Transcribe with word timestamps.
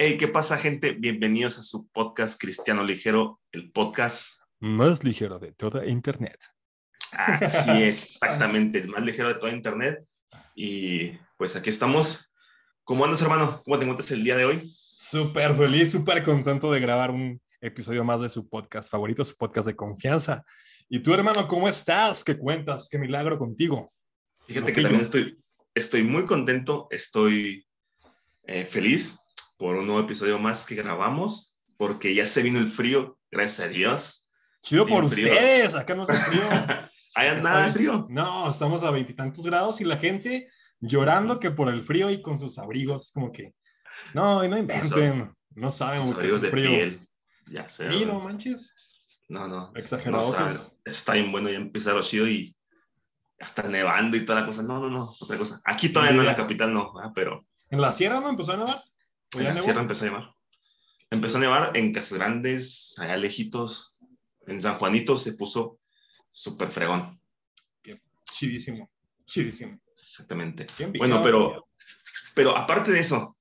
Hey, 0.00 0.16
¿qué 0.16 0.28
pasa, 0.28 0.56
gente? 0.56 0.92
Bienvenidos 0.92 1.58
a 1.58 1.62
su 1.62 1.88
podcast 1.88 2.40
Cristiano 2.40 2.84
Ligero, 2.84 3.40
el 3.50 3.72
podcast 3.72 4.40
más 4.60 5.02
ligero 5.02 5.40
de 5.40 5.50
toda 5.50 5.86
Internet. 5.86 6.38
Así 7.10 7.70
es, 7.82 8.04
exactamente, 8.04 8.78
el 8.78 8.90
más 8.90 9.02
ligero 9.02 9.26
de 9.26 9.40
toda 9.40 9.52
Internet. 9.52 10.04
Y 10.54 11.18
pues 11.36 11.56
aquí 11.56 11.70
estamos. 11.70 12.32
¿Cómo 12.84 13.04
andas, 13.04 13.22
hermano? 13.22 13.60
¿Cómo 13.64 13.76
te 13.76 13.86
encuentras 13.86 14.12
el 14.12 14.22
día 14.22 14.36
de 14.36 14.44
hoy? 14.44 14.72
Súper 14.72 15.56
feliz, 15.56 15.90
súper 15.90 16.22
contento 16.22 16.70
de 16.70 16.78
grabar 16.78 17.10
un 17.10 17.42
episodio 17.60 18.04
más 18.04 18.20
de 18.20 18.30
su 18.30 18.48
podcast 18.48 18.88
favorito, 18.88 19.24
su 19.24 19.34
podcast 19.34 19.66
de 19.66 19.74
confianza. 19.74 20.44
¿Y 20.88 21.00
tú, 21.00 21.12
hermano, 21.12 21.48
cómo 21.48 21.68
estás? 21.68 22.22
¿Qué 22.22 22.38
cuentas? 22.38 22.88
¿Qué 22.88 23.00
milagro 23.00 23.36
contigo? 23.36 23.92
Fíjate 24.46 24.72
que 24.72 24.80
también 24.80 25.02
estoy, 25.02 25.42
estoy 25.74 26.04
muy 26.04 26.24
contento, 26.24 26.86
estoy 26.88 27.66
eh, 28.44 28.64
feliz 28.64 29.18
por 29.58 29.76
un 29.76 29.86
nuevo 29.86 30.00
episodio 30.00 30.38
más 30.38 30.64
que 30.64 30.76
grabamos, 30.76 31.58
porque 31.76 32.14
ya 32.14 32.24
se 32.24 32.42
vino 32.42 32.58
el 32.58 32.70
frío, 32.70 33.18
gracias 33.30 33.68
a 33.68 33.70
Dios. 33.70 34.28
Chido 34.62 34.86
por 34.86 35.04
ustedes, 35.04 35.74
acá 35.74 35.94
no 35.94 36.04
hace 36.04 36.14
frío. 36.30 36.42
Hay 37.14 37.40
nada 37.42 37.66
de 37.66 37.72
frío. 37.72 38.06
No, 38.08 38.50
estamos 38.50 38.82
a 38.84 38.90
veintitantos 38.90 39.44
grados 39.44 39.80
y 39.80 39.84
la 39.84 39.96
gente 39.96 40.48
llorando 40.80 41.40
que 41.40 41.50
por 41.50 41.68
el 41.68 41.82
frío 41.82 42.10
y 42.10 42.22
con 42.22 42.38
sus 42.38 42.58
abrigos, 42.58 43.10
como 43.12 43.32
que, 43.32 43.54
no, 44.14 44.46
no 44.46 44.56
inventen, 44.56 45.34
no 45.54 45.72
saben. 45.72 46.00
Los 46.00 46.12
abrigos 46.12 46.40
de 46.40 46.50
frío. 46.50 46.70
piel, 46.70 47.08
ya 47.46 47.68
sé. 47.68 47.90
Sí, 47.90 48.06
no 48.06 48.20
manches. 48.20 48.74
No, 49.28 49.48
no. 49.48 49.72
Exagerado. 49.74 50.32
está 50.84 51.14
bien 51.14 51.32
bueno, 51.32 51.50
ya 51.50 51.56
empieza 51.56 51.92
lo 51.92 52.02
chido 52.02 52.28
y 52.28 52.56
hasta 53.40 53.64
nevando 53.64 54.16
y 54.16 54.24
toda 54.24 54.40
la 54.40 54.46
cosa. 54.46 54.62
No, 54.62 54.78
no, 54.78 54.88
no, 54.88 55.12
otra 55.20 55.36
cosa. 55.36 55.60
Aquí 55.64 55.88
todavía 55.88 56.14
no 56.14 56.22
en 56.22 56.28
la 56.28 56.36
capital, 56.36 56.72
no, 56.72 56.92
pero. 57.14 57.44
¿En 57.70 57.80
la 57.80 57.92
sierra 57.92 58.20
no 58.20 58.30
empezó 58.30 58.52
a 58.52 58.56
nevar? 58.56 58.82
En 59.34 59.44
la 59.44 59.56
sierra 59.56 59.82
empezó 59.82 60.04
a 60.04 60.08
nevar. 60.08 60.34
Empezó 61.10 61.36
a 61.38 61.40
nevar 61.40 61.76
en 61.76 61.92
Casas 61.92 62.18
Grandes, 62.18 62.94
allá 62.98 63.16
lejitos. 63.16 63.96
En 64.46 64.60
San 64.60 64.76
Juanito 64.76 65.16
se 65.16 65.34
puso 65.34 65.78
súper 66.28 66.68
fregón. 66.68 67.20
Qué 67.82 68.00
chidísimo, 68.32 68.90
chidísimo. 69.26 69.78
Exactamente. 69.86 70.66
Bueno, 70.96 71.20
pero, 71.22 71.68
pero 72.34 72.56
aparte 72.56 72.92
de 72.92 73.00
eso, 73.00 73.36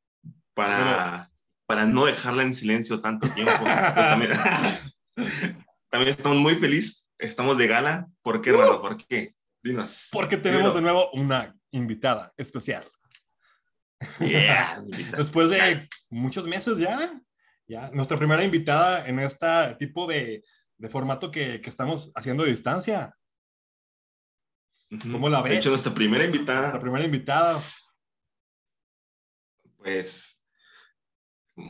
para, 0.53 1.29
para 1.65 1.85
no 1.85 2.05
dejarla 2.05 2.43
en 2.43 2.53
silencio 2.53 3.01
tanto 3.01 3.29
tiempo, 3.29 3.53
pues 3.59 3.95
también, 3.95 4.31
también 5.89 6.09
estamos 6.09 6.37
muy 6.37 6.55
felices. 6.55 7.09
Estamos 7.17 7.57
de 7.57 7.67
gala. 7.67 8.07
¿Por 8.21 8.41
qué, 8.41 8.51
hermano? 8.51 8.81
¿Por 8.81 8.97
qué? 8.97 9.35
Dinos. 9.63 10.09
Porque 10.11 10.37
tenemos 10.37 10.73
de 10.73 10.81
nuevo 10.81 11.09
una 11.11 11.55
invitada 11.71 12.33
especial. 12.37 12.89
Después 15.17 15.49
de 15.49 15.89
muchos 16.09 16.47
meses 16.47 16.77
ya, 16.77 17.21
ya, 17.67 17.89
nuestra 17.91 18.17
primera 18.17 18.43
invitada 18.43 19.07
en 19.07 19.19
este 19.19 19.75
tipo 19.79 20.05
de, 20.05 20.43
de 20.77 20.89
formato 20.89 21.31
que, 21.31 21.61
que, 21.61 21.69
estamos 21.69 22.11
haciendo 22.15 22.43
de 22.43 22.51
distancia. 22.51 23.15
¿Cómo 25.01 25.29
la 25.29 25.41
ves? 25.41 25.51
De 25.51 25.57
hecho, 25.59 25.69
nuestra 25.69 25.93
primera 25.93 26.23
invitada. 26.23 26.61
Nuestra 26.61 26.79
primera 26.79 27.05
invitada. 27.05 27.59
Pues 29.77 30.43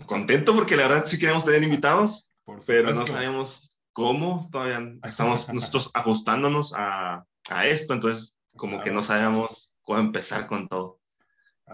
contento 0.05 0.53
porque 0.53 0.75
la 0.75 0.88
verdad 0.88 1.05
sí 1.05 1.17
queremos 1.17 1.45
tener 1.45 1.64
invitados, 1.64 2.31
pero 2.66 2.94
no 2.94 3.08
sabemos 3.08 3.78
cómo. 3.94 4.50
Todavía 4.52 4.81
estamos 5.03 5.50
nosotros 5.53 5.92
ajustándonos 5.94 6.73
a, 6.75 7.25
a 7.50 7.67
esto, 7.67 7.94
entonces 7.94 8.38
como 8.55 8.81
que 8.81 8.92
no 8.92 9.02
sabemos 9.02 9.75
cómo 9.81 10.00
empezar 10.00 10.48
con 10.48 10.67
todo 10.67 10.97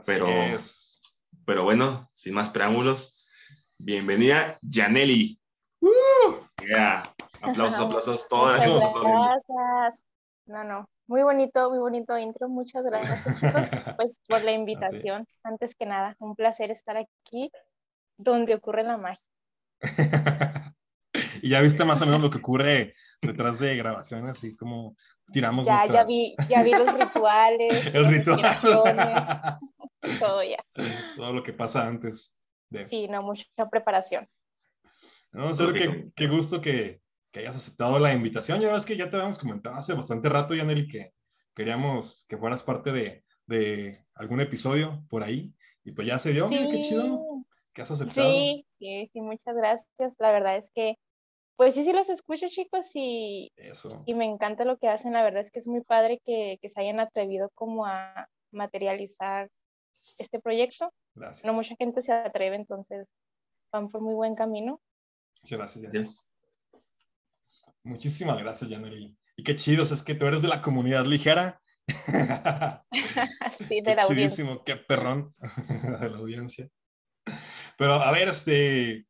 pero, 0.05 0.27
pero 1.45 1.63
bueno, 1.63 2.09
sin 2.11 2.33
más 2.33 2.49
preámbulos, 2.49 3.27
bienvenida 3.79 4.57
Janelli. 4.67 5.39
¡Uh! 5.81 5.89
Aplausos, 7.41 7.79
aplausos, 7.79 8.27
todas 8.29 8.59
gracias. 8.59 10.05
No, 10.45 10.63
no, 10.63 10.89
muy 11.07 11.23
bonito, 11.23 11.69
muy 11.69 11.79
bonito 11.79 12.17
intro. 12.17 12.49
Muchas 12.49 12.83
gracias, 12.83 13.23
chicos, 13.39 13.67
pues 13.97 14.19
por 14.27 14.43
la 14.43 14.51
invitación. 14.51 15.27
Antes 15.43 15.75
que 15.75 15.85
nada, 15.85 16.15
un 16.19 16.35
placer 16.35 16.71
estar 16.71 16.97
aquí 16.97 17.51
donde 18.17 18.55
ocurre 18.55 18.83
la 18.83 18.97
magia. 18.97 19.23
y 21.43 21.49
ya 21.49 21.59
viste 21.59 21.83
más 21.83 22.01
o 22.01 22.05
menos 22.05 22.21
lo 22.21 22.29
que 22.29 22.37
ocurre 22.39 22.95
detrás 23.21 23.59
de 23.59 23.75
grabaciones, 23.75 24.29
así 24.29 24.55
como 24.55 24.95
tiramos. 25.33 25.67
Ya, 25.67 25.85
ya 25.87 26.05
vi, 26.05 26.33
ya 26.47 26.63
vi 26.63 26.71
los 26.71 26.93
rituales. 26.97 27.93
El 27.93 28.05
ritual. 28.05 28.41
todo 30.19 30.41
ya. 30.41 30.57
Todo 31.17 31.33
lo 31.33 31.43
que 31.43 31.51
pasa 31.51 31.85
antes. 31.85 32.39
De... 32.69 32.85
Sí, 32.85 33.09
no, 33.09 33.21
mucha 33.21 33.45
preparación. 33.69 34.25
No, 35.33 35.53
sé 35.53 35.65
qué, 35.73 36.11
qué 36.15 36.27
gusto 36.27 36.61
que, 36.61 37.01
que, 37.31 37.41
hayas 37.41 37.57
aceptado 37.57 37.99
la 37.99 38.13
invitación. 38.13 38.61
Ya 38.61 38.71
ves 38.71 38.85
que 38.85 38.95
ya 38.95 39.09
te 39.09 39.17
habíamos 39.17 39.37
comentado 39.37 39.75
hace 39.75 39.93
bastante 39.93 40.29
rato, 40.29 40.55
Yaneli, 40.55 40.87
que 40.87 41.13
queríamos 41.53 42.25
que 42.29 42.37
fueras 42.37 42.63
parte 42.63 42.93
de, 42.93 43.25
de 43.47 44.05
algún 44.15 44.39
episodio 44.39 45.03
por 45.09 45.23
ahí. 45.23 45.53
Y 45.83 45.91
pues 45.91 46.07
ya 46.07 46.19
se 46.19 46.31
dio, 46.31 46.47
sí. 46.47 46.57
qué 46.71 46.79
chido 46.79 47.21
que 47.73 47.81
has 47.81 47.91
aceptado. 47.91 48.31
Sí, 48.31 48.65
sí, 48.79 49.09
sí, 49.11 49.19
muchas 49.19 49.55
gracias. 49.55 50.15
La 50.19 50.31
verdad 50.31 50.55
es 50.55 50.71
que 50.73 50.97
pues 51.55 51.75
sí, 51.75 51.83
sí 51.83 51.93
los 51.93 52.09
escucho, 52.09 52.47
chicos, 52.49 52.91
y, 52.95 53.51
y 54.05 54.13
me 54.13 54.25
encanta 54.25 54.65
lo 54.65 54.77
que 54.77 54.87
hacen. 54.87 55.13
La 55.13 55.23
verdad 55.23 55.41
es 55.41 55.51
que 55.51 55.59
es 55.59 55.67
muy 55.67 55.81
padre 55.81 56.19
que, 56.23 56.57
que 56.61 56.69
se 56.69 56.81
hayan 56.81 56.99
atrevido 56.99 57.51
como 57.53 57.85
a 57.85 58.27
materializar 58.51 59.49
este 60.17 60.39
proyecto. 60.39 60.91
Gracias. 61.15 61.45
No 61.45 61.53
mucha 61.53 61.75
gente 61.75 62.01
se 62.01 62.11
atreve, 62.11 62.55
entonces 62.55 63.15
van 63.71 63.89
por 63.89 64.01
muy 64.01 64.15
buen 64.15 64.35
camino. 64.35 64.81
Muchas 65.43 65.59
gracias, 65.59 65.81
gracias. 65.83 66.33
Muchísimas 67.83 68.39
gracias, 68.41 68.69
Janely. 68.69 69.15
Y 69.35 69.43
qué 69.43 69.55
chido, 69.55 69.83
es 69.83 70.01
que 70.01 70.15
tú 70.15 70.25
eres 70.25 70.41
de 70.41 70.47
la 70.47 70.61
comunidad 70.61 71.05
ligera. 71.05 71.61
sí, 73.67 73.81
de 73.81 73.95
la 73.95 74.03
audiencia. 74.03 74.45
Qué 74.65 74.77
perrón 74.77 75.35
de 76.01 76.09
la 76.09 76.17
audiencia. 76.17 76.69
Pero 77.77 77.93
a 77.93 78.11
ver, 78.11 78.29
este, 78.29 79.05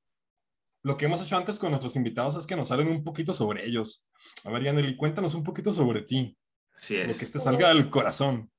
lo 0.84 0.98
que 0.98 1.06
hemos 1.06 1.22
hecho 1.22 1.38
antes 1.38 1.60
con 1.60 1.72
nuestros 1.72 1.96
invitados 1.96 2.36
es 2.36 2.46
que 2.46 2.58
nos 2.58 2.68
salen 2.68 2.90
un 2.90 3.04
poquito 3.04 3.34
sobre 3.34 3.66
ellos. 3.66 4.06
A 4.44 4.52
ver, 4.52 4.64
Yaneli, 4.64 4.98
cuéntanos 4.98 5.34
un 5.34 5.44
poquito 5.44 5.72
sobre 5.72 6.02
ti. 6.02 6.38
Así 6.76 6.98
es. 6.98 7.08
Lo 7.08 7.14
que 7.14 7.32
te 7.32 7.40
salga 7.40 7.70
del 7.70 7.90
corazón. 7.90 8.52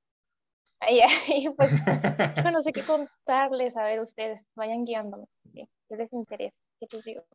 Ay, 0.80 1.00
ay, 1.00 1.48
pues 1.56 1.70
yo 2.44 2.50
no 2.50 2.62
sé 2.62 2.72
qué 2.72 2.82
contarles. 2.82 3.76
A 3.76 3.84
ver, 3.84 4.00
ustedes 4.00 4.46
vayan 4.54 4.84
guiándome. 4.84 5.26
¿Qué 5.52 5.96
les 5.96 6.12
interesa? 6.14 6.58
¿Qué 6.80 6.86
les 6.92 7.04
digo? 7.04 7.26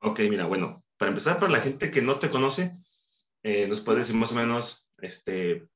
Ok, 0.00 0.20
mira, 0.30 0.46
bueno, 0.46 0.84
para 0.96 1.10
empezar, 1.10 1.38
para 1.38 1.52
la 1.52 1.60
gente 1.60 1.90
que 1.90 2.02
no 2.02 2.18
te 2.18 2.30
conoce, 2.30 2.76
eh, 3.44 3.68
nos 3.68 3.80
puedes 3.80 4.06
decir 4.06 4.16
más 4.16 4.32
o 4.32 4.34
menos 4.34 4.90
este, 4.98 5.68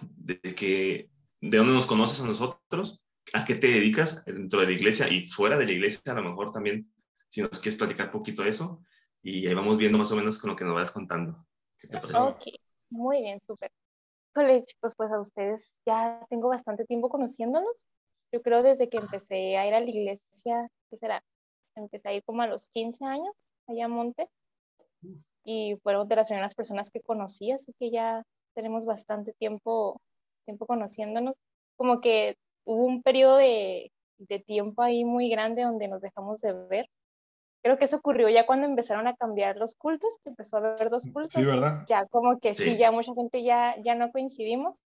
de, 0.00 0.40
que, 0.54 1.10
de 1.40 1.56
dónde 1.58 1.74
nos 1.74 1.86
conoces 1.86 2.20
a 2.20 2.26
nosotros 2.26 3.05
a 3.32 3.44
qué 3.44 3.54
te 3.56 3.66
dedicas 3.68 4.24
dentro 4.24 4.60
de 4.60 4.66
la 4.66 4.72
iglesia 4.72 5.08
y 5.08 5.24
fuera 5.24 5.58
de 5.58 5.66
la 5.66 5.72
iglesia, 5.72 6.12
a 6.12 6.14
lo 6.14 6.22
mejor 6.22 6.52
también, 6.52 6.92
si 7.28 7.42
nos 7.42 7.58
quieres 7.60 7.78
platicar 7.78 8.10
poquito 8.10 8.42
de 8.42 8.50
eso, 8.50 8.82
y 9.22 9.46
ahí 9.46 9.54
vamos 9.54 9.78
viendo 9.78 9.98
más 9.98 10.12
o 10.12 10.16
menos 10.16 10.38
con 10.40 10.50
lo 10.50 10.56
que 10.56 10.64
nos 10.64 10.74
vas 10.74 10.90
contando. 10.90 11.46
¿Qué 11.78 11.88
te? 11.88 11.96
Ok, 11.96 12.44
muy 12.90 13.22
bien, 13.22 13.40
súper. 13.40 13.70
Hola 14.34 14.60
chicos, 14.62 14.94
pues 14.96 15.12
a 15.12 15.20
ustedes 15.20 15.80
ya 15.86 16.24
tengo 16.28 16.48
bastante 16.48 16.84
tiempo 16.84 17.08
conociéndolos. 17.08 17.86
Yo 18.32 18.42
creo 18.42 18.62
desde 18.62 18.88
que 18.88 18.98
empecé 18.98 19.56
a 19.56 19.66
ir 19.66 19.74
a 19.74 19.80
la 19.80 19.88
iglesia, 19.88 20.68
¿qué 20.90 20.96
será? 20.96 21.24
Empecé 21.74 22.08
a 22.08 22.14
ir 22.14 22.22
como 22.24 22.42
a 22.42 22.46
los 22.46 22.68
15 22.68 23.04
años 23.04 23.34
allá 23.66 23.86
a 23.86 23.88
Monte 23.88 24.28
y 25.44 25.76
fueron 25.82 26.08
de 26.08 26.16
las 26.16 26.28
primeras 26.28 26.54
personas 26.54 26.90
que 26.90 27.00
conocí, 27.00 27.50
así 27.52 27.72
que 27.78 27.90
ya 27.90 28.22
tenemos 28.54 28.84
bastante 28.84 29.32
tiempo, 29.32 30.00
tiempo 30.44 30.66
conociéndonos. 30.66 31.36
Como 31.76 32.00
que 32.00 32.36
hubo 32.66 32.84
un 32.84 33.02
periodo 33.02 33.36
de, 33.36 33.92
de, 34.18 34.38
tiempo 34.40 34.82
ahí 34.82 35.04
muy 35.04 35.30
grande 35.30 35.62
donde 35.62 35.88
nos 35.88 36.02
dejamos 36.02 36.40
de 36.40 36.52
ver. 36.52 36.88
Creo 37.62 37.78
que 37.78 37.86
eso 37.86 37.96
ocurrió 37.96 38.28
ya 38.28 38.46
cuando 38.46 38.66
empezaron 38.66 39.06
a 39.08 39.16
cambiar 39.16 39.56
los 39.56 39.74
cultos, 39.74 40.18
que 40.22 40.30
empezó 40.30 40.56
a 40.56 40.60
haber 40.60 40.90
dos 40.90 41.04
cultos. 41.12 41.32
Sí, 41.32 41.44
¿verdad? 41.44 41.84
Ya 41.88 42.06
como 42.06 42.38
que 42.38 42.54
sí, 42.54 42.76
ya 42.76 42.92
mucha 42.92 43.14
gente 43.14 43.42
ya, 43.42 43.76
ya 43.82 43.94
no 43.94 44.12
coincidimos, 44.12 44.76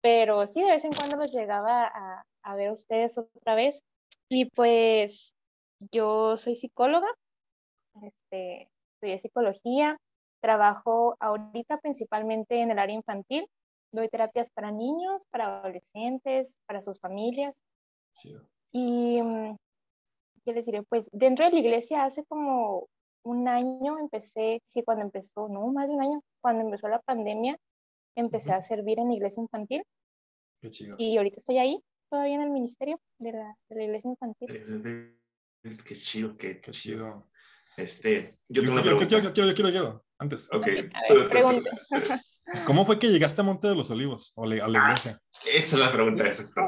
pero 0.00 0.46
sí, 0.46 0.62
de 0.62 0.70
vez 0.70 0.84
en 0.84 0.92
cuando 0.92 1.16
los 1.16 1.32
llegaba 1.32 1.84
a, 1.84 2.24
a 2.42 2.56
ver 2.56 2.68
a 2.68 2.72
ustedes 2.72 3.18
otra 3.18 3.54
vez. 3.54 3.82
Y 4.28 4.46
pues 4.46 5.34
yo 5.92 6.36
soy 6.36 6.54
psicóloga, 6.54 7.08
este, 8.02 8.68
estudié 8.94 9.18
psicología, 9.18 9.96
trabajo 10.40 11.16
ahorita 11.20 11.78
principalmente 11.78 12.60
en 12.60 12.70
el 12.70 12.78
área 12.78 12.96
infantil, 12.96 13.46
doy 13.92 14.08
terapias 14.08 14.50
para 14.50 14.72
niños, 14.72 15.24
para 15.30 15.60
adolescentes, 15.60 16.60
para 16.66 16.80
sus 16.80 16.98
familias. 16.98 17.62
Y, 18.72 19.22
mm, 19.22 19.56
¿qué 20.44 20.52
les 20.52 20.66
diré? 20.66 20.82
Pues 20.82 21.08
dentro 21.12 21.44
de 21.44 21.52
la 21.52 21.58
iglesia 21.58 22.04
hace 22.04 22.24
como 22.24 22.88
un 23.24 23.48
año 23.48 23.98
empecé, 23.98 24.62
sí, 24.64 24.82
cuando 24.82 25.04
empezó, 25.04 25.48
no, 25.48 25.72
más 25.72 25.88
de 25.88 25.94
un 25.94 26.02
año, 26.02 26.22
cuando 26.40 26.64
empezó 26.64 26.88
la 26.88 26.98
pandemia, 26.98 27.56
empecé 28.16 28.52
a 28.52 28.60
servir 28.60 28.98
en 28.98 29.08
la 29.08 29.14
iglesia 29.14 29.42
infantil. 29.42 29.84
Qué 30.60 30.70
chido. 30.70 30.96
Y 30.98 31.16
ahorita 31.16 31.38
estoy 31.38 31.58
ahí. 31.58 31.78
todavía 32.10 32.34
en 32.34 32.42
el 32.42 32.50
ministerio 32.50 33.00
de 33.18 33.32
la, 33.32 33.56
de 33.68 33.76
la 33.76 33.84
iglesia 33.84 34.10
infantil. 34.10 34.48
Qué 35.62 35.94
chido, 35.94 36.36
qué, 36.36 36.60
Qué 36.60 36.70
chido. 36.72 37.28
Este, 37.76 38.36
yo 38.48 38.60
Yo, 38.60 38.62
tengo 38.62 38.72
una 38.80 38.84
yo 38.84 39.08
quiero, 39.08 39.22
yo 39.22 39.32
quiero, 39.32 39.48
yo 39.48 39.70
quiero, 39.70 40.04
antes. 40.18 40.46
Ok. 40.52 40.66
A 40.66 41.14
ver, 41.14 41.28
pregunta. 41.30 41.70
¿Cómo 42.66 42.84
fue 42.84 42.98
que 42.98 43.08
llegaste 43.08 43.40
a 43.40 43.44
Monte 43.44 43.68
de 43.68 43.74
los 43.74 43.90
Olivos 43.90 44.32
o 44.34 44.44
a 44.44 44.46
la 44.46 44.64
Ah, 44.64 44.68
iglesia? 44.68 45.18
Esa 45.46 45.76
es 45.76 45.78
la 45.78 45.88
pregunta, 45.88 46.24
exacto. 46.24 46.62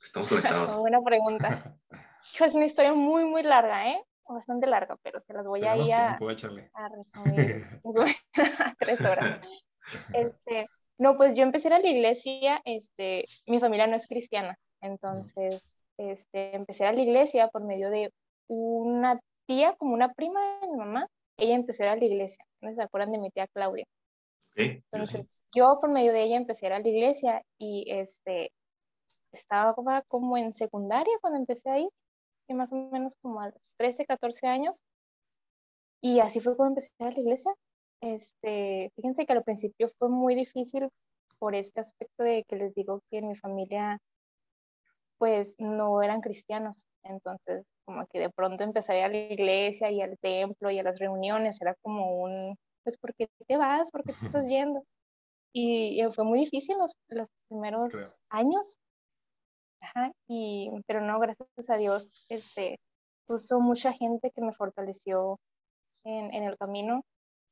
Estamos 0.00 0.28
conectados. 0.28 0.76
Buena 0.80 1.02
pregunta. 1.02 1.76
Hijo, 2.34 2.44
es 2.44 2.54
una 2.54 2.64
historia 2.64 2.92
muy, 2.92 3.24
muy 3.24 3.42
larga, 3.42 3.88
¿eh? 3.90 4.02
Bastante 4.28 4.66
larga, 4.66 4.96
pero 5.02 5.20
se 5.20 5.32
las 5.32 5.46
voy 5.46 5.64
a 5.64 5.76
ir 5.76 5.92
a, 5.92 6.14
a 6.14 6.88
resumir. 6.88 7.64
Tres 8.78 9.00
horas. 9.00 9.40
Este, 10.12 10.66
no, 10.98 11.16
pues 11.16 11.36
yo 11.36 11.44
empecé 11.44 11.68
a 11.68 11.70
ir 11.70 11.74
a 11.74 11.78
la 11.78 11.88
iglesia, 11.88 12.60
este, 12.64 13.24
mi 13.46 13.60
familia 13.60 13.86
no 13.86 13.94
es 13.94 14.08
cristiana, 14.08 14.58
entonces, 14.80 15.76
este, 15.96 16.56
empecé 16.56 16.84
a 16.84 16.88
ir 16.88 16.92
a 16.92 16.96
la 16.96 17.02
iglesia 17.02 17.48
por 17.48 17.62
medio 17.64 17.88
de 17.90 18.12
una 18.48 19.20
tía, 19.46 19.76
como 19.76 19.94
una 19.94 20.12
prima 20.12 20.40
de 20.60 20.68
mi 20.68 20.76
mamá, 20.76 21.06
ella 21.36 21.54
empezó 21.54 21.84
a 21.84 21.86
ir 21.86 21.92
a 21.92 21.96
la 21.96 22.04
iglesia, 22.04 22.44
no 22.60 22.72
se 22.72 22.82
acuerdan 22.82 23.12
de 23.12 23.18
mi 23.18 23.30
tía 23.30 23.46
Claudia. 23.46 23.84
Yo 24.56 25.06
sí. 25.06 25.18
Entonces, 25.18 25.44
yo 25.54 25.78
por 25.80 25.90
medio 25.90 26.12
de 26.12 26.22
ella 26.22 26.36
empecé 26.36 26.66
a 26.66 26.68
ir 26.70 26.72
a 26.74 26.78
la 26.80 26.88
iglesia 26.88 27.42
y 27.58 27.84
este, 27.88 28.52
estaba 29.32 29.74
como- 30.08 30.36
en 30.38 30.54
secundaria 30.54 31.14
cuando 31.20 31.38
empecé 31.38 31.70
a 31.70 31.78
ir, 31.78 31.88
y 32.48 32.54
más 32.54 32.72
o 32.72 32.76
menos 32.76 33.16
como 33.22 33.40
a 33.40 33.50
los 33.50 33.74
13, 33.76 34.06
14 34.06 34.46
años. 34.46 34.82
Y 36.00 36.20
así 36.20 36.40
fue 36.40 36.56
como 36.56 36.68
empecé 36.70 36.90
a 36.98 37.04
ir 37.04 37.08
a 37.08 37.12
la 37.12 37.20
iglesia. 37.20 37.52
Este, 38.00 38.92
fíjense 38.96 39.26
que 39.26 39.32
al 39.32 39.42
principio 39.44 39.88
fue 39.98 40.08
muy 40.08 40.34
difícil 40.34 40.88
por 41.38 41.54
este 41.54 41.80
aspecto 41.80 42.22
de 42.24 42.44
que 42.48 42.56
les 42.56 42.74
digo 42.74 43.02
que 43.10 43.18
en 43.18 43.28
mi 43.28 43.36
familia 43.36 43.98
pues 45.18 45.56
no 45.58 46.02
eran 46.02 46.20
cristianos. 46.20 46.84
Entonces, 47.02 47.64
como 47.84 48.06
que 48.06 48.20
de 48.20 48.30
pronto 48.30 48.64
empecé 48.64 48.92
a 48.92 48.98
ir 48.98 49.04
a 49.04 49.08
la 49.08 49.16
iglesia 49.18 49.90
y 49.90 50.02
al 50.02 50.18
templo 50.18 50.70
y 50.70 50.78
a 50.78 50.82
las 50.82 50.98
reuniones, 50.98 51.60
era 51.60 51.74
como 51.82 52.16
un, 52.22 52.56
pues, 52.86 52.98
¿por 52.98 53.12
qué 53.16 53.28
te 53.48 53.56
vas? 53.56 53.90
¿Por 53.90 54.04
qué 54.04 54.12
te 54.12 54.26
estás 54.26 54.48
yendo? 54.48 54.80
Y, 55.52 56.00
y 56.00 56.12
fue 56.12 56.24
muy 56.24 56.38
difícil 56.38 56.78
los, 56.78 56.94
los 57.08 57.28
primeros 57.48 57.92
Creo. 57.92 58.06
años. 58.30 58.78
Ajá, 59.80 60.12
y, 60.28 60.70
pero 60.86 61.00
no, 61.00 61.18
gracias 61.18 61.48
a 61.68 61.76
Dios, 61.76 62.24
este, 62.28 62.78
puso 63.26 63.58
mucha 63.58 63.92
gente 63.92 64.30
que 64.30 64.40
me 64.40 64.52
fortaleció 64.52 65.40
en, 66.04 66.32
en 66.32 66.44
el 66.44 66.56
camino, 66.56 67.02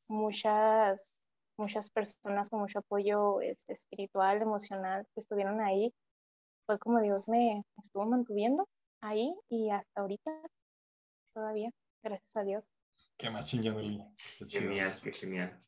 muchas, 0.09 1.25
muchas 1.59 1.91
personas 1.91 2.49
con 2.49 2.61
mucho 2.61 2.79
apoyo 2.79 3.41
este, 3.41 3.73
espiritual, 3.73 4.41
emocional, 4.41 5.05
que 5.15 5.21
estuvieron 5.21 5.61
ahí. 5.61 5.93
Fue 6.67 6.79
como 6.79 7.01
Dios 7.01 7.27
me 7.27 7.65
estuvo 7.83 8.07
mantuviendo 8.07 8.69
ahí 9.03 9.35
y 9.49 9.71
hasta 9.71 10.01
ahorita 10.01 10.31
todavía, 11.35 11.71
gracias 12.05 12.37
a 12.37 12.45
Dios. 12.45 12.69
Qué 13.16 13.31
machín, 13.31 13.62
chido. 13.62 13.78
Genial, 14.49 14.96
qué 15.02 15.12
genial. 15.12 15.61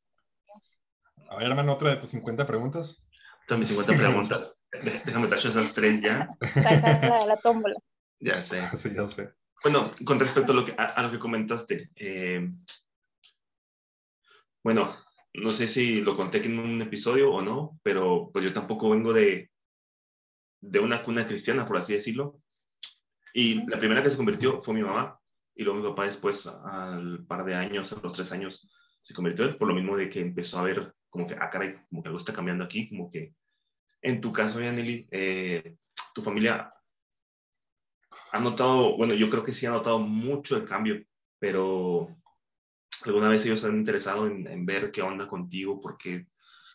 A 1.28 1.37
ver, 1.37 1.46
hermano, 1.48 1.72
otra 1.72 1.90
de 1.90 1.96
tus 1.96 2.10
50 2.10 2.46
preguntas. 2.46 3.06
Todas 3.46 3.58
mis 3.60 3.69
50 3.69 3.96
preguntas. 3.96 4.60
Dé- 4.82 5.02
Déjame 5.06 5.28
tachar 5.28 5.52
esas 5.52 5.72
tres 5.75 6.00
ya. 6.00 6.28
Saca 6.40 6.98
la, 7.08 7.26
la 7.26 7.37
tómbola. 7.37 7.76
Ya 8.20 8.40
sé. 8.43 8.60
Sí, 8.76 8.90
ya 8.94 9.06
sé. 9.08 9.32
Bueno, 9.62 9.88
con 10.04 10.19
respecto 10.20 10.52
a 10.52 10.54
lo 10.56 10.64
que, 10.64 10.75
a, 10.76 10.84
a 10.84 11.02
lo 11.02 11.10
que 11.10 11.19
comentaste, 11.19 11.90
eh, 11.96 12.48
bueno, 14.62 14.94
no 15.34 15.50
sé 15.50 15.66
si 15.66 16.02
lo 16.02 16.14
conté 16.14 16.38
aquí 16.38 16.48
en 16.48 16.58
un 16.58 16.82
episodio 16.82 17.32
o 17.32 17.43
no, 17.43 17.78
pero 17.82 18.31
pues 18.32 18.44
yo 18.44 18.52
tampoco 18.52 18.90
vengo 18.90 19.12
de, 19.12 19.50
de 20.60 20.78
una 20.78 21.02
cuna 21.02 21.26
cristiana, 21.26 21.64
por 21.64 21.78
así 21.78 21.94
decirlo. 21.94 22.40
Y 23.32 23.66
la 23.69 23.78
primera 23.78 24.02
que 24.02 24.10
se 24.10 24.16
convirtió 24.16 24.62
fue 24.62 24.75
mi 24.75 24.82
mamá, 24.82 25.16
y 25.56 25.64
luego 25.64 25.81
mi 25.81 25.88
papá 25.88 26.05
después, 26.05 26.47
al 26.47 27.25
par 27.26 27.44
de 27.44 27.55
años, 27.55 27.93
a 27.93 28.00
los 28.00 28.12
tres 28.12 28.31
años, 28.32 28.69
se 29.00 29.14
convirtió, 29.14 29.56
por 29.58 29.69
lo 29.69 29.75
mismo 29.75 29.97
de 29.97 30.11
que 30.11 30.20
empezó 30.20 30.58
a 30.58 30.64
ver 30.64 30.94
como 31.08 31.26
que, 31.26 31.35
ah, 31.35 31.49
caray, 31.50 31.76
como 31.88 32.03
que 32.03 32.08
algo 32.08 32.19
está 32.19 32.32
cambiando 32.32 32.64
aquí, 32.64 32.88
como 32.88 33.11
que 33.11 33.35
en 34.03 34.20
tu 34.20 34.32
caso, 34.32 34.61
Yaneli, 34.61 35.08
eh, 35.11 35.76
tu 36.14 36.23
familia 36.23 36.73
ha 38.32 38.41
notado, 38.41 38.97
bueno, 38.97 39.14
yo 39.14 39.31
creo 39.31 39.43
que 39.43 39.53
sí 39.53 39.67
ha 39.67 39.70
notado 39.70 39.99
mucho 39.99 40.56
el 40.56 40.64
cambio, 40.64 41.03
pero 41.38 42.14
alguna 43.03 43.29
vez 43.29 43.44
ellos 43.47 43.64
han 43.64 43.76
interesado 43.76 44.26
en, 44.26 44.47
en 44.47 44.67
ver 44.67 44.91
qué 44.91 45.03
onda 45.03 45.26
contigo, 45.26 45.81
por 45.81 45.97
qué, 45.97 46.26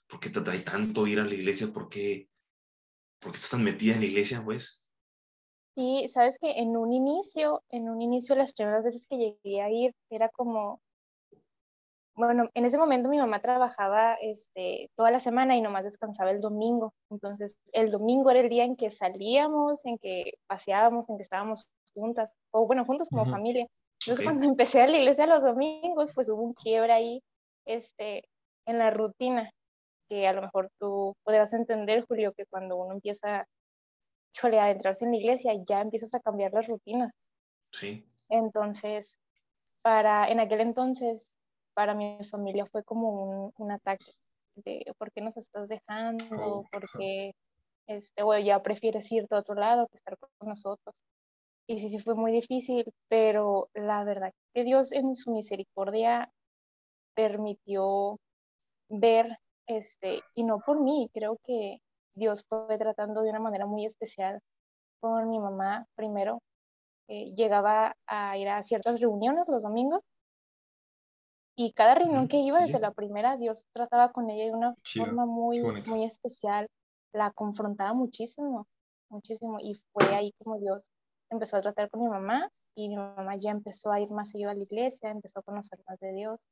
por 0.08 0.20
qué 0.20 0.30
te 0.30 0.40
atrae 0.40 0.62
tanto 0.62 1.08
ir 1.08 1.20
a 1.20 1.26
la 1.26 1.34
iglesia, 1.34 1.68
por 1.72 1.88
qué, 1.88 2.30
por 3.20 3.32
qué 3.32 3.38
estás 3.38 3.52
tan 3.52 3.64
metida 3.64 3.94
en 3.94 4.02
la 4.02 4.08
iglesia, 4.08 4.44
pues. 4.44 4.81
Sí, 5.76 6.08
sabes 6.10 6.38
que 6.38 6.60
en 6.60 6.76
un 6.76 6.92
inicio, 6.92 7.64
en 7.70 7.90
un 7.90 8.02
inicio, 8.02 8.36
las 8.36 8.54
primeras 8.54 8.84
veces 8.84 9.08
que 9.08 9.18
llegué 9.18 9.62
a 9.62 9.70
ir, 9.70 9.94
era 10.10 10.28
como, 10.30 10.82
bueno, 12.14 12.50
en 12.54 12.66
ese 12.66 12.78
momento 12.78 13.10
mi 13.10 13.18
mamá 13.18 13.42
trabajaba 13.42 14.16
este, 14.16 14.90
toda 14.96 15.12
la 15.12 15.20
semana 15.20 15.56
y 15.56 15.62
nomás 15.62 15.86
descansaba 15.86 16.32
el 16.32 16.42
domingo. 16.42 16.94
Entonces, 17.10 17.58
el 17.72 17.90
domingo 17.90 18.30
era 18.32 18.42
el 18.42 18.50
día 18.50 18.66
en 18.66 18.76
que 18.76 18.90
salíamos, 18.90 19.86
en 19.86 19.98
que 19.98 20.34
paseábamos, 20.48 21.10
en 21.10 21.18
que 21.18 21.24
estábamos 21.24 21.70
juntas, 21.94 22.36
o 22.52 22.68
bueno, 22.68 22.86
juntos 22.86 23.10
como 23.10 23.26
familia. 23.26 23.66
Entonces, 24.06 24.26
Ok. 24.26 24.32
cuando 24.32 24.48
empecé 24.56 24.82
a 24.82 24.88
la 24.88 24.98
iglesia 24.98 25.26
los 25.26 25.44
domingos, 25.44 26.12
pues 26.14 26.30
hubo 26.30 26.42
un 26.42 26.54
quiebre 26.54 26.92
ahí, 26.94 27.22
este, 27.66 28.24
en 28.66 28.78
la 28.78 28.92
rutina, 28.92 29.50
que 30.10 30.28
a 30.28 30.34
lo 30.34 30.42
mejor 30.42 30.70
tú 30.80 31.16
podrás 31.24 31.54
entender, 31.54 32.06
Julio, 32.08 32.34
que 32.34 32.46
cuando 32.46 32.76
uno 32.76 32.94
empieza, 32.94 33.46
a 34.60 34.66
adentrarse 34.66 35.06
en 35.06 35.12
la 35.12 35.18
iglesia, 35.18 35.54
ya 35.68 35.82
empiezas 35.82 36.14
a 36.14 36.20
cambiar 36.20 36.54
las 36.54 36.68
rutinas. 36.68 37.14
Sí, 37.72 38.06
Entonces, 38.30 39.20
para, 39.82 40.28
en 40.30 40.40
aquel 40.40 40.62
entonces, 40.62 41.38
para 41.74 41.94
mi 41.94 42.18
familia 42.30 42.66
fue 42.66 42.84
como 42.84 43.10
un, 43.10 43.54
un 43.58 43.72
ataque 43.72 44.06
de 44.56 44.84
por 44.98 45.12
qué 45.12 45.22
nos 45.22 45.38
estás 45.38 45.70
dejando, 45.70 46.26
Oh, 46.32 46.66
por 46.72 46.84
qué 46.98 47.34
este, 47.88 48.24
o 48.24 48.38
ya 48.38 48.62
prefieres 48.62 49.12
irte 49.12 49.36
a 49.36 49.40
otro 49.40 49.56
lado 49.56 49.88
que 49.88 49.98
estar 49.98 50.18
con 50.18 50.30
nosotros. 50.48 51.04
Y 51.68 51.80
sí, 51.80 51.90
sí 51.90 52.00
fue 52.00 52.16
muy 52.16 52.32
difícil, 52.32 52.86
pero 53.08 53.70
la 53.74 54.04
verdad 54.04 54.34
que 54.54 54.64
Dios 54.64 54.92
en 54.92 55.16
su 55.16 55.32
misericordia 55.32 56.32
permitió 57.14 58.20
ver, 58.90 59.38
este, 59.68 60.22
y 60.36 60.44
no 60.44 60.60
por 60.60 60.82
mí, 60.82 61.10
creo 61.14 61.38
que 61.44 61.78
Dios 62.16 62.46
fue 62.48 62.78
tratando 62.78 63.22
de 63.22 63.30
una 63.30 63.40
manera 63.40 63.66
muy 63.66 63.86
especial 63.86 64.40
con 65.00 65.30
mi 65.30 65.40
mamá 65.40 65.86
primero. 65.96 66.40
eh, 67.08 67.34
llegaba 67.36 67.96
a 68.08 68.38
ir 68.38 68.48
a 68.50 68.64
ciertas 68.64 69.00
reuniones 69.00 69.48
los 69.48 69.64
domingos 69.64 70.02
y 71.56 71.74
cada 71.74 71.96
reunión 71.96 72.28
que 72.28 72.38
iba, 72.38 72.62
desde 72.62 72.80
la 72.80 72.92
primera, 72.92 73.38
Dios 73.38 73.68
trataba 73.74 74.12
con 74.12 74.30
ella 74.30 74.46
de 74.46 74.54
una 74.54 74.74
Chido, 74.84 75.06
forma 75.06 75.26
muy, 75.26 75.62
muy 75.62 76.06
especial, 76.06 76.68
la 77.14 77.32
confrontaba 77.32 77.94
muchísimo, 77.94 78.68
muchísimo, 79.10 79.60
y 79.60 79.76
fue 79.92 80.06
ahí 80.16 80.32
como 80.38 80.58
Dios 80.60 80.90
empezó 81.30 81.58
a 81.58 81.62
tratar 81.62 81.90
con 81.90 82.02
mi 82.02 82.08
mamá 82.08 82.50
y 82.76 82.90
mi 82.90 82.96
mamá 82.96 83.36
ya 83.38 83.52
empezó 83.52 83.92
a 83.92 84.00
ir 84.00 84.10
más 84.12 84.30
seguido 84.32 84.50
a 84.50 84.54
la 84.54 84.64
iglesia, 84.64 85.10
empezó 85.12 85.40
a 85.40 85.44
conocer 85.44 85.80
más 85.88 86.00
de 86.00 86.14
Dios. 86.14 86.46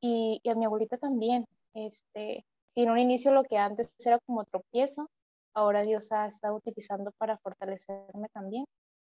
Y, 0.00 0.40
y 0.42 0.48
a 0.50 0.54
mi 0.54 0.64
abuelita 0.64 0.96
también, 0.96 1.46
este, 1.74 2.44
si 2.74 2.82
en 2.82 2.90
un 2.90 2.98
inicio 2.98 3.32
lo 3.32 3.44
que 3.44 3.56
antes 3.56 3.90
era 4.04 4.18
como 4.26 4.44
tropiezo, 4.44 5.08
ahora 5.54 5.82
Dios 5.82 6.10
ha 6.12 6.26
estado 6.26 6.56
utilizando 6.56 7.12
para 7.18 7.38
fortalecerme 7.38 8.28
también. 8.32 8.64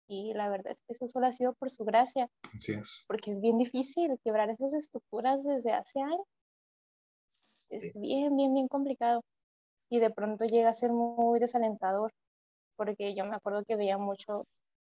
Y 0.09 0.35
la 0.35 0.49
verdad 0.51 0.73
es 0.73 0.79
que 0.87 0.93
eso 0.93 1.07
solo 1.07 1.27
ha 1.27 1.33
sido 1.33 1.55
por 1.55 1.71
su 1.71 1.85
gracia, 1.85 2.29
Así 2.57 2.73
es. 2.73 3.05
porque 3.09 3.31
es 3.31 3.41
bien 3.41 3.57
difícil 3.59 4.19
quebrar 4.23 4.51
esas 4.51 4.75
estructuras 4.75 5.45
desde 5.45 5.73
hace 5.73 6.01
años. 6.01 6.27
Es 7.71 7.93
bien, 7.95 8.37
bien, 8.37 8.53
bien 8.53 8.69
complicado. 8.69 9.23
Y 9.91 10.01
de 10.01 10.11
pronto 10.11 10.45
llega 10.45 10.71
a 10.71 10.75
ser 10.75 10.93
muy 10.93 11.39
desalentador, 11.41 12.11
porque 12.77 13.15
yo 13.15 13.25
me 13.25 13.37
acuerdo 13.37 13.63
que 13.65 13.77
veía 13.77 13.97
mucho 13.99 14.45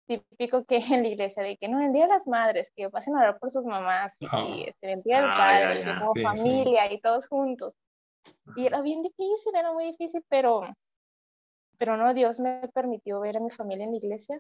típico 0.08 0.64
que 0.66 0.78
en 1.02 1.04
la 1.04 1.10
iglesia, 1.10 1.44
de 1.44 1.58
que 1.58 1.68
no, 1.68 1.82
el 1.82 1.92
Día 1.94 2.04
de 2.04 2.14
las 2.14 2.28
Madres, 2.28 2.72
que 2.76 2.90
pasen 2.90 3.16
a 3.16 3.20
orar 3.20 3.40
por 3.40 3.52
sus 3.52 3.66
mamás, 3.66 4.14
y 4.20 4.28
Ah. 4.32 4.74
el 4.82 5.02
Día 5.04 5.22
del 5.22 5.32
Ah, 5.32 5.36
Padre, 5.38 5.80
ya, 5.80 5.86
que 5.94 6.00
como 6.00 6.14
Sí, 6.14 6.20
sí. 6.20 6.24
familia 6.24 6.94
y 6.94 7.02
todos 7.02 7.28
juntos. 7.28 7.74
Y 8.56 8.66
era 8.66 8.82
bien 8.82 9.02
difícil, 9.02 9.56
era 9.56 9.72
muy 9.74 9.86
difícil, 9.86 10.24
pero, 10.30 10.62
pero 11.78 11.98
no, 11.98 12.14
Dios 12.14 12.40
me 12.40 12.68
permitió 12.74 13.20
ver 13.20 13.38
a 13.38 13.40
mi 13.40 13.50
familia 13.50 13.86
en 13.86 13.92
la 13.92 13.98
iglesia 13.98 14.40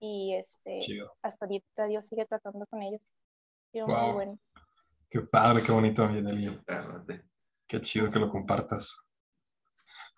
y 0.00 0.34
este, 0.34 0.80
Chido. 0.80 1.12
hasta 1.22 1.44
ahorita 1.46 1.86
Dios 1.86 2.06
sigue 2.06 2.26
tratando 2.26 2.66
con 2.66 2.82
ellos. 2.82 3.00
Ha 3.02 3.70
sido 3.72 3.86
muy 3.86 3.94
Wow. 3.96 4.12
bueno. 4.14 4.38
Qué 5.08 5.20
padre, 5.20 5.62
qué 5.62 5.70
bonito, 5.72 6.02
agárrate. 6.02 7.22
Qué 7.66 7.80
chido 7.80 8.10
que 8.10 8.18
lo 8.18 8.28
compartas. 8.30 9.10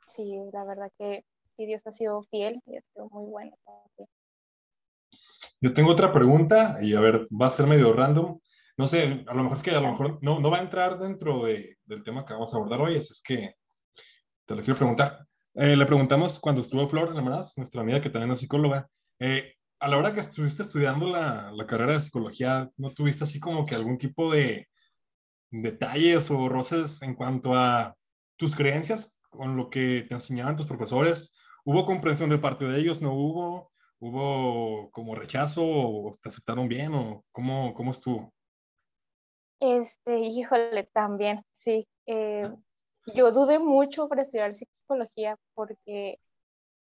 Sí, 0.06 0.50
la 0.52 0.64
verdad 0.64 0.90
que 0.98 1.24
Dios 1.58 1.86
ha 1.86 1.92
sido 1.92 2.22
fiel 2.22 2.60
y 2.66 2.76
ha 2.76 2.80
sido 2.92 3.08
muy 3.10 3.26
bueno. 3.26 3.56
Yo 5.60 5.72
tengo 5.72 5.90
otra 5.92 6.12
pregunta 6.12 6.76
y 6.80 6.94
a 6.94 7.00
ver, 7.00 7.28
va 7.28 7.46
a 7.46 7.50
ser 7.50 7.66
medio 7.66 7.92
random. 7.92 8.38
No 8.78 8.86
sé, 8.88 9.24
a 9.26 9.34
lo 9.34 9.42
mejor 9.42 9.56
es 9.56 9.62
que 9.62 9.70
a 9.70 9.80
lo 9.80 9.90
mejor 9.90 10.18
no, 10.22 10.38
no 10.38 10.50
va 10.50 10.58
a 10.58 10.62
entrar 10.62 10.98
dentro 10.98 11.44
de, 11.44 11.78
del 11.84 12.02
tema 12.02 12.24
que 12.26 12.34
vamos 12.34 12.52
a 12.52 12.56
abordar 12.58 12.80
hoy, 12.80 12.96
así 12.96 13.12
es 13.12 13.22
que 13.22 13.54
te 14.44 14.54
lo 14.54 14.62
quiero 14.62 14.76
preguntar. 14.76 15.26
Eh, 15.54 15.74
le 15.76 15.86
preguntamos 15.86 16.38
cuando 16.38 16.60
estuvo 16.60 16.86
Flor 16.86 17.08
Almaraz, 17.08 17.56
nuestra 17.56 17.80
amiga 17.80 18.00
que 18.00 18.10
también 18.10 18.32
es 18.32 18.40
psicóloga, 18.40 18.86
eh, 19.18 19.54
a 19.80 19.88
la 19.88 19.96
hora 19.96 20.12
que 20.12 20.20
estuviste 20.20 20.62
estudiando 20.62 21.08
la, 21.08 21.50
la, 21.54 21.66
carrera 21.66 21.94
de 21.94 22.00
psicología, 22.00 22.70
¿no 22.76 22.92
tuviste 22.92 23.24
así 23.24 23.40
como 23.40 23.64
que 23.64 23.74
algún 23.74 23.96
tipo 23.96 24.30
de 24.30 24.68
detalles 25.50 26.30
o 26.30 26.48
roces 26.48 27.00
en 27.02 27.14
cuanto 27.14 27.54
a 27.54 27.94
tus 28.36 28.54
creencias 28.54 29.18
con 29.30 29.56
lo 29.56 29.70
que 29.70 30.04
te 30.08 30.14
enseñaban 30.14 30.56
tus 30.56 30.66
profesores? 30.66 31.34
¿Hubo 31.64 31.86
comprensión 31.86 32.30
de 32.30 32.38
parte 32.38 32.66
de 32.66 32.78
ellos? 32.78 33.00
¿No 33.00 33.14
hubo? 33.14 33.72
¿Hubo 33.98 34.90
como 34.90 35.14
rechazo 35.14 35.62
o 35.64 36.12
te 36.22 36.28
aceptaron 36.28 36.68
bien 36.68 36.94
o 36.94 37.24
cómo, 37.32 37.74
cómo 37.74 37.90
estuvo? 37.90 38.35
Este, 39.60 40.18
híjole, 40.18 40.84
también, 40.92 41.44
sí. 41.52 41.86
Eh, 42.06 42.48
yo 43.14 43.32
dudé 43.32 43.58
mucho 43.58 44.08
para 44.08 44.22
estudiar 44.22 44.52
psicología 44.52 45.36
porque 45.54 46.18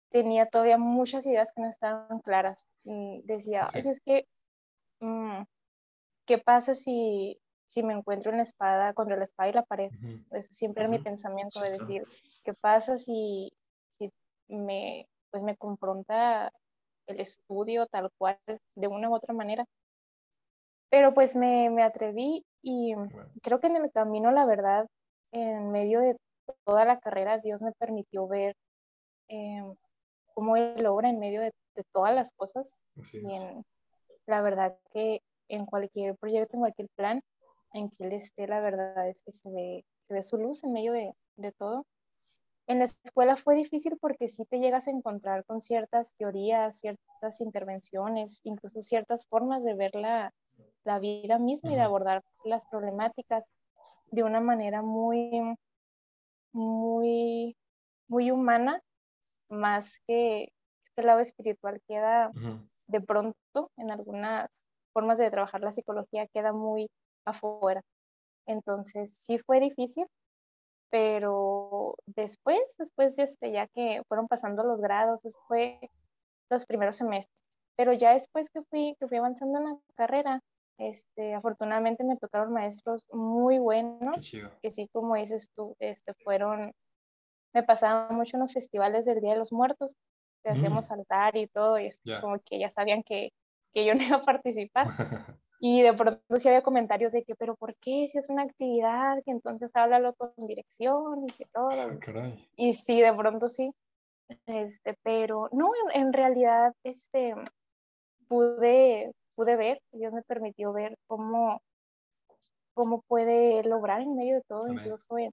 tenía 0.10 0.46
todavía 0.48 0.77
muchas 0.77 1.25
ideas 1.25 1.51
que 1.53 1.62
no 1.62 1.70
estaban 1.70 2.20
claras. 2.20 2.67
Mm, 2.84 3.20
decía, 3.24 3.67
es 3.74 4.01
que, 4.01 4.27
mm, 5.00 5.44
¿qué 6.25 6.38
pasa 6.38 6.75
si, 6.75 7.39
si 7.67 7.84
me 7.84 7.94
encuentro 7.94 8.32
en 8.32 8.38
la 8.38 8.44
espada, 8.44 8.94
contra 8.94 9.17
la 9.17 9.24
espada 9.24 9.50
y 9.50 9.53
la 9.53 9.63
pared? 9.63 9.91
siempre 10.51 10.84
era 10.84 10.89
mi 10.89 11.00
pensamiento 11.00 11.62
de 11.62 11.72
decir, 11.72 12.03
¿qué 12.44 12.53
pasa 12.53 12.98
si, 12.98 13.53
si 13.98 14.12
me, 14.48 15.08
pues 15.32 15.44
me 15.44 15.55
confronta 15.55 16.51
el 17.08 17.20
estudio 17.22 17.86
tal 17.88 18.12
cual, 18.17 18.38
de 18.75 18.88
una 18.88 19.10
u 19.10 19.15
otra 19.15 19.34
manera? 19.34 19.65
Pero 20.89 21.13
pues 21.13 21.36
me, 21.36 21.70
me 21.70 21.84
atreví 21.84 22.46
y 22.67 22.95
creo 23.43 23.60
que 23.60 23.67
en 23.67 23.75
el 23.75 23.91
camino, 23.91 24.31
la 24.31 24.48
verdad, 24.48 24.88
en 25.31 25.69
medio 25.69 26.00
de 26.00 26.17
toda 26.63 26.84
la 26.84 27.00
carrera, 27.00 27.38
Dios 27.38 27.62
me 27.62 27.72
permitió 27.74 28.27
ver 28.27 28.55
eh, 29.27 29.62
cómo 30.34 30.57
Él 30.57 30.84
obra 30.88 31.12
en 31.12 31.19
medio 31.19 31.41
de, 31.41 31.53
todas 31.91 32.15
las 32.15 32.31
cosas. 32.31 32.81
y 33.13 33.27
la 34.25 34.41
verdad 34.41 34.75
que 34.91 35.22
en 35.48 35.67
cualquier 35.67 36.15
proyecto, 36.17 36.55
en 36.55 36.62
cualquier 36.62 36.89
plan 36.95 37.22
en 37.74 37.91
que 37.91 38.05
Él 38.05 38.13
esté, 38.13 38.48
la 38.48 38.62
verdad 38.62 39.07
es 39.10 39.22
que 39.22 39.31
se 39.31 39.48
ve, 39.51 39.86
se 40.01 40.15
ve 40.15 40.24
su 40.24 40.38
luz 40.38 40.63
en 40.63 40.72
medio 40.72 40.91
de, 40.91 41.13
de 41.36 41.51
todo. 41.51 41.86
En 42.65 42.79
la 42.79 42.86
escuela 42.86 43.36
fue 43.36 43.53
difícil 43.53 43.95
porque 44.01 44.27
sí 44.27 44.43
te 44.45 44.57
llegas 44.57 44.88
a 44.88 44.91
encontrar 44.91 45.45
con 45.45 45.60
ciertas 45.60 46.15
teorías, 46.15 46.79
ciertas 46.79 47.41
intervenciones, 47.41 48.41
incluso 48.43 48.81
ciertas 48.81 49.27
formas 49.27 49.63
de 49.63 49.75
ver 49.75 49.93
la, 49.93 50.34
la 50.86 51.00
vida 51.00 51.38
misma 51.39 51.74
y 51.74 51.75
de 51.75 51.82
abordar 51.82 52.24
las 52.46 52.65
problemáticas 52.68 53.51
de 54.12 54.24
una 54.24 54.39
manera 54.39 54.82
muy, 54.82 55.58
muy, 56.54 57.58
muy 58.08 58.32
humana, 58.32 58.82
más 59.50 60.00
que 60.08 60.51
este 60.84 61.04
lado 61.04 61.20
espiritual 61.20 61.82
queda 61.88 62.32
de 62.88 63.01
pronto 63.01 63.72
en 63.77 63.92
algunas 63.92 64.68
formas 64.94 65.18
de 65.18 65.30
trabajar 65.30 65.62
la 65.62 65.72
psicología 65.72 66.27
queda 66.27 66.54
muy 66.54 66.89
afuera. 67.25 67.82
Entonces 68.46 69.13
sí 69.18 69.39
fue 69.39 69.60
difícil, 69.60 70.06
pero 70.89 71.96
después, 72.06 72.75
después 72.77 73.18
este, 73.20 73.51
ya 73.51 73.68
que 73.68 74.04
fueron 74.08 74.27
pasando 74.27 74.63
los 74.63 74.82
grados, 74.82 75.22
fue 75.48 75.80
los 76.50 76.65
primeros 76.65 76.98
semestres, 76.98 77.36
pero 77.75 77.92
ya 77.92 78.13
después 78.13 78.50
que 78.50 78.62
fui, 78.63 78.96
que 79.00 79.08
fui 79.08 79.18
avanzando 79.18 79.58
en 79.58 79.65
la 79.65 79.77
carrera, 79.96 80.42
este, 80.77 81.34
afortunadamente 81.34 82.03
me 82.03 82.17
tocaron 82.17 82.53
maestros 82.53 83.05
muy 83.12 83.60
buenos, 83.60 84.32
que 84.62 84.70
sí, 84.70 84.88
como 84.91 85.15
dices 85.15 85.50
tú, 85.55 85.75
este, 85.79 86.13
fueron, 86.24 86.74
me 87.53 87.63
pasaba 87.63 88.10
mucho 88.10 88.38
en 88.38 88.41
los 88.41 88.53
festivales 88.53 89.05
del 89.05 89.22
Día 89.22 89.34
de 89.34 89.39
los 89.39 89.53
Muertos, 89.53 89.98
que 90.44 90.51
hacíamos 90.51 90.89
mm. 90.89 90.94
altar 90.94 91.38
y 91.38 91.48
todo, 91.48 91.79
y 91.79 91.91
como 92.22 92.39
que 92.39 92.60
ya 92.60 92.70
sabían 92.70 93.03
que, 93.03 93.32
que, 93.74 93.86
yo 93.86 93.96
no 93.96 94.03
iba 94.03 94.17
a 94.17 94.22
participar. 94.22 94.88
y 95.60 95.82
de 95.82 95.94
pronto 95.94 96.38
sí 96.38 96.50
había 96.50 96.62
comentarios 96.62 97.13
de 97.13 97.24
que, 97.24 97.36
pero 97.36 97.55
¿por 97.55 97.75
qué? 97.77 98.08
Si 98.10 98.17
es 98.17 98.29
una 98.29 98.44
actividad, 98.44 99.17
que 99.24 99.32
entonces 99.32 99.72
háblalo 99.75 100.13
con 100.13 100.34
dirección 100.46 101.24
y 101.24 101.32
que 101.32 101.46
todo. 101.46 101.70
Ah, 101.72 102.36
y 102.58 102.74
sí, 102.74 103.01
de 103.01 103.13
pronto 103.13 103.48
sí. 103.48 103.72
Este, 104.48 104.96
pero 105.03 105.50
no, 105.51 105.72
en, 105.94 106.01
en 106.01 106.13
realidad, 106.13 106.74
este, 106.84 107.36
pude, 108.27 109.13
pude 109.36 109.56
ver, 109.58 109.82
Dios 109.92 110.13
me 110.13 110.24
permitió 110.24 110.74
ver 110.74 110.98
cómo, 111.08 111.62
cómo 112.74 113.04
puede 113.08 113.63
lograr 113.63 114.01
en 114.01 114.15
medio 114.15 114.36
de 114.36 114.44
todo, 114.48 114.68
incluso 114.68 115.18
en, 115.18 115.32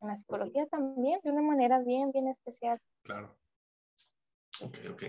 la 0.00 0.16
psicología 0.16 0.66
también, 0.66 1.18
de 1.22 1.30
una 1.30 1.40
manera 1.40 1.78
bien, 1.78 2.12
bien 2.12 2.28
especial. 2.28 2.78
Claro. 3.04 3.34
Ok, 4.60 4.76
ok. 4.90 5.02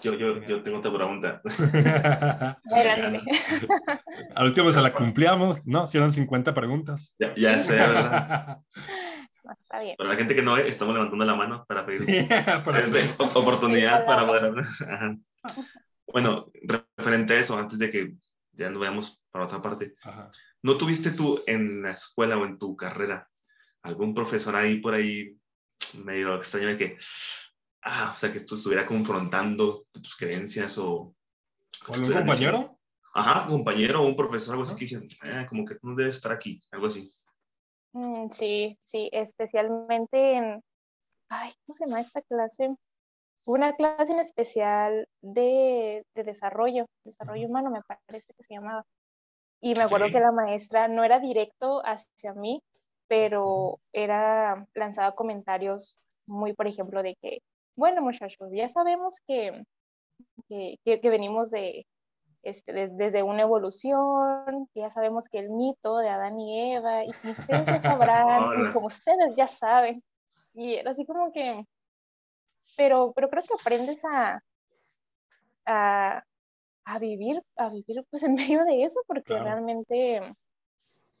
Yo, 0.00 0.14
yo, 0.14 0.42
yo 0.44 0.62
tengo 0.62 0.78
otra 0.78 0.92
pregunta. 0.94 1.42
Al 4.34 4.46
último 4.46 4.72
se 4.72 4.80
la 4.80 4.94
cumplíamos, 4.94 5.66
¿no? 5.66 5.86
Si 5.86 5.98
eran 5.98 6.10
50 6.10 6.54
preguntas. 6.54 7.14
Ya, 7.18 7.34
ya 7.34 7.58
sé, 7.58 7.74
¿verdad? 7.76 8.62
Está 9.58 9.80
bien. 9.80 9.96
Para 9.98 10.10
la 10.10 10.16
gente 10.16 10.34
que 10.34 10.42
no 10.42 10.54
ve, 10.54 10.68
estamos 10.68 10.94
levantando 10.94 11.24
la 11.24 11.34
mano 11.34 11.66
para 11.68 11.84
pedir 11.84 12.26
oportunidad 13.34 14.06
para 14.06 14.26
poder 14.26 14.44
hablar. 14.44 14.66
Bueno, 16.12 16.50
referente 16.96 17.34
a 17.34 17.40
eso, 17.40 17.58
antes 17.58 17.78
de 17.78 17.90
que 17.90 18.14
ya 18.52 18.70
nos 18.70 18.80
veamos 18.80 19.24
para 19.30 19.44
otra 19.44 19.62
parte, 19.62 19.94
¿no 20.62 20.76
tuviste 20.76 21.10
tú 21.10 21.42
en 21.46 21.82
la 21.82 21.92
escuela 21.92 22.36
o 22.36 22.44
en 22.44 22.58
tu 22.58 22.76
carrera 22.76 23.28
algún 23.82 24.14
profesor 24.14 24.54
ahí 24.56 24.80
por 24.80 24.94
ahí 24.94 25.36
medio 26.04 26.36
extraño 26.36 26.68
de 26.68 26.76
que, 26.76 26.98
ah, 27.82 28.12
o 28.14 28.18
sea, 28.18 28.32
que 28.32 28.40
tú 28.40 28.54
estuviera 28.54 28.86
confrontando 28.86 29.86
tus 29.92 30.16
creencias 30.16 30.78
o... 30.78 31.14
¿O 31.88 31.94
algún 31.94 32.12
compañero? 32.12 32.78
ajá, 33.14 33.46
compañero 33.46 34.02
o 34.02 34.06
un 34.06 34.16
profesor, 34.16 34.54
algo 34.54 34.64
así 34.64 34.76
que 34.76 34.98
dije, 34.98 35.18
ah, 35.22 35.46
como 35.48 35.64
que 35.64 35.74
tú 35.74 35.88
no 35.88 35.94
debes 35.94 36.16
estar 36.16 36.32
aquí, 36.32 36.62
algo 36.70 36.86
así. 36.86 37.12
Mm, 37.92 38.30
sí, 38.30 38.78
sí, 38.82 39.10
especialmente 39.12 40.34
en, 40.34 40.64
ay, 41.28 41.52
¿cómo 41.64 41.76
se 41.76 41.84
llama 41.84 42.00
esta 42.00 42.22
clase? 42.22 42.74
Una 43.44 43.74
clase 43.74 44.12
en 44.12 44.20
especial 44.20 45.08
de, 45.20 46.04
desarrollo, 46.14 46.86
desarrollo 47.04 47.48
humano 47.48 47.70
me 47.70 47.80
parece 48.06 48.32
que 48.34 48.42
se 48.42 48.54
llamaba. 48.54 48.84
Y 49.60 49.74
me 49.74 49.82
acuerdo 49.82 50.06
que 50.06 50.20
la 50.20 50.32
maestra 50.32 50.88
no 50.88 51.04
era 51.04 51.20
directo 51.20 51.82
hacia 51.84 52.34
mí, 52.34 52.62
pero 53.08 53.78
era 53.92 54.66
lanzaba 54.74 55.14
comentarios 55.14 55.98
muy, 56.26 56.52
por 56.52 56.66
ejemplo, 56.66 57.02
de 57.02 57.16
que, 57.20 57.38
bueno, 57.76 58.02
muchachos, 58.02 58.50
ya 58.52 58.68
sabemos 58.68 59.20
que, 59.26 59.64
que, 60.48 61.10
venimos 61.10 61.50
de, 61.50 61.86
este, 62.42 62.88
desde 62.88 63.22
una 63.22 63.42
evolución, 63.42 64.68
que 64.74 64.80
ya 64.80 64.90
sabemos 64.90 65.28
que 65.28 65.40
el 65.40 65.50
mito 65.50 65.98
de 65.98 66.08
Adán 66.08 66.40
y 66.40 66.74
Eva, 66.74 67.04
y 67.04 67.12
como 67.12 67.32
ustedes 67.32 67.66
ya 67.66 67.80
sabrán, 67.80 68.42
como 68.72 68.86
ustedes 68.86 69.36
ya 69.36 69.46
saben. 69.46 70.02
Y 70.54 70.74
era 70.74 70.90
así 70.90 71.06
como 71.06 71.32
que, 71.32 71.64
pero, 72.76 73.12
pero 73.14 73.28
creo 73.28 73.42
que 73.42 73.54
aprendes 73.54 74.04
a, 74.04 74.42
a, 75.66 76.24
a 76.84 76.98
vivir, 76.98 77.42
a 77.56 77.68
vivir 77.68 78.02
pues 78.10 78.22
en 78.22 78.34
medio 78.34 78.64
de 78.64 78.84
eso, 78.84 79.00
porque 79.06 79.38
realmente 79.38 80.20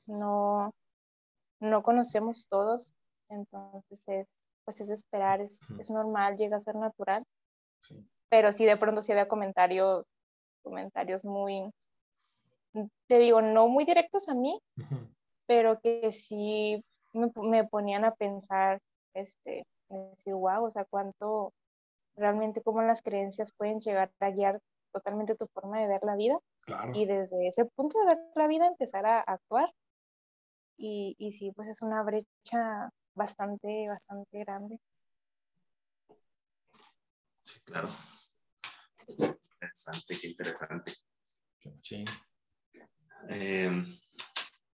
no, 0.06 0.74
no 1.60 1.82
conocemos 1.82 2.48
todos, 2.48 2.92
entonces 3.28 4.04
es, 4.08 4.38
pues 4.64 4.80
es 4.80 4.90
esperar, 4.90 5.40
es, 5.40 5.60
es 5.78 5.90
normal, 5.90 6.36
llega 6.36 6.56
a 6.56 6.60
ser 6.60 6.76
natural. 6.76 7.24
Pero 8.28 8.52
sí, 8.52 8.64
de 8.64 8.76
pronto 8.76 9.02
sí 9.02 9.12
había 9.12 9.28
comentarios, 9.28 10.06
comentarios 10.62 11.24
muy, 11.24 11.70
te 13.08 13.18
digo, 13.18 13.42
no 13.42 13.68
muy 13.68 13.84
directos 13.84 14.28
a 14.28 14.34
mí, 14.34 14.60
pero 15.46 15.80
que 15.80 16.10
sí 16.10 16.82
me, 17.12 17.30
me, 17.36 17.64
ponían 17.64 18.04
a 18.04 18.14
pensar, 18.14 18.80
este, 19.14 19.66
decir, 19.98 20.34
wow, 20.34 20.64
o 20.64 20.70
sea, 20.70 20.84
cuánto 20.84 21.52
realmente 22.16 22.62
cómo 22.62 22.82
las 22.82 23.02
creencias 23.02 23.52
pueden 23.52 23.80
llegar 23.80 24.12
a 24.20 24.30
guiar 24.30 24.60
totalmente 24.92 25.34
tu 25.34 25.46
forma 25.46 25.80
de 25.80 25.88
ver 25.88 26.00
la 26.02 26.16
vida. 26.16 26.38
Y 26.94 27.06
desde 27.06 27.48
ese 27.48 27.64
punto 27.64 27.98
de 28.00 28.06
ver 28.06 28.18
la 28.36 28.46
vida 28.46 28.66
empezar 28.66 29.04
a 29.06 29.20
actuar. 29.20 29.72
Y, 30.76 31.16
y 31.18 31.32
sí, 31.32 31.52
pues 31.52 31.68
es 31.68 31.82
una 31.82 32.02
brecha 32.02 32.90
bastante, 33.14 33.88
bastante 33.88 34.38
grande. 34.40 34.78
Sí, 37.40 37.60
claro. 37.64 37.88
Interesante, 39.08 40.18
qué 40.20 40.28
interesante. 40.28 40.92
Qué 41.82 42.04
eh, 43.28 43.84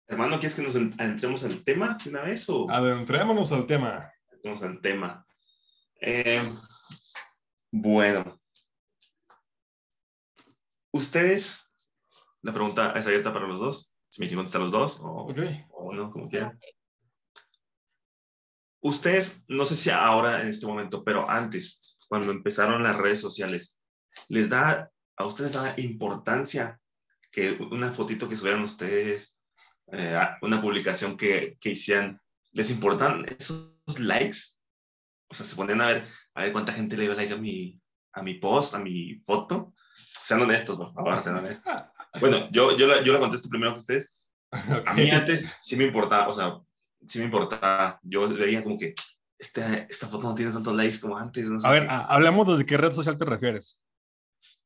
hermano, 0.07 0.39
¿quieres 0.39 0.55
que 0.55 0.61
nos 0.61 0.75
entremos 0.75 1.43
al 1.43 1.63
tema 1.63 1.97
de 2.03 2.09
una 2.09 2.23
vez? 2.23 2.49
O? 2.49 2.69
Adentrémonos 2.69 3.51
al 3.51 3.65
tema 3.65 4.11
al 4.55 4.81
tema. 4.81 5.25
Eh, 5.99 6.41
bueno. 7.71 8.39
Ustedes, 10.91 11.73
la 12.41 12.53
pregunta 12.53 12.93
es 12.93 13.05
abierta 13.05 13.33
para 13.33 13.47
los 13.47 13.59
dos. 13.59 13.93
Si 14.09 14.21
me 14.21 14.27
quieren 14.27 14.39
contestar 14.39 14.61
los 14.61 14.71
dos 14.71 14.99
o, 15.01 15.27
o 15.71 15.93
no, 15.93 16.09
como 16.11 16.29
quieran. 16.29 16.57
ustedes, 18.81 19.43
no 19.47 19.65
sé 19.65 19.75
si 19.75 19.89
ahora 19.89 20.41
en 20.41 20.47
este 20.47 20.65
momento, 20.65 21.03
pero 21.03 21.29
antes, 21.29 21.97
cuando 22.07 22.31
empezaron 22.31 22.83
las 22.83 22.95
redes 22.95 23.19
sociales, 23.19 23.81
¿les 24.29 24.49
da, 24.49 24.89
a 25.17 25.25
ustedes 25.25 25.53
da 25.53 25.73
importancia 25.77 26.79
que 27.31 27.51
una 27.51 27.91
fotito 27.91 28.29
que 28.29 28.37
subieran 28.37 28.63
ustedes, 28.63 29.39
eh, 29.91 30.17
una 30.41 30.61
publicación 30.61 31.17
que, 31.17 31.57
que 31.59 31.71
hicieran, 31.71 32.19
les 32.53 32.71
importan 32.71 33.25
esos 33.37 33.76
likes? 33.99 34.57
O 35.29 35.35
sea, 35.35 35.45
se 35.45 35.55
ponen 35.55 35.81
a 35.81 35.87
ver, 35.87 36.05
a 36.35 36.43
ver 36.43 36.51
cuánta 36.51 36.73
gente 36.73 36.95
le 36.95 37.03
dio 37.03 37.15
like 37.15 37.33
a 37.33 37.37
mi, 37.37 37.79
a 38.13 38.21
mi 38.21 38.35
post, 38.35 38.75
a 38.75 38.79
mi 38.79 39.21
foto. 39.25 39.73
Sean 40.11 40.41
honestos, 40.41 40.77
por 40.77 40.93
favor, 40.93 41.21
sean 41.21 41.37
honestos. 41.37 41.73
Bueno, 42.19 42.49
yo, 42.51 42.75
yo, 42.75 42.87
la, 42.87 43.03
yo 43.03 43.13
la 43.13 43.19
contesto 43.19 43.49
primero 43.49 43.73
que 43.73 43.77
ustedes. 43.77 44.17
A 44.51 44.93
mí 44.93 45.11
antes 45.11 45.59
sí 45.61 45.75
me 45.75 45.83
importaba, 45.83 46.29
o 46.29 46.33
sea, 46.33 46.57
sí 47.05 47.19
me 47.19 47.25
importaba. 47.25 47.99
Yo 48.01 48.27
veía 48.29 48.63
como 48.63 48.77
que 48.77 48.95
esta, 49.37 49.75
esta 49.89 50.07
foto 50.07 50.29
no 50.29 50.33
tiene 50.33 50.51
tantos 50.51 50.75
likes 50.75 50.99
como 50.99 51.17
antes. 51.17 51.47
No 51.49 51.59
sé 51.59 51.67
a 51.67 51.71
ver, 51.71 51.87
hablamos 51.89 52.57
de 52.57 52.65
qué 52.65 52.77
red 52.77 52.91
social 52.91 53.17
te 53.17 53.25
refieres. 53.25 53.81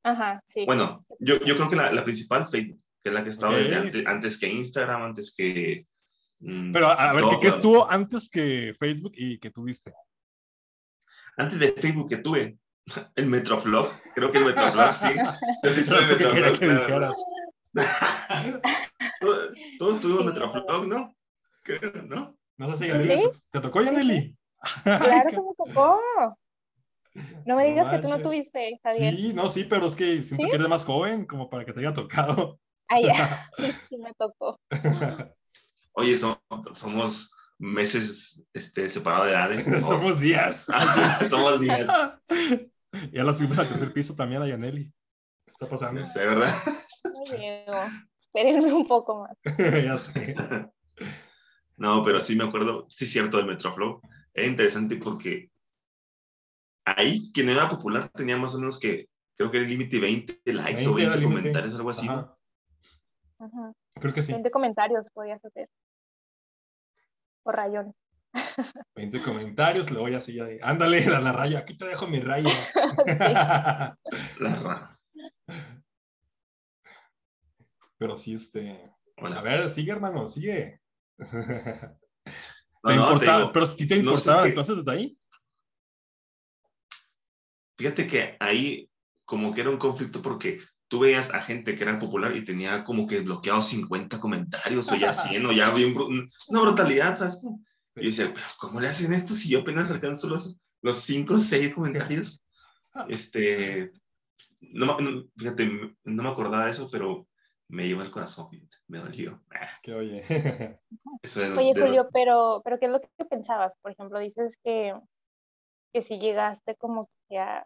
Ajá, 0.04 0.42
sí. 0.46 0.66
Bueno, 0.66 1.02
yo, 1.20 1.44
yo 1.44 1.56
creo 1.56 1.70
que 1.70 1.76
la, 1.76 1.92
la, 1.92 2.04
principal, 2.04 2.48
Facebook, 2.48 2.82
que 3.04 3.10
es 3.10 3.14
la 3.14 3.24
que 3.24 3.30
estaba 3.30 3.54
okay. 3.54 3.74
antes, 3.74 4.06
antes, 4.06 4.40
que 4.40 4.48
Instagram, 4.48 5.04
antes 5.04 5.34
que... 5.36 5.88
Mmm, 6.42 6.72
Pero 6.72 6.88
a, 6.88 7.14
ver, 7.14 7.24
¿qué, 7.40 7.48
estuvo 7.50 7.90
antes 7.90 8.30
que 8.30 8.76
Facebook 8.80 9.14
y 9.16 9.38
que 9.40 9.52
tuviste? 9.52 9.94
Antes 11.38 11.60
de 11.60 11.72
Facebook 11.74 12.10
que 12.10 12.18
tuve, 12.18 12.58
el 13.16 13.28
Metroflog, 13.28 13.90
creo 14.16 14.32
que 14.32 14.40
el 14.40 14.46
Metroflog, 14.46 14.94
sí. 14.94 15.14
Yo 15.64 15.70
sí 15.72 15.86
tuve 15.86 16.06
Metroflog. 16.08 16.60
Que 16.60 16.70
dijeras. 16.70 17.24
todos, 19.22 19.54
todos 19.78 20.02
tuvimos 20.02 20.26
Metroflog, 20.26 20.88
¿no? 20.88 21.16
¿No? 22.08 22.38
No 22.58 22.76
sé 22.76 22.86
si 22.86 22.92
¿Sí? 22.92 23.42
¿te 23.52 23.60
tocó, 23.60 23.82
Yaneli? 23.82 24.36
Claro 24.84 25.30
que 25.30 25.38
me 25.38 25.56
tocó. 25.56 26.00
No 27.46 27.56
me 27.56 27.66
digas 27.66 27.88
no 27.88 27.92
que 27.92 28.00
tú 28.00 28.08
no 28.08 28.20
tuviste, 28.20 28.80
Javier. 28.84 29.16
Sí, 29.16 29.34
no, 29.34 29.50
sí, 29.50 29.64
pero 29.66 29.86
es 29.86 29.96
que 29.96 30.24
siento 30.24 30.44
¿Sí? 30.44 30.50
que 30.50 30.56
eres 30.56 30.68
más 30.68 30.86
joven, 30.86 31.26
como 31.26 31.50
para 31.50 31.66
que 31.66 31.74
te 31.74 31.82
haya 31.82 31.94
tocado. 31.94 32.60
Ah, 32.90 33.00
ya, 33.00 33.50
sí, 33.58 33.72
sí 33.90 33.98
me 33.98 34.14
tocó. 34.14 34.60
Oye, 35.94 36.18
somos, 36.18 36.40
somos 36.74 37.36
meses 37.60 38.44
este, 38.54 38.90
separados 38.90 39.28
de 39.28 39.32
edad. 39.32 39.54
¿eh? 39.54 39.82
somos 39.82 40.20
días. 40.20 40.68
somos 41.30 41.60
días. 41.60 41.88
ya 43.14 43.24
la 43.24 43.34
subimos 43.34 43.60
al 43.60 43.70
tercer 43.70 43.94
piso 43.94 44.16
también 44.16 44.42
a 44.42 44.48
Yaneli. 44.48 44.86
¿Qué 44.86 45.52
está 45.52 45.68
pasando? 45.68 46.06
Sí, 46.08 46.20
¿verdad? 46.20 46.54
No 47.04 47.38
llego. 47.38 47.84
Espérenme 48.18 48.74
un 48.74 48.88
poco 48.88 49.24
más. 49.24 49.38
ya 49.58 49.98
sé. 49.98 50.36
No, 51.78 52.04
pero 52.04 52.22
sí 52.22 52.36
me 52.36 52.44
acuerdo, 52.44 52.86
sí 52.90 53.06
es 53.06 53.12
cierto, 53.12 53.38
del 53.38 53.48
Metroflow. 53.48 54.02
Era 54.34 54.48
interesante 54.48 54.96
porque 54.98 55.50
ahí 56.86 57.32
quien 57.34 57.50
era 57.50 57.70
popular 57.70 58.10
tenía 58.10 58.38
más 58.38 58.56
o 58.56 58.60
menos 58.60 58.80
que, 58.80 59.10
creo 59.36 59.52
que 59.52 59.58
el 59.58 59.68
límite 59.68 60.00
20 60.00 60.42
likes 60.54 60.86
20 60.86 60.90
o 60.90 60.94
20 60.94 61.24
comentarios, 61.24 61.74
algo 61.74 61.90
así. 61.90 62.08
Ajá. 62.08 62.38
Ajá. 63.40 63.74
Creo 63.96 64.14
que 64.14 64.24
sí. 64.24 64.32
20 64.32 64.52
comentarios 64.52 65.10
podías 65.12 65.44
hacer. 65.44 65.68
O 67.44 67.52
rayones. 67.52 67.96
20 68.96 69.22
comentarios, 69.22 69.90
le 69.92 70.00
voy 70.00 70.14
así, 70.16 70.38
ándale, 70.62 71.06
la, 71.06 71.20
la 71.20 71.32
raya, 71.32 71.60
aquí 71.60 71.78
te 71.78 71.86
dejo 71.86 72.08
mi 72.08 72.20
raya. 72.20 72.50
la 73.06 73.98
raya. 74.40 75.00
Pero 77.98 78.18
sí, 78.18 78.34
este. 78.34 78.92
Bueno. 79.18 79.38
A 79.38 79.42
ver, 79.44 79.70
sigue, 79.70 79.92
hermano, 79.92 80.28
sigue. 80.28 80.82
No, 81.20 81.28
¿Te 82.84 82.96
no, 82.96 83.02
importaba? 83.04 83.20
te 83.20 83.26
digo, 83.26 83.52
pero 83.54 83.66
si 83.68 83.86
te 83.88 84.02
no 84.02 84.16
sé 84.16 84.22
importaba, 84.32 84.42
qué- 84.44 84.50
entonces 84.50 84.78
desde 84.78 84.92
ahí. 84.92 85.18
Fíjate 87.78 88.08
que 88.08 88.38
ahí 88.40 88.90
como 89.26 89.54
que 89.54 89.62
era 89.62 89.70
un 89.70 89.78
conflicto 89.78 90.20
porque 90.22 90.60
tú 90.92 91.00
veías 91.00 91.34
a 91.34 91.40
gente 91.42 91.76
que 91.78 91.84
era 91.84 91.98
popular 91.98 92.36
y 92.36 92.44
tenía 92.44 92.84
como 92.84 93.08
que 93.08 93.22
bloqueados 93.22 93.68
50 93.68 94.20
comentarios 94.20 94.92
o 94.92 94.96
ya 94.98 95.14
100 95.14 95.46
o 95.46 95.52
ya 95.54 95.68
había 95.68 95.88
un 95.88 95.96
bru- 95.96 96.32
una 96.50 96.62
brutalidad, 96.62 97.18
¿sabes? 97.18 97.42
Y 97.96 98.02
yo 98.04 98.10
decía, 98.10 98.32
"Pero 98.34 98.46
¿cómo 98.60 98.82
le 98.82 98.90
hacen 98.90 99.14
esto 99.14 99.34
si 99.34 99.50
yo 99.50 99.62
apenas 99.62 99.90
alcanzo 99.90 100.28
los, 100.28 100.60
los 100.82 100.98
5 100.98 101.36
o 101.36 101.40
6 101.40 101.74
comentarios? 101.74 102.46
Este, 103.08 103.94
no, 104.60 105.00
no- 105.00 105.24
fíjate, 105.38 105.96
no 106.04 106.24
me 106.24 106.30
acordaba 106.30 106.66
de 106.66 106.72
eso, 106.72 106.90
pero 106.92 107.26
me 107.70 107.88
llevó 107.88 108.02
el 108.02 108.12
corazón, 108.12 108.50
fíjate, 108.50 108.76
me 108.88 109.00
dolió. 109.00 109.42
Ah, 109.50 109.70
Que 109.82 109.94
oye. 109.94 110.22
Eso 111.24 111.40
de 111.40 111.50
los- 111.50 111.58
Oye, 111.58 111.74
de 111.74 111.80
los- 111.80 111.88
Julio, 111.88 112.10
pero, 112.12 112.62
pero 112.66 112.78
¿qué 112.80 112.88
es 112.88 112.92
lo 112.92 113.00
que 113.00 113.26
pensabas? 113.30 113.76
Por 113.82 113.94
ejemplo, 113.94 114.20
dices 114.20 114.58
que, 114.62 114.94
que 115.94 116.02
si 116.02 116.20
llegaste 116.20 116.76
como 116.76 117.10
que 117.30 117.40
a, 117.40 117.64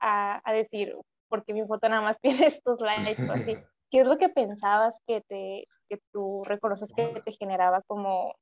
a, 0.00 0.42
a 0.44 0.52
decir, 0.52 0.96
porque 1.28 1.52
mi 1.52 1.66
foto 1.66 1.88
nada 1.88 2.02
más 2.02 2.20
tiene 2.22 2.46
estos 2.46 2.80
likes 2.80 3.22
o 3.28 3.32
así. 3.32 3.56
¿Qué 3.90 4.00
es 4.00 4.06
lo 4.08 4.18
que 4.18 4.28
pensabas 4.28 5.00
que 5.06 5.22
te, 5.22 5.66
que 5.88 5.98
tú 6.12 6.42
reconoces 6.44 6.92
que 6.94 7.22
te 7.24 7.32
generaba 7.32 7.80
como, 7.86 8.34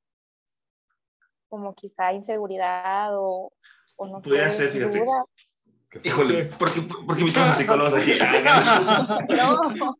como 1.48 1.72
quizá 1.74 2.12
inseguridad 2.12 3.10
o, 3.16 3.52
o 3.96 4.06
no 4.06 4.18
Podría 4.20 4.50
sé, 4.50 4.64
ser, 4.64 4.72
fíjate. 4.72 4.98
duda? 4.98 5.24
Híjole, 6.02 6.44
¿por 6.58 6.74
qué, 6.74 6.82
por 6.82 7.16
qué 7.16 7.24
mi 7.24 7.32
casa 7.32 7.54
psicólogos 7.54 7.94
aquí? 7.94 8.12
No, 9.36 9.96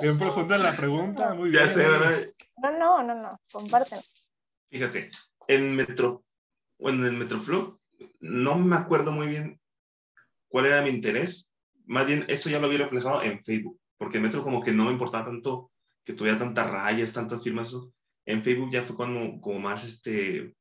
Bien 0.00 0.18
profunda 0.18 0.58
la 0.58 0.72
pregunta, 0.74 1.34
muy 1.34 1.52
ya 1.52 1.60
bien. 1.64 1.72
sé, 1.72 1.88
¿verdad? 1.88 2.18
no, 2.56 2.70
no, 2.72 3.02
no, 3.02 3.14
no, 3.14 3.40
compártelo. 3.52 4.02
Fíjate, 4.70 5.10
en 5.48 5.76
Metro, 5.76 6.22
bueno, 6.78 7.06
en 7.06 7.12
el 7.14 7.18
Metroflow, 7.18 7.78
no 8.20 8.56
me 8.56 8.76
acuerdo 8.76 9.12
muy 9.12 9.28
bien 9.28 9.60
cuál 10.48 10.66
era 10.66 10.82
mi 10.82 10.90
interés. 10.90 11.52
Más 11.86 12.06
bien, 12.06 12.24
eso 12.28 12.50
ya 12.50 12.58
lo 12.60 12.66
había 12.66 12.78
reflejado 12.78 13.22
en 13.22 13.42
Facebook, 13.44 13.80
porque 13.96 14.18
en 14.18 14.24
Metro 14.24 14.42
como 14.42 14.62
que 14.62 14.72
no 14.72 14.84
me 14.84 14.92
importaba 14.92 15.26
tanto 15.26 15.70
que 16.04 16.12
tuviera 16.12 16.38
tantas 16.38 16.70
rayas, 16.70 17.12
tantas 17.12 17.42
firmas. 17.42 17.68
eso. 17.68 17.92
En 18.24 18.42
Facebook 18.42 18.70
ya 18.72 18.82
fue 18.82 18.96
cuando, 18.96 19.40
como 19.40 19.58
más, 19.60 19.84
este, 19.84 20.54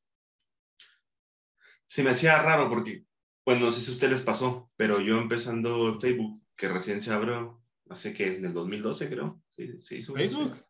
se 1.85 2.03
me 2.03 2.11
hacía 2.11 2.41
raro 2.41 2.69
porque, 2.69 3.05
bueno, 3.45 3.65
no 3.65 3.71
sé 3.71 3.81
si 3.81 3.91
a 3.91 3.93
ustedes 3.93 4.13
les 4.13 4.21
pasó, 4.21 4.69
pero 4.75 4.99
yo 4.99 5.19
empezando 5.19 5.99
Facebook, 5.99 6.41
que 6.55 6.67
recién 6.67 7.01
se 7.01 7.13
abrió, 7.13 7.61
hace 7.89 8.13
que 8.13 8.35
en 8.35 8.45
el 8.45 8.53
2012 8.53 9.09
creo, 9.09 9.41
sí, 9.49 9.77
se 9.77 9.97
hizo. 9.97 10.13
Facebook. 10.13 10.65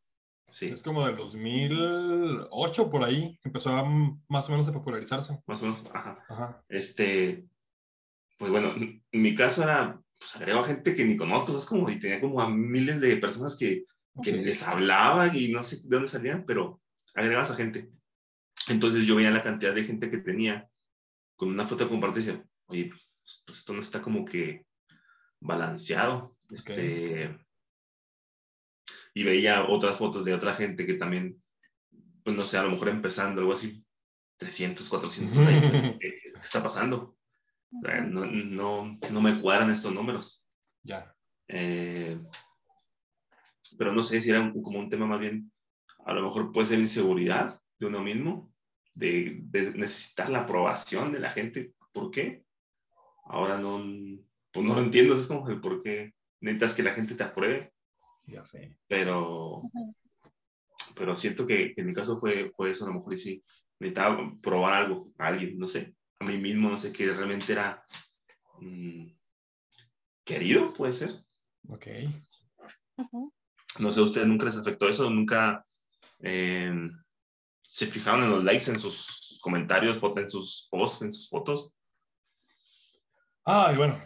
Sí, 0.51 0.67
Es 0.67 0.83
como 0.83 1.05
del 1.05 1.17
2008 1.17 2.89
por 2.89 3.03
ahí. 3.03 3.37
Empezó 3.43 3.71
a 3.71 3.83
más 4.29 4.47
o 4.47 4.51
menos 4.51 4.65
a 4.67 4.71
popularizarse. 4.71 5.37
más 5.47 5.61
o 5.63 5.65
menos, 5.65 5.85
ajá. 5.93 6.23
Ajá. 6.29 6.63
este, 6.69 7.45
pues 8.37 8.51
bueno, 8.51 8.69
en 8.69 9.03
mi 9.11 9.35
caso 9.35 9.63
era, 9.63 10.01
pues 10.25 10.35
agrego 10.38 10.61
a 10.61 10.65
gente 10.65 10.95
que 10.95 11.05
ni 11.05 11.17
conozco, 11.17 11.51
¿sabes? 11.51 11.67
Como, 11.67 11.88
y 11.88 11.99
tenía 11.99 12.19
como 12.19 12.41
a 12.41 12.49
miles 12.49 12.99
de 12.99 13.17
personas 13.17 13.55
que, 13.55 13.83
que 14.23 14.31
Sí. 14.31 14.39
les 14.39 14.63
hablaba 14.63 15.35
y 15.38 15.51
no 15.51 15.63
sé 15.63 15.77
de 15.83 15.89
dónde 15.89 16.07
salían, 16.07 16.45
pero 16.47 16.81
agregabas 17.13 17.51
a 17.51 17.55
gente. 17.55 17.91
Entonces 18.67 19.05
yo 19.05 19.15
veía 19.15 19.29
la 19.29 19.43
cantidad 19.43 19.75
de 19.75 19.83
gente 19.83 20.09
que 20.09 20.17
tenía 20.17 20.67
con 21.35 21.49
una 21.49 21.67
foto 21.67 21.88
compartida 21.88 22.23
y 22.23 22.25
decía, 22.25 22.45
oye, 22.65 22.89
pues 22.89 23.43
esto 23.59 23.73
no 23.73 23.81
está 23.81 24.01
como 24.01 24.25
que 24.25 24.65
balanceado. 25.39 26.35
Este, 26.49 27.38
y 29.13 29.23
veía 29.23 29.65
otras 29.67 29.97
fotos 29.97 30.25
de 30.25 30.33
otra 30.33 30.55
gente 30.55 30.88
que 30.88 30.95
también, 30.95 31.39
pues 32.23 32.35
no 32.35 32.45
sé, 32.45 32.57
a 32.57 32.63
lo 32.63 32.71
mejor 32.71 32.89
empezando, 32.89 33.41
algo 33.41 33.53
así, 33.53 33.85
300, 34.38 34.89
400 34.89 35.38
likes. 35.43 35.97
¿Qué, 35.99 36.19
qué 36.19 36.29
está 36.41 36.63
pasando? 36.63 37.14
Sea, 37.82 38.01
no, 38.01 38.25
no, 38.25 38.97
no 39.12 39.21
me 39.21 39.41
cuadran 39.41 39.69
estos 39.69 39.93
números. 39.93 40.47
Ya. 40.84 41.13
Eh, 41.47 42.19
pero 43.78 43.91
no 43.93 44.04
sé 44.04 44.21
si 44.21 44.30
era 44.30 44.41
un- 44.41 44.62
como 44.62 44.80
un 44.80 44.89
tema 44.89 45.06
más 45.06 45.19
bien, 45.19 45.51
a 46.06 46.13
lo 46.13 46.23
mejor 46.23 46.51
puede 46.51 46.67
ser 46.67 46.80
inseguridad 46.80 47.60
de 47.80 47.88
uno 47.88 48.01
mismo, 48.01 48.54
de, 48.93 49.38
de 49.49 49.71
necesitar 49.71 50.30
la 50.30 50.41
aprobación 50.41 51.12
de 51.12 51.19
la 51.19 51.32
gente. 51.32 51.73
¿Por 51.91 52.12
qué? 52.12 52.45
Ahora 53.25 53.58
no, 53.58 53.80
pues 54.51 54.65
no 54.65 54.75
lo 54.75 54.82
entiendo, 54.82 55.17
es 55.17 55.28
como 55.28 55.49
el 55.49 55.60
por 55.60 55.82
qué 55.82 56.13
necesitas 56.41 56.75
que 56.75 56.84
la 56.84 56.93
gente 56.93 57.15
te 57.15 57.23
apruebe, 57.23 57.73
Ya 58.28 58.45
sé. 58.45 58.78
pero, 58.88 59.62
pero 60.95 61.15
siento 61.15 61.45
que, 61.45 61.73
que 61.73 61.82
en 61.82 61.88
mi 61.88 61.93
caso 61.93 62.17
fue, 62.19 62.51
fue 62.56 62.71
eso, 62.71 62.86
a 62.86 62.88
lo 62.89 62.95
mejor 62.95 63.13
y 63.13 63.17
sí, 63.17 63.43
necesitaba 63.80 64.32
probar 64.41 64.73
algo 64.84 65.12
a 65.17 65.28
alguien, 65.28 65.58
no 65.58 65.67
sé, 65.67 65.95
a 66.19 66.25
mí 66.25 66.38
mismo, 66.38 66.69
no 66.69 66.78
sé, 66.78 66.91
que 66.91 67.12
realmente 67.12 67.51
era 67.51 67.86
mm, 68.60 69.08
querido, 70.23 70.73
puede 70.73 70.93
ser. 70.93 71.12
Ok. 71.69 71.88
No 73.80 73.91
sé, 73.91 73.99
¿a 73.99 74.04
ustedes 74.04 74.28
nunca 74.28 74.45
les 74.45 74.58
afectó 74.58 74.88
eso? 74.88 75.10
¿Nunca 75.10 75.65
eh, 76.19 76.73
se 77.62 77.88
fijaron 77.88 78.23
en 78.23 78.30
los 78.30 78.43
likes, 78.43 78.69
en 78.69 78.80
sus 78.80 79.39
comentarios, 79.41 80.01
en 80.01 80.30
sus 80.30 80.67
posts, 80.71 81.01
en 81.01 81.12
sus 81.12 81.30
fotos? 81.30 81.75
Ay, 83.43 83.75
bueno, 83.75 84.01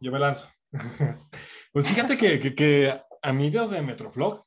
yo 0.00 0.12
me 0.12 0.18
lanzo. 0.18 0.46
pues 1.72 1.88
fíjate 1.88 2.16
que, 2.16 2.38
que, 2.38 2.54
que 2.54 3.00
a 3.22 3.32
mí 3.32 3.50
desde 3.50 3.82
Metroflog, 3.82 4.44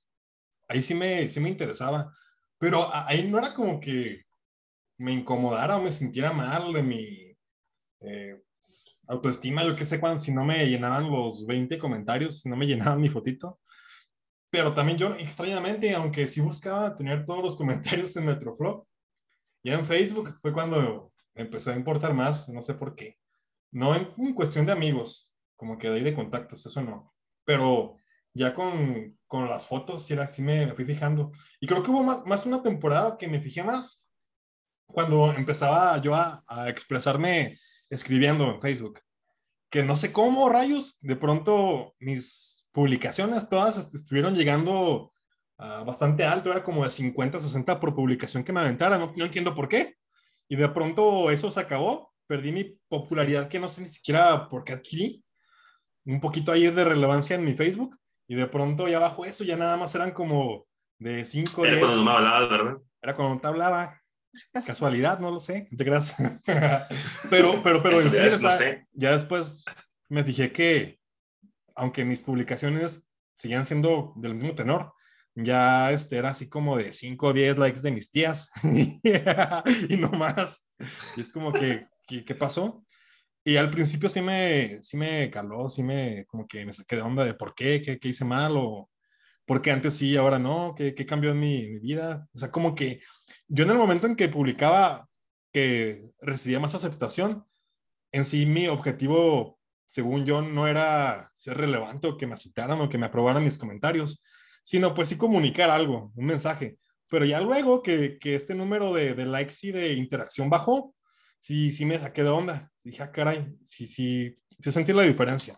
ahí 0.67 0.81
sí 0.81 0.93
me, 0.93 1.27
sí 1.27 1.39
me 1.39 1.49
interesaba, 1.49 2.13
pero 2.59 2.89
ahí 2.93 3.27
no 3.27 3.39
era 3.39 3.53
como 3.53 3.79
que 3.79 4.26
me 4.97 5.13
incomodara 5.13 5.77
o 5.77 5.81
me 5.81 5.91
sintiera 5.91 6.33
mal 6.33 6.73
de 6.73 6.83
mi 6.83 7.37
eh, 8.01 8.41
autoestima, 9.07 9.63
yo 9.63 9.75
qué 9.75 9.85
sé 9.85 9.99
cuándo, 9.99 10.19
si 10.19 10.31
no 10.31 10.43
me 10.43 10.65
llenaban 10.65 11.09
los 11.09 11.45
20 11.45 11.77
comentarios, 11.77 12.41
si 12.41 12.49
no 12.49 12.55
me 12.55 12.67
llenaban 12.67 13.01
mi 13.01 13.09
fotito. 13.09 13.59
Pero 14.49 14.73
también 14.73 14.97
yo, 14.97 15.13
extrañamente, 15.15 15.93
aunque 15.93 16.27
sí 16.27 16.41
buscaba 16.41 16.95
tener 16.95 17.25
todos 17.25 17.43
los 17.43 17.57
comentarios 17.57 18.15
en 18.15 18.25
Metroflop, 18.25 18.87
ya 19.63 19.73
en 19.73 19.85
Facebook 19.85 20.37
fue 20.41 20.53
cuando 20.53 21.11
empezó 21.35 21.71
a 21.71 21.75
importar 21.75 22.13
más, 22.13 22.47
no 22.49 22.61
sé 22.61 22.73
por 22.73 22.95
qué. 22.95 23.17
No 23.71 23.93
en, 23.95 24.33
cuestión 24.33 24.65
de 24.65 24.71
amigos, 24.71 25.33
como 25.57 25.77
que 25.77 25.89
de 25.89 25.97
ahí 25.97 26.03
de 26.03 26.13
contactos, 26.13 26.65
eso 26.65 26.81
no. 26.81 27.13
Pero 27.43 27.97
ya 28.33 28.53
con, 28.53 29.17
con 29.27 29.49
las 29.49 29.67
fotos, 29.67 30.03
sí, 30.05 30.13
era, 30.13 30.27
sí 30.27 30.41
me, 30.41 30.73
fui 30.73 30.85
fijando. 30.85 31.31
Y 31.59 31.67
creo 31.67 31.83
que 31.83 31.91
hubo 31.91 32.03
más, 32.03 32.25
más, 32.25 32.45
una 32.45 32.63
temporada 32.63 33.17
que 33.17 33.27
me 33.27 33.41
fijé 33.41 33.63
más 33.63 34.06
cuando 34.87 35.33
empezaba 35.33 36.01
yo 36.01 36.15
a, 36.15 36.43
a 36.47 36.69
expresarme 36.69 37.59
escribiendo 37.89 38.51
en 38.51 38.61
Facebook. 38.61 38.99
Que 39.69 39.83
no 39.83 39.95
sé 39.95 40.11
cómo, 40.11 40.49
rayos, 40.49 40.97
de 41.01 41.15
pronto 41.15 41.93
mis 41.99 42.67
publicaciones 42.71 43.49
todas 43.49 43.93
estuvieron 43.93 44.35
llegando 44.35 45.11
bastante 45.57 46.23
alto, 46.23 46.51
era 46.51 46.63
como 46.63 46.83
de 46.85 46.91
50, 46.91 47.39
60 47.39 47.79
por 47.79 47.95
publicación 47.95 48.43
que 48.43 48.53
me 48.53 48.59
aventara, 48.59 48.97
no, 48.97 49.13
no 49.15 49.25
entiendo 49.25 49.55
por 49.55 49.67
qué. 49.67 49.95
Y 50.47 50.55
de 50.55 50.69
pronto 50.69 51.31
eso 51.31 51.51
se 51.51 51.59
acabó, 51.59 52.13
perdí 52.27 52.51
mi 52.51 52.77
popularidad 52.87 53.49
que 53.49 53.59
no 53.59 53.67
sé 53.67 53.81
ni 53.81 53.87
siquiera 53.87 54.47
por 54.47 54.63
qué 54.63 54.73
adquirí, 54.73 55.23
un 56.05 56.21
poquito 56.21 56.51
ahí 56.51 56.69
de 56.69 56.85
relevancia 56.85 57.35
en 57.35 57.43
mi 57.43 57.53
Facebook, 57.53 57.97
y 58.27 58.35
de 58.35 58.45
pronto 58.45 58.87
ya 58.87 58.99
bajo 58.99 59.25
eso 59.25 59.43
ya 59.43 59.57
nada 59.57 59.77
más 59.77 59.93
eran 59.95 60.11
como 60.11 60.67
de 60.99 61.25
5. 61.25 61.65
Era 61.65 61.79
cuando 61.79 61.97
no 61.97 62.03
me 62.03 62.11
hablabas, 62.11 62.49
¿verdad? 62.49 62.77
Era 63.01 63.15
cuando 63.15 63.35
no 63.35 63.41
te 63.41 63.47
hablaba. 63.47 64.01
Casualidad, 64.65 65.19
no 65.19 65.31
lo 65.31 65.39
sé, 65.39 65.67
te 65.75 65.85
creas. 65.85 66.15
pero, 67.29 67.61
pero, 67.63 67.81
pero, 67.83 68.01
ya 68.93 69.11
después 69.11 69.65
me 70.09 70.23
dije 70.23 70.51
que, 70.51 70.99
aunque 71.75 72.05
mis 72.05 72.21
publicaciones 72.21 73.07
seguían 73.35 73.65
siendo 73.65 74.13
del 74.15 74.35
mismo 74.35 74.55
tenor, 74.55 74.93
ya 75.35 75.91
este, 75.91 76.17
era 76.17 76.29
así 76.29 76.49
como 76.49 76.77
de 76.77 76.93
5 76.93 77.27
o 77.27 77.33
10 77.33 77.57
likes 77.57 77.81
de 77.81 77.91
mis 77.91 78.09
tías 78.09 78.49
y 79.89 79.97
no 79.97 80.09
más. 80.09 80.65
Y 81.15 81.21
es 81.21 81.31
como 81.31 81.53
que, 81.53 81.85
¿qué, 82.07 82.35
pasó? 82.35 82.83
Y 83.43 83.57
al 83.57 83.69
principio 83.69 84.09
sí 84.09 84.21
me, 84.21 84.81
sí 84.81 84.97
me 84.97 85.29
caló, 85.29 85.69
sí 85.69 85.83
me, 85.83 86.25
como 86.25 86.47
que 86.47 86.65
me 86.65 86.73
saqué 86.73 86.95
de 86.95 87.03
onda 87.03 87.23
de 87.23 87.35
por 87.35 87.53
qué, 87.53 87.81
qué, 87.81 87.99
qué 87.99 88.09
hice 88.09 88.25
mal 88.25 88.53
o 88.57 88.89
por 89.45 89.61
qué 89.61 89.71
antes 89.71 89.93
sí, 89.93 90.17
ahora 90.17 90.39
no, 90.39 90.73
qué, 90.75 90.93
qué 90.95 91.05
cambió 91.05 91.31
en 91.31 91.39
mi, 91.39 91.69
mi, 91.69 91.79
vida. 91.79 92.27
O 92.33 92.39
sea, 92.39 92.51
como 92.51 92.73
que 92.73 93.01
yo 93.47 93.63
en 93.63 93.71
el 93.71 93.77
momento 93.77 94.07
en 94.07 94.15
que 94.15 94.29
publicaba 94.29 95.07
que 95.53 96.11
recibía 96.21 96.59
más 96.59 96.75
aceptación, 96.75 97.45
en 98.11 98.25
sí 98.25 98.45
mi 98.45 98.67
objetivo, 98.67 99.59
según 99.85 100.25
yo, 100.25 100.41
no 100.41 100.67
era 100.67 101.31
ser 101.33 101.57
relevante 101.57 102.07
o 102.07 102.17
que 102.17 102.27
me 102.27 102.33
aceptaran 102.33 102.79
o 102.81 102.89
que 102.89 102.97
me 102.97 103.05
aprobaran 103.05 103.43
mis 103.43 103.57
comentarios, 103.57 104.23
sino 104.63 104.93
pues 104.93 105.09
sí 105.09 105.17
comunicar 105.17 105.69
algo, 105.69 106.11
un 106.15 106.25
mensaje. 106.25 106.77
Pero 107.09 107.25
ya 107.25 107.39
luego 107.39 107.81
que, 107.81 108.17
que 108.19 108.35
este 108.35 108.53
número 108.53 108.93
de, 108.93 109.13
de, 109.13 109.25
likes 109.25 109.55
y 109.61 109.71
de 109.71 109.93
interacción 109.93 110.49
bajó, 110.49 110.93
sí, 111.39 111.71
sí 111.71 111.85
me 111.85 111.97
saqué 111.97 112.23
de 112.23 112.29
onda. 112.29 112.71
Dije, 112.83 113.03
ah, 113.03 113.11
caray, 113.11 113.55
sí, 113.63 113.85
sí, 113.85 114.37
sí 114.59 114.71
sentí 114.71 114.91
la 114.91 115.03
diferencia. 115.03 115.57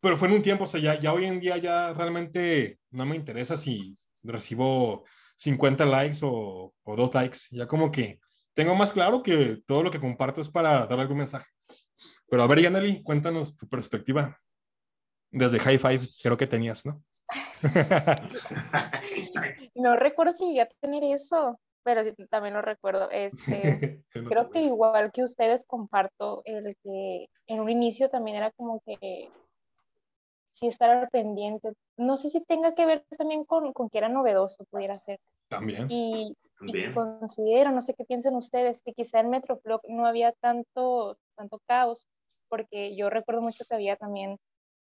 Pero 0.00 0.18
fue 0.18 0.28
en 0.28 0.34
un 0.34 0.42
tiempo, 0.42 0.64
o 0.64 0.66
sea, 0.66 0.80
ya, 0.80 1.00
ya 1.00 1.12
hoy 1.12 1.24
en 1.24 1.40
día 1.40 1.56
ya 1.56 1.92
realmente 1.92 2.78
no 2.90 3.06
me 3.06 3.16
interesa 3.16 3.56
si 3.56 3.94
recibo 4.22 5.04
50 5.38 5.86
likes 5.86 6.18
o, 6.22 6.74
o 6.82 6.96
dos 6.96 7.14
likes. 7.14 7.38
Ya 7.50 7.66
como 7.66 7.90
que 7.90 8.18
tengo 8.54 8.74
más 8.74 8.92
claro 8.92 9.22
que 9.22 9.62
todo 9.66 9.82
lo 9.82 9.90
que 9.90 10.00
comparto 10.00 10.40
es 10.40 10.48
para 10.48 10.86
dar 10.86 10.98
algún 10.98 11.18
mensaje. 11.18 11.46
Pero 12.28 12.42
a 12.42 12.46
ver, 12.46 12.60
Yaneli, 12.60 13.02
cuéntanos 13.02 13.56
tu 13.56 13.68
perspectiva 13.68 14.38
desde 15.30 15.60
High 15.60 15.78
Five, 15.78 16.00
creo 16.22 16.36
que 16.36 16.46
tenías, 16.46 16.84
¿no? 16.84 17.02
no 19.74 19.96
recuerdo 19.96 20.32
si 20.32 20.48
llegué 20.48 20.62
a 20.62 20.68
tener 20.80 21.04
eso, 21.04 21.60
pero 21.84 22.02
sí, 22.02 22.12
también 22.30 22.54
lo 22.54 22.62
recuerdo. 22.62 23.10
Este, 23.10 24.02
creo 24.28 24.50
que 24.50 24.62
igual 24.62 25.12
que 25.12 25.22
ustedes 25.22 25.64
comparto 25.66 26.42
el 26.44 26.74
que 26.82 27.26
en 27.46 27.60
un 27.60 27.70
inicio 27.70 28.08
también 28.08 28.38
era 28.38 28.50
como 28.52 28.80
que 28.80 29.30
sí 30.58 30.66
estar 30.66 31.08
pendiente. 31.10 31.72
No 31.96 32.16
sé 32.16 32.28
si 32.30 32.42
tenga 32.44 32.74
que 32.74 32.86
ver 32.86 33.04
también 33.16 33.44
con, 33.44 33.72
con 33.72 33.88
que 33.88 33.98
era 33.98 34.08
novedoso, 34.08 34.64
pudiera 34.70 35.00
ser. 35.00 35.20
También. 35.48 35.86
Y, 35.88 36.34
considero, 36.92 37.70
no 37.70 37.82
sé 37.82 37.94
qué 37.94 38.04
piensan 38.04 38.34
ustedes, 38.34 38.82
que 38.82 38.92
quizá 38.92 39.20
en 39.20 39.30
Metroflog 39.30 39.80
no 39.88 40.06
había 40.06 40.32
tanto, 40.32 41.16
tanto 41.36 41.60
caos, 41.66 42.08
porque 42.48 42.96
yo 42.96 43.10
recuerdo 43.10 43.42
mucho 43.42 43.64
que 43.68 43.74
había 43.74 43.96
también 43.96 44.38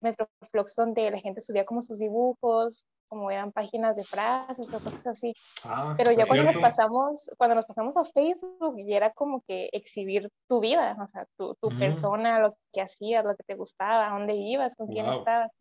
Metroflogs 0.00 0.76
donde 0.76 1.10
la 1.10 1.18
gente 1.18 1.40
subía 1.40 1.64
como 1.64 1.82
sus 1.82 1.98
dibujos, 1.98 2.86
como 3.08 3.30
eran 3.30 3.52
páginas 3.52 3.96
de 3.96 4.04
frases 4.04 4.72
o 4.72 4.80
cosas 4.80 5.06
así. 5.08 5.34
Ah, 5.64 5.94
Pero 5.96 6.12
ya 6.12 6.26
cuando 6.26 6.44
nos 6.44 6.58
pasamos, 6.58 7.30
cuando 7.36 7.56
nos 7.56 7.64
pasamos 7.64 7.96
a 7.96 8.04
Facebook, 8.04 8.76
ya 8.84 8.96
era 8.96 9.10
como 9.10 9.42
que 9.42 9.68
exhibir 9.72 10.28
tu 10.46 10.60
vida, 10.60 10.96
o 11.02 11.08
sea, 11.08 11.26
tu, 11.36 11.54
tu 11.60 11.70
mm. 11.70 11.78
persona, 11.78 12.38
lo 12.38 12.50
que 12.72 12.82
hacías, 12.82 13.24
lo 13.24 13.34
que 13.34 13.44
te 13.44 13.54
gustaba, 13.54 14.10
dónde 14.10 14.34
ibas, 14.34 14.76
con 14.76 14.88
quién 14.88 15.06
estabas. 15.06 15.52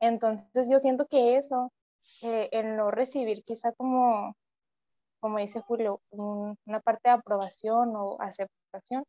Entonces 0.00 0.68
yo 0.70 0.78
siento 0.78 1.06
que 1.06 1.36
eso, 1.36 1.72
eh, 2.22 2.48
el 2.52 2.76
no 2.76 2.90
recibir 2.90 3.42
quizá 3.44 3.72
como, 3.72 4.36
como 5.20 5.38
dice 5.38 5.62
Julio, 5.62 6.00
una 6.10 6.80
parte 6.80 7.08
de 7.08 7.14
aprobación 7.14 7.94
o 7.96 8.18
aceptación, 8.20 9.04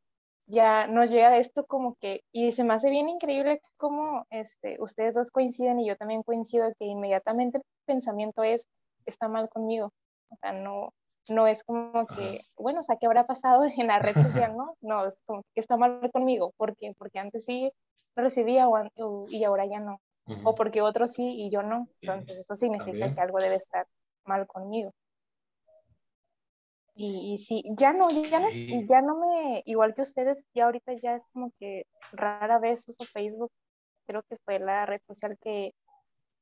ya 0.47 0.87
nos 0.87 1.11
llega 1.11 1.37
esto 1.37 1.65
como 1.65 1.95
que, 1.95 2.21
y 2.31 2.51
se 2.51 2.63
me 2.63 2.73
hace 2.73 2.89
bien 2.89 3.09
increíble 3.09 3.61
cómo 3.77 4.25
este, 4.29 4.77
ustedes 4.79 5.15
dos 5.15 5.31
coinciden 5.31 5.79
y 5.79 5.87
yo 5.87 5.95
también 5.95 6.23
coincido 6.23 6.71
que 6.77 6.85
inmediatamente 6.85 7.57
el 7.57 7.63
pensamiento 7.85 8.43
es, 8.43 8.67
está 9.05 9.27
mal 9.27 9.49
conmigo. 9.49 9.91
O 10.29 10.35
sea, 10.37 10.51
no, 10.51 10.93
no 11.29 11.47
es 11.47 11.63
como 11.63 12.05
que, 12.07 12.41
bueno, 12.57 12.81
o 12.81 12.83
sea, 12.83 12.97
¿qué 12.97 13.07
habrá 13.07 13.25
pasado 13.25 13.63
en 13.77 13.87
la 13.87 13.99
red 13.99 14.15
social? 14.15 14.53
No, 14.57 14.75
no, 14.81 15.05
es 15.07 15.21
como 15.25 15.43
que 15.53 15.61
está 15.61 15.77
mal 15.77 16.09
conmigo. 16.11 16.53
¿Por 16.57 16.75
qué? 16.75 16.93
Porque 16.97 17.19
antes 17.19 17.45
sí 17.45 17.71
recibía 18.15 18.67
y 19.29 19.43
ahora 19.43 19.65
ya 19.65 19.79
no. 19.79 19.99
O 20.43 20.55
porque 20.55 20.81
otros 20.81 21.13
sí 21.13 21.33
y 21.37 21.51
yo 21.51 21.61
no. 21.61 21.87
Entonces 22.01 22.39
eso 22.39 22.55
significa 22.55 23.13
que 23.13 23.21
algo 23.21 23.39
debe 23.39 23.55
estar 23.55 23.85
mal 24.23 24.47
conmigo. 24.47 24.91
Y, 26.97 27.37
sí, 27.37 27.61
ya 27.77 27.91
no, 27.91 28.09
ya 28.09 28.39
no, 28.39 28.47
ya 28.49 29.01
no 29.01 29.17
me, 29.19 29.63
igual 29.65 29.93
que 29.93 30.01
ustedes, 30.03 30.47
ya 30.53 30.65
ahorita 30.65 30.93
ya 30.93 31.15
es 31.17 31.25
como 31.33 31.51
que 31.59 31.85
rara 32.13 32.57
vez 32.57 32.87
uso 32.87 33.03
Facebook. 33.05 33.51
Creo 34.07 34.23
que 34.23 34.37
fue 34.45 34.59
la 34.59 34.85
red 34.85 35.01
social 35.07 35.37
que, 35.41 35.73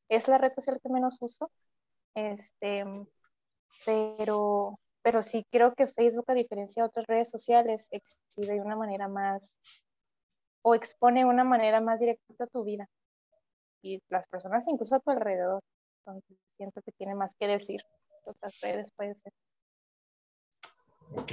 es 0.09 0.27
la 0.27 0.37
red 0.37 0.53
social 0.53 0.79
que 0.81 0.89
menos 0.89 1.17
uso. 1.21 1.49
Este, 2.15 2.85
pero, 3.85 4.79
pero 5.01 5.23
sí 5.23 5.45
creo 5.51 5.73
que 5.73 5.87
Facebook, 5.87 6.25
a 6.27 6.35
diferencia 6.35 6.83
de 6.83 6.89
otras 6.89 7.07
redes 7.07 7.29
sociales, 7.29 7.89
exhibe 7.91 8.53
de 8.53 8.61
una 8.61 8.75
manera 8.75 9.07
más, 9.07 9.59
o 10.61 10.75
expone 10.75 11.21
de 11.21 11.25
una 11.25 11.43
manera 11.43 11.81
más 11.81 11.99
directa 11.99 12.47
tu 12.47 12.63
vida. 12.63 12.87
Y 13.81 14.01
las 14.09 14.27
personas 14.27 14.67
incluso 14.67 14.95
a 14.95 14.99
tu 14.99 15.11
alrededor. 15.11 15.63
Entonces 16.05 16.37
siento 16.49 16.81
que 16.83 16.91
tiene 16.91 17.15
más 17.15 17.35
que 17.39 17.47
decir. 17.47 17.81
Otras 18.25 18.59
redes 18.61 18.91
pueden 18.95 19.15
ser. 19.15 19.33
Ok. 21.15 21.31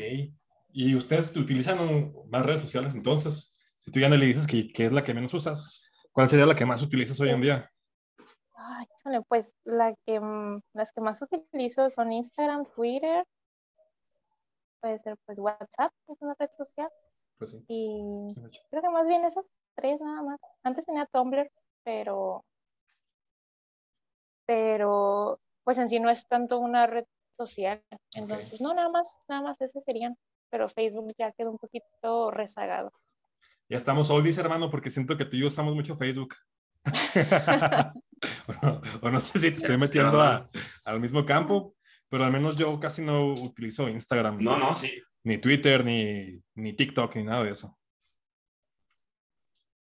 ¿Y 0.73 0.95
ustedes 0.95 1.35
utilizan 1.37 2.13
más 2.31 2.47
redes 2.47 2.61
sociales 2.61 2.95
entonces? 2.95 3.57
Si 3.79 3.91
tú 3.91 3.99
ya 3.99 4.09
no 4.09 4.17
le 4.17 4.27
dices 4.27 4.47
que, 4.47 4.73
que, 4.73 4.87
es 4.87 4.93
la 4.93 5.03
que 5.03 5.15
menos 5.15 5.35
usas, 5.35 5.91
¿cuál 6.13 6.29
sería 6.29 6.47
la 6.47 6.55
que 6.55 6.67
más 6.67 6.83
utilizas 6.83 7.19
hoy 7.21 7.31
en 7.31 7.41
día? 7.41 7.71
Ay, 8.55 8.87
pues 9.29 9.55
la 9.65 9.95
que, 10.07 10.21
mm, 10.21 10.61
las 10.75 10.93
que 10.93 11.01
más 11.01 11.21
utilizo 11.23 11.89
son 11.91 12.13
Instagram, 12.13 12.67
Twitter, 12.75 13.25
puede 14.81 14.99
ser 14.99 15.17
pues 15.27 15.39
WhatsApp, 15.39 15.93
es 16.09 16.17
una 16.21 16.35
red 16.39 16.51
social. 16.57 16.89
Pues 17.39 17.51
sí. 17.51 17.65
Y 17.69 18.35
creo 18.71 18.83
que 18.83 18.91
más 18.91 19.09
bien 19.09 19.25
esas 19.25 19.51
tres 19.75 20.01
nada 20.01 20.23
más. 20.23 20.41
Antes 20.63 20.87
tenía 20.87 21.07
Tumblr, 21.07 21.51
pero 21.85 22.45
pero 24.47 25.39
pues 25.63 25.79
en 25.79 25.89
sí 25.89 26.01
no 26.01 26.11
es 26.11 26.27
tanto 26.27 26.59
una 26.59 26.87
red 26.87 27.05
social. 27.47 27.83
Entonces, 28.15 28.61
no, 28.61 28.75
nada 28.75 28.91
más, 28.91 29.19
nada 29.29 29.43
más 29.43 29.61
esas 29.61 29.85
serían, 29.85 30.17
pero 30.51 30.69
Facebook 30.69 31.15
ya 31.19 31.33
quedó 31.33 31.51
un 31.51 31.59
poquito 31.59 32.31
rezagado. 32.31 32.93
Ya 33.69 33.79
estamos 33.79 34.11
oldies, 34.11 34.39
hermano, 34.39 34.71
porque 34.71 34.91
siento 34.91 35.17
que 35.17 35.25
tú 35.25 35.37
y 35.37 35.41
yo 35.41 35.47
usamos 35.47 35.75
mucho 35.75 35.97
Facebook. 35.97 36.35
o, 39.03 39.11
no, 39.11 39.21
sé 39.21 39.39
si 39.39 39.51
te 39.51 39.59
estoy 39.59 39.79
metiendo 39.79 40.21
al 40.85 41.01
mismo 41.01 41.25
campo, 41.25 41.75
pero 42.09 42.25
al 42.25 42.33
menos 42.33 42.57
yo 42.57 42.79
casi 42.79 43.03
no 43.03 43.29
utilizo 43.29 43.89
Instagram. 43.89 44.43
No, 44.43 44.59
no, 44.59 44.75
sí. 44.75 45.01
Ni 45.23 45.39
Twitter, 45.39 45.85
ni, 45.85 46.43
ni 46.55 46.73
TikTok, 46.75 47.17
ni 47.17 47.25
nada 47.25 47.45
de 47.45 47.53
eso. 47.53 47.79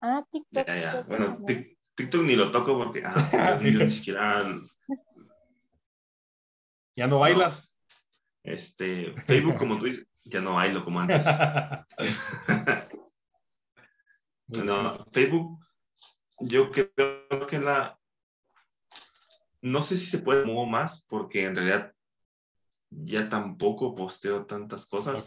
Ah, 0.00 0.22
TikTok. 0.30 0.66
Bueno, 1.08 1.44
TikTok 1.94 2.22
ni 2.22 2.36
lo 2.36 2.50
toco 2.50 2.76
porque 2.78 3.02
ah, 3.04 3.58
ni 3.62 3.90
siquiera 3.90 4.44
¿Ya 6.96 7.06
no 7.06 7.18
bailas? 7.18 7.76
Este, 8.42 9.12
Facebook, 9.26 9.56
como 9.56 9.78
tú 9.78 9.86
dices, 9.86 10.06
ya 10.24 10.40
no 10.40 10.58
hay 10.58 10.72
lo 10.72 10.84
como 10.84 11.00
antes. 11.00 11.26
no, 14.64 15.06
Facebook, 15.12 15.58
yo 16.40 16.70
creo 16.70 17.46
que 17.48 17.58
la, 17.58 17.98
no 19.62 19.80
sé 19.80 19.96
si 19.96 20.06
se 20.06 20.18
puede 20.18 20.44
mover 20.44 20.70
más, 20.70 21.04
porque 21.08 21.46
en 21.46 21.56
realidad 21.56 21.94
ya 22.90 23.28
tampoco 23.28 23.94
posteo 23.94 24.46
tantas 24.46 24.86
cosas 24.86 25.24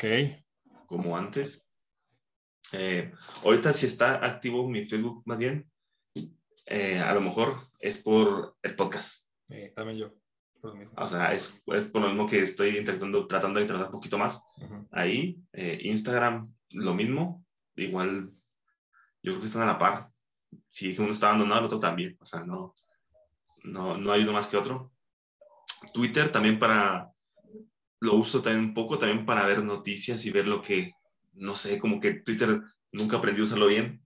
como 0.85 1.17
antes. 1.17 1.67
Eh, 2.71 3.11
ahorita 3.43 3.73
si 3.73 3.87
está 3.87 4.25
activo 4.25 4.69
mi 4.69 4.85
Facebook 4.85 5.23
más 5.25 5.37
bien, 5.37 5.69
eh, 6.65 6.99
a 6.99 7.13
lo 7.13 7.21
mejor 7.21 7.61
es 7.79 7.97
por 7.97 8.55
el 8.61 8.75
podcast. 8.75 9.27
Eh, 9.49 9.73
también 9.75 9.99
yo. 9.99 10.26
O 10.95 11.07
sea, 11.07 11.33
es, 11.33 11.63
es, 11.67 11.85
por 11.85 12.01
lo 12.01 12.07
mismo 12.07 12.27
que 12.27 12.39
estoy 12.39 12.77
intentando, 12.77 13.27
tratando 13.27 13.59
de 13.59 13.65
tratar 13.65 13.85
un 13.85 13.91
poquito 13.91 14.17
más. 14.17 14.43
Ahí, 14.91 15.39
Instagram, 15.53 16.53
lo 16.71 16.93
mismo. 16.93 17.45
Igual, 17.75 18.31
yo 19.21 19.31
creo 19.31 19.39
que 19.39 19.45
están 19.45 19.63
a 19.63 19.73
la 19.73 19.77
par. 19.77 20.09
Si 20.67 20.97
uno 20.97 21.11
está 21.11 21.27
abandonado, 21.27 21.59
el 21.59 21.65
otro 21.65 21.79
también. 21.79 22.17
O 22.19 22.25
sea, 22.25 22.43
no, 22.43 22.73
no, 23.63 23.97
no 23.97 24.11
hay 24.11 24.23
uno 24.23 24.33
más 24.33 24.47
que 24.47 24.57
otro. 24.57 24.91
Twitter 25.93 26.31
también 26.31 26.59
para, 26.59 27.11
lo 27.99 28.15
uso 28.15 28.41
también 28.41 28.65
un 28.65 28.73
poco 28.73 28.97
también 28.97 29.25
para 29.25 29.45
ver 29.45 29.63
noticias 29.63 30.25
y 30.25 30.31
ver 30.31 30.47
lo 30.47 30.61
que, 30.61 30.93
no 31.33 31.55
sé, 31.55 31.79
como 31.79 31.99
que 31.99 32.15
Twitter 32.15 32.61
nunca 32.91 33.17
aprendí 33.17 33.41
a 33.41 33.45
usarlo 33.45 33.67
bien. 33.67 34.03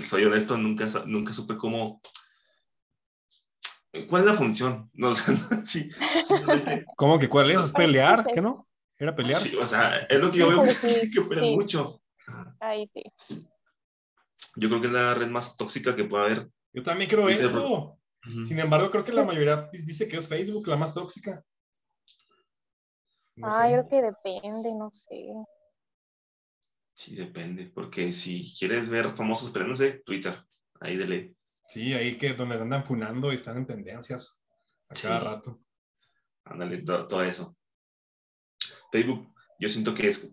Soy 0.00 0.24
honesto, 0.24 0.56
nunca, 0.58 0.86
nunca 1.06 1.32
supe 1.32 1.56
cómo... 1.56 2.00
¿Cuál 4.08 4.22
es 4.22 4.26
la 4.26 4.34
función? 4.34 4.90
No, 4.94 5.10
o 5.10 5.14
sea, 5.14 5.36
sí, 5.64 5.90
¿Cómo 6.96 7.18
que 7.18 7.28
cuál 7.28 7.50
es? 7.50 7.60
¿Es 7.60 7.72
pelear? 7.72 8.24
¿Qué 8.32 8.40
no? 8.40 8.68
¿Era 8.98 9.14
pelear? 9.14 9.40
Sí, 9.40 9.56
o 9.56 9.66
sea, 9.66 9.98
es 10.08 10.20
lo 10.20 10.30
que 10.30 10.38
yo 10.38 10.48
veo 10.48 10.62
que, 10.80 11.10
que 11.10 11.20
pelean 11.22 11.54
mucho. 11.54 12.00
Ahí 12.60 12.86
sí. 12.86 13.02
Yo 14.56 14.68
creo 14.68 14.80
que 14.80 14.86
es 14.86 14.92
la 14.92 15.14
red 15.14 15.28
más 15.28 15.56
tóxica 15.56 15.96
que 15.96 16.04
puede 16.04 16.24
haber. 16.24 16.48
Yo 16.72 16.82
también 16.82 17.10
creo 17.10 17.28
eso. 17.28 17.98
Sin 18.44 18.58
embargo, 18.58 18.90
creo 18.90 19.04
que 19.04 19.12
la 19.12 19.24
mayoría 19.24 19.68
dice 19.72 20.08
que 20.08 20.16
es 20.16 20.28
Facebook 20.28 20.66
la 20.66 20.76
más 20.76 20.94
tóxica. 20.94 21.44
ah, 23.42 23.68
yo 23.68 23.86
creo 23.86 23.88
que 23.88 24.02
depende, 24.02 24.74
no 24.74 24.90
sé. 24.90 25.26
Sí, 26.94 27.16
depende, 27.16 27.66
porque 27.66 28.12
si 28.12 28.54
quieres 28.56 28.88
ver 28.88 29.08
famosos 29.10 29.50
peleándose, 29.50 30.00
Twitter, 30.04 30.42
ahí 30.80 30.96
dele. 30.96 31.34
Sí, 31.68 31.92
ahí 31.94 32.18
que 32.18 32.34
donde 32.34 32.56
andan 32.56 32.84
funando 32.84 33.32
y 33.32 33.36
están 33.36 33.56
en 33.56 33.66
tendencias 33.66 34.40
a 34.88 34.94
cada 34.94 35.20
rato. 35.20 35.60
Ándale, 36.44 36.78
todo, 36.78 37.22
eso. 37.22 37.56
Facebook, 38.92 39.34
yo 39.58 39.68
siento 39.68 39.94
que 39.94 40.08
es, 40.08 40.30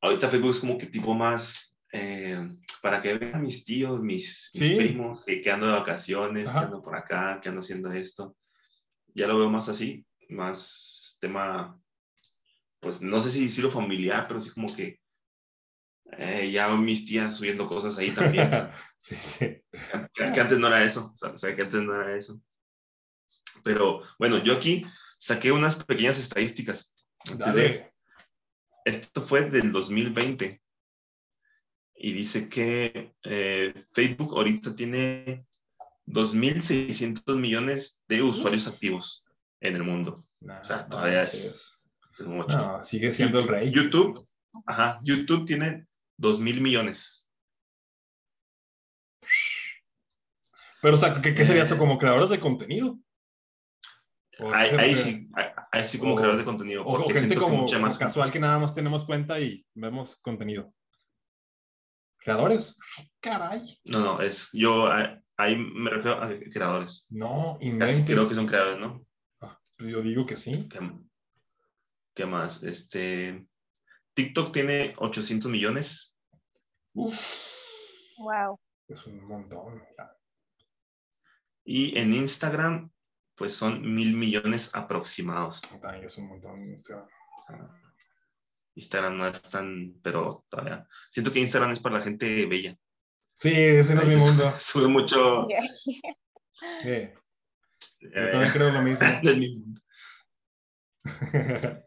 ahorita 0.00 0.30
Facebook 0.30 0.50
es 0.50 0.60
como 0.60 0.78
que 0.78 0.86
tipo 0.86 1.14
más, 1.14 1.76
eh, 1.92 2.48
para 2.82 3.00
que 3.00 3.18
vean 3.18 3.42
mis 3.42 3.64
tíos, 3.64 4.02
mis, 4.02 4.50
primos, 4.52 5.24
que, 5.24 5.50
ando 5.50 5.66
de 5.66 5.72
vacaciones, 5.72 6.50
que 6.50 6.58
ando 6.58 6.82
por 6.82 6.96
acá, 6.96 7.38
que 7.40 7.48
ando 7.48 7.60
haciendo 7.60 7.92
esto. 7.92 8.36
Ya 9.14 9.26
lo 9.26 9.38
veo 9.38 9.50
más 9.50 9.68
así, 9.68 10.06
más 10.28 11.18
tema, 11.20 11.78
pues 12.80 13.02
no 13.02 13.20
sé 13.20 13.30
si 13.30 13.44
decirlo 13.44 13.70
familiar, 13.70 14.26
pero 14.26 14.40
sí 14.40 14.50
como 14.50 14.74
que 14.74 15.00
eh, 16.18 16.50
ya 16.50 16.68
mis 16.76 17.06
tías 17.06 17.36
subiendo 17.36 17.68
cosas 17.68 17.98
ahí 17.98 18.10
también. 18.10 18.50
sí, 18.98 19.16
sí. 19.16 19.62
Que, 20.14 20.40
antes 20.40 20.58
no 20.58 20.68
era 20.68 20.82
eso, 20.82 21.12
o 21.20 21.36
sea, 21.36 21.54
que 21.54 21.62
antes 21.62 21.82
no 21.82 21.94
era 21.94 22.16
eso. 22.16 22.40
Pero 23.62 24.00
bueno, 24.18 24.38
yo 24.38 24.54
aquí 24.54 24.86
saqué 25.18 25.52
unas 25.52 25.84
pequeñas 25.84 26.18
estadísticas. 26.18 26.94
esto 28.84 29.22
fue 29.22 29.50
del 29.50 29.72
2020 29.72 30.62
y 31.98 32.12
dice 32.12 32.48
que 32.48 33.14
eh, 33.24 33.74
Facebook 33.92 34.36
ahorita 34.36 34.74
tiene 34.74 35.46
2.600 36.06 37.36
millones 37.36 38.02
de 38.06 38.22
usuarios 38.22 38.68
activos 38.68 39.24
en 39.60 39.76
el 39.76 39.82
mundo. 39.82 40.24
o 40.40 40.64
sea, 40.64 40.86
todavía 40.86 41.24
es, 41.24 41.82
mucho. 42.20 42.80
sigue 42.84 43.12
siendo 43.12 43.40
el 43.40 43.48
rey. 43.48 43.70
YouTube, 43.70 44.26
ajá, 44.66 45.00
YouTube 45.02 45.46
tiene 45.46 45.86
2.000 46.18 46.60
millones. 46.60 47.30
Pero, 50.82 50.94
o 50.94 50.98
sea, 50.98 51.20
¿qué, 51.20 51.44
sería 51.44 51.64
eso? 51.64 51.78
¿Como 51.78 51.98
creadores 51.98 52.30
de 52.30 52.40
contenido? 52.40 52.98
Ahí, 54.52 54.94
sí, 54.94 55.28
ahí 55.72 55.84
sí 55.84 55.98
como 55.98 56.14
creadores 56.14 56.38
de 56.38 56.44
contenido. 56.44 56.84
O, 56.84 57.08
gente 57.08 57.36
como, 57.36 57.66
casual 57.98 58.30
que 58.30 58.38
nada 58.38 58.58
más 58.58 58.74
tenemos 58.74 59.04
cuenta 59.04 59.40
y 59.40 59.66
vemos 59.74 60.16
contenido. 60.16 60.72
¿Creadores? 62.18 62.78
Caray. 63.20 63.80
No, 63.84 64.00
no, 64.00 64.20
es 64.20 64.50
yo 64.52 64.86
ahí 65.36 65.56
me 65.56 65.90
refiero 65.90 66.22
a 66.22 66.28
creadores. 66.52 67.06
No, 67.08 67.56
inventes. 67.60 68.04
creo 68.04 68.28
que 68.28 68.34
son 68.34 68.46
creadores, 68.46 68.78
¿no? 68.78 69.06
Ah, 69.40 69.58
yo 69.78 70.02
digo 70.02 70.26
que 70.26 70.36
sí. 70.36 70.68
¿Qué, 72.14 72.26
más? 72.26 72.62
Este, 72.62 73.46
TikTok 74.16 74.50
tiene 74.50 74.94
800 74.96 75.50
millones. 75.50 76.18
Uf. 76.94 77.20
Wow. 78.16 78.58
Es 78.88 79.06
un 79.06 79.22
montón. 79.26 79.84
Y 81.64 81.98
en 81.98 82.14
Instagram, 82.14 82.90
pues 83.34 83.52
son 83.52 83.94
mil 83.94 84.16
millones 84.16 84.74
aproximados. 84.74 85.60
es 86.02 86.16
un 86.16 86.28
montón. 86.28 86.66
Instagram. 86.66 87.06
Instagram 88.74 89.18
no 89.18 89.26
es 89.28 89.42
tan, 89.42 90.00
pero 90.02 90.46
todavía. 90.48 90.86
Siento 91.10 91.30
que 91.30 91.40
Instagram 91.40 91.72
es 91.72 91.80
para 91.80 91.98
la 91.98 92.02
gente 92.02 92.46
bella. 92.46 92.74
Sí, 93.36 93.52
ese 93.52 93.94
no 93.94 94.00
es 94.00 94.08
mi 94.08 94.16
mundo. 94.16 94.50
Sube 94.58 94.88
mucho. 94.88 95.46
Sí. 96.82 97.10
Yo 98.00 98.30
también 98.30 98.52
creo 98.52 98.72
lo 98.72 98.80
mismo. 98.80 99.06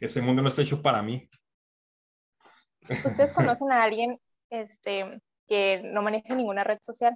ese 0.00 0.20
mundo 0.20 0.42
no 0.42 0.48
está 0.48 0.62
hecho 0.62 0.82
para 0.82 1.02
mí. 1.02 1.28
¿Ustedes 3.04 3.32
conocen 3.34 3.70
a 3.72 3.82
alguien 3.82 4.18
este, 4.50 5.20
que 5.46 5.82
no 5.84 6.02
maneja 6.02 6.34
ninguna 6.34 6.64
red 6.64 6.78
social? 6.82 7.14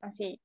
Así, 0.00 0.40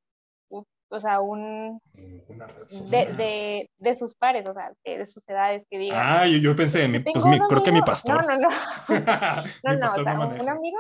o 0.90 1.00
sea, 1.00 1.20
un... 1.20 1.82
De, 1.94 3.70
de, 3.78 3.96
sus 3.96 4.16
pares, 4.16 4.46
o 4.46 4.54
sea, 4.54 4.72
de, 4.84 5.06
sus 5.06 5.28
edades 5.28 5.66
que 5.70 5.80
digan. 5.80 6.00
Ah, 6.02 6.28
yo, 6.28 6.56
pensé 6.56 6.84
en 6.86 6.92
mi, 6.92 7.00
pues 7.00 7.26
mi, 7.26 7.40
creo 7.40 7.64
que 7.64 7.72
mi 7.72 7.82
pastor. 7.82 8.26
No, 8.26 8.38
no, 8.38 8.50
no. 8.50 8.50
no, 9.64 9.74
no, 9.76 9.92
o 9.92 10.04
sea, 10.04 10.20
un 10.20 10.50
amigo, 10.50 10.78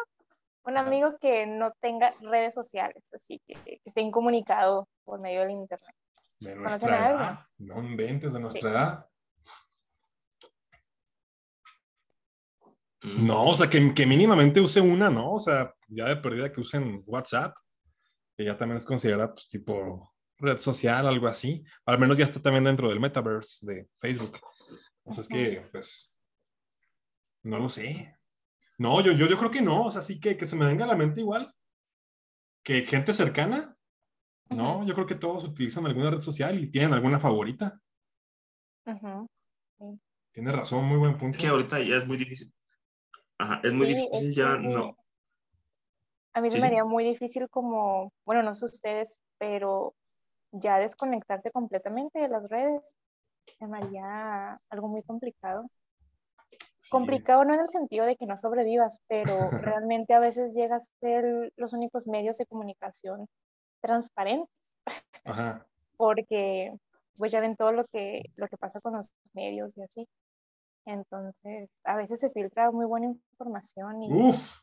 un 0.64 0.78
amigo 0.78 1.18
que 1.20 1.46
no 1.48 1.74
tenga 1.82 2.14
redes 2.22 2.54
sociales, 2.54 3.04
así 3.14 3.42
que, 3.48 3.56
que 3.66 3.82
esté 3.84 4.02
incomunicado 4.02 4.88
por 5.04 5.20
medio 5.20 5.42
del 5.42 5.52
internet. 5.52 5.96
De 6.40 6.56
nuestra 6.56 7.10
edad, 7.10 7.40
no 7.58 7.82
inventes 7.82 8.34
de 8.34 8.40
nuestra 8.40 8.70
edad. 8.70 9.10
No, 13.18 13.48
o 13.48 13.54
sea, 13.54 13.70
que, 13.70 13.94
que, 13.94 14.06
mínimamente 14.06 14.60
use 14.60 14.82
una, 14.82 15.10
¿no? 15.10 15.34
O 15.34 15.40
sea, 15.40 15.74
ya 15.88 16.06
de 16.06 16.18
perdida 16.18 16.52
que 16.52 16.62
usen 16.62 17.04
WhatsApp 17.06 17.56
que 18.36 18.44
ya 18.44 18.58
también 18.58 18.78
es 18.78 18.86
considerada 18.86 19.34
pues, 19.34 19.48
tipo 19.48 20.14
red 20.38 20.58
social, 20.58 21.08
algo 21.08 21.28
así. 21.28 21.64
Al 21.86 22.00
menos 22.00 22.18
ya 22.18 22.26
está 22.26 22.42
también 22.42 22.66
dentro 22.66 22.90
del 22.90 23.00
metaverse 23.00 23.66
de 23.66 23.88
Facebook. 24.00 24.40
O 25.04 25.12
sea, 25.12 25.22
es 25.22 25.28
que, 25.28 25.68
pues, 25.72 26.16
no 27.44 27.60
lo 27.60 27.70
sé. 27.70 28.18
No, 28.78 29.02
yo, 29.02 29.14
yo, 29.14 29.28
yo 29.28 29.38
creo 29.38 29.52
que 29.52 29.62
no. 29.62 29.86
O 29.86 29.92
sea, 29.92 30.02
sí 30.02 30.20
que, 30.20 30.36
que 30.36 30.46
se 30.46 30.56
me 30.56 30.66
venga 30.66 30.84
a 30.84 30.88
la 30.88 30.96
mente 30.96 31.22
igual. 31.22 31.54
Que 32.64 32.82
gente 32.82 33.14
cercana. 33.14 33.78
No, 34.50 34.86
yo 34.86 34.94
creo 34.94 35.08
que 35.08 35.16
todos 35.16 35.44
utilizan 35.44 35.86
alguna 35.86 36.12
red 36.12 36.22
social 36.22 36.62
y 36.62 36.70
tienen 36.70 36.94
alguna 36.94 37.20
favorita. 37.20 37.80
Tiene 40.32 40.52
razón, 40.52 40.86
muy 40.86 40.98
buen 40.98 41.18
punto. 41.18 41.38
Es 41.38 41.44
que 41.44 41.48
ahorita 41.48 41.80
ya 41.80 41.96
es 41.96 42.06
muy 42.06 42.18
difícil. 42.18 42.54
Ajá, 43.38 43.62
es 43.64 43.74
muy 43.74 43.88
difícil 43.88 44.34
ya, 44.34 44.58
no. 44.58 44.98
A 46.34 46.42
mí 46.42 46.52
se 46.52 46.60
me 46.60 46.68
haría 46.68 46.84
muy 46.84 47.06
difícil 47.06 47.50
como, 47.50 48.12
bueno, 48.26 48.44
no 48.44 48.54
sé 48.54 48.66
ustedes, 48.66 49.22
pero 49.38 49.94
ya 50.52 50.80
desconectarse 50.80 51.52
completamente 51.52 52.20
de 52.20 52.28
las 52.28 52.50
redes 52.50 52.96
se 53.58 53.68
me 53.68 53.78
haría 53.78 54.60
algo 54.70 54.88
muy 54.88 55.02
complicado. 55.04 55.70
Complicado 56.90 57.44
no 57.46 57.54
en 57.54 57.62
el 57.62 57.68
sentido 57.68 58.06
de 58.06 58.16
que 58.16 58.26
no 58.26 58.38
sobrevivas, 58.38 59.00
pero 59.08 59.50
realmente 59.82 60.14
a 60.14 60.20
veces 60.20 60.54
llega 60.54 60.76
a 60.76 60.80
ser 61.00 61.52
los 61.56 61.74
únicos 61.74 62.08
medios 62.08 62.38
de 62.38 62.46
comunicación 62.46 63.28
transparentes. 63.82 64.74
Ajá. 65.24 65.66
Porque 65.98 66.74
pues 67.18 67.32
ya 67.32 67.40
ven 67.40 67.56
todo 67.56 67.72
lo 67.72 67.86
que, 67.86 68.24
lo 68.36 68.48
que 68.48 68.58
pasa 68.58 68.82
con 68.82 68.94
los 68.94 69.10
medios 69.34 69.78
y 69.78 69.84
así. 69.84 70.08
Entonces, 70.86 71.70
a 71.84 71.96
veces 71.96 72.20
se 72.20 72.30
filtra 72.30 72.72
muy 72.72 72.86
buena 72.86 73.08
información 73.08 74.04
y, 74.04 74.14
Uf. 74.14 74.60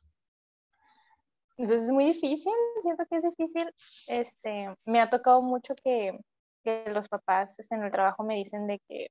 Entonces 1.56 1.82
es 1.84 1.92
muy 1.92 2.06
difícil, 2.06 2.52
siento 2.80 3.04
que 3.06 3.16
es 3.16 3.24
difícil. 3.24 3.72
Este, 4.08 4.74
me 4.84 5.00
ha 5.00 5.10
tocado 5.10 5.42
mucho 5.42 5.74
que, 5.84 6.18
que 6.64 6.90
los 6.90 7.08
papás 7.08 7.58
este, 7.58 7.74
en 7.74 7.84
el 7.84 7.90
trabajo 7.90 8.24
me 8.24 8.36
dicen 8.36 8.66
de 8.66 8.80
que 8.88 9.08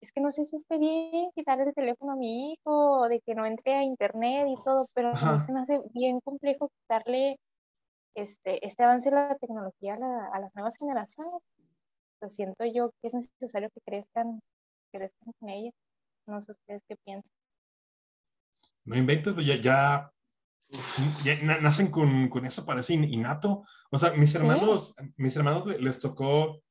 es 0.00 0.12
que 0.12 0.20
no 0.20 0.30
sé 0.30 0.44
si 0.44 0.56
esté 0.56 0.78
bien 0.78 1.30
quitarle 1.34 1.64
el 1.64 1.74
teléfono 1.74 2.12
a 2.12 2.16
mi 2.16 2.52
hijo, 2.52 3.08
de 3.08 3.20
que 3.20 3.34
no 3.34 3.46
entre 3.46 3.74
a 3.74 3.82
internet 3.82 4.46
y 4.48 4.62
todo, 4.62 4.88
pero 4.94 5.10
a 5.14 5.32
mí 5.32 5.40
se 5.40 5.52
me 5.52 5.60
hace 5.60 5.80
bien 5.92 6.20
complejo 6.20 6.68
quitarle 6.68 7.38
este, 8.14 8.64
este 8.64 8.84
avance 8.84 9.10
de 9.10 9.16
la 9.16 9.36
tecnología 9.36 9.94
a, 10.32 10.40
las 10.40 10.54
nuevas 10.54 10.76
generaciones. 10.78 11.42
siento 12.28 12.64
yo 12.64 12.90
que 13.00 13.08
es 13.08 13.14
necesario 13.14 13.70
que 13.70 13.80
crezcan, 13.80 14.40
crezcan 14.92 15.32
con 15.40 15.48
ella. 15.48 15.72
No 16.28 16.40
sé 16.40 16.52
ustedes 16.52 16.82
qué 16.86 16.96
piensan. 16.96 17.34
No 18.84 18.96
inventes, 18.96 19.34
ya, 19.44 19.56
ya, 19.56 20.12
nacen 21.60 21.90
con, 21.90 22.28
con, 22.28 22.44
eso, 22.44 22.66
parece 22.66 22.94
innato. 22.94 23.64
O 23.90 23.98
sea, 23.98 24.12
mis 24.12 24.34
hermanos, 24.34 24.94
mis 25.16 25.34
hermanos 25.36 25.66
les 25.80 25.98
tocó, 25.98 26.62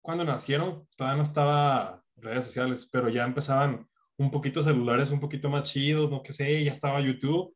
cuando 0.00 0.24
nacieron, 0.24 0.88
todavía 0.96 1.16
no 1.16 1.22
estaba 1.24 2.02
redes 2.16 2.44
sociales, 2.46 2.88
pero 2.90 3.08
ya 3.08 3.24
empezaban 3.24 3.88
un 4.16 4.30
poquito 4.30 4.62
celulares 4.62 5.10
un 5.10 5.20
poquito 5.20 5.48
más 5.48 5.64
chidos, 5.64 6.10
no 6.10 6.22
que 6.22 6.32
sé, 6.32 6.62
ya 6.62 6.72
estaba 6.72 7.00
YouTube. 7.00 7.54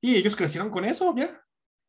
Y 0.00 0.16
ellos 0.16 0.36
crecieron 0.36 0.70
con 0.70 0.84
eso, 0.84 1.14
ya. 1.14 1.28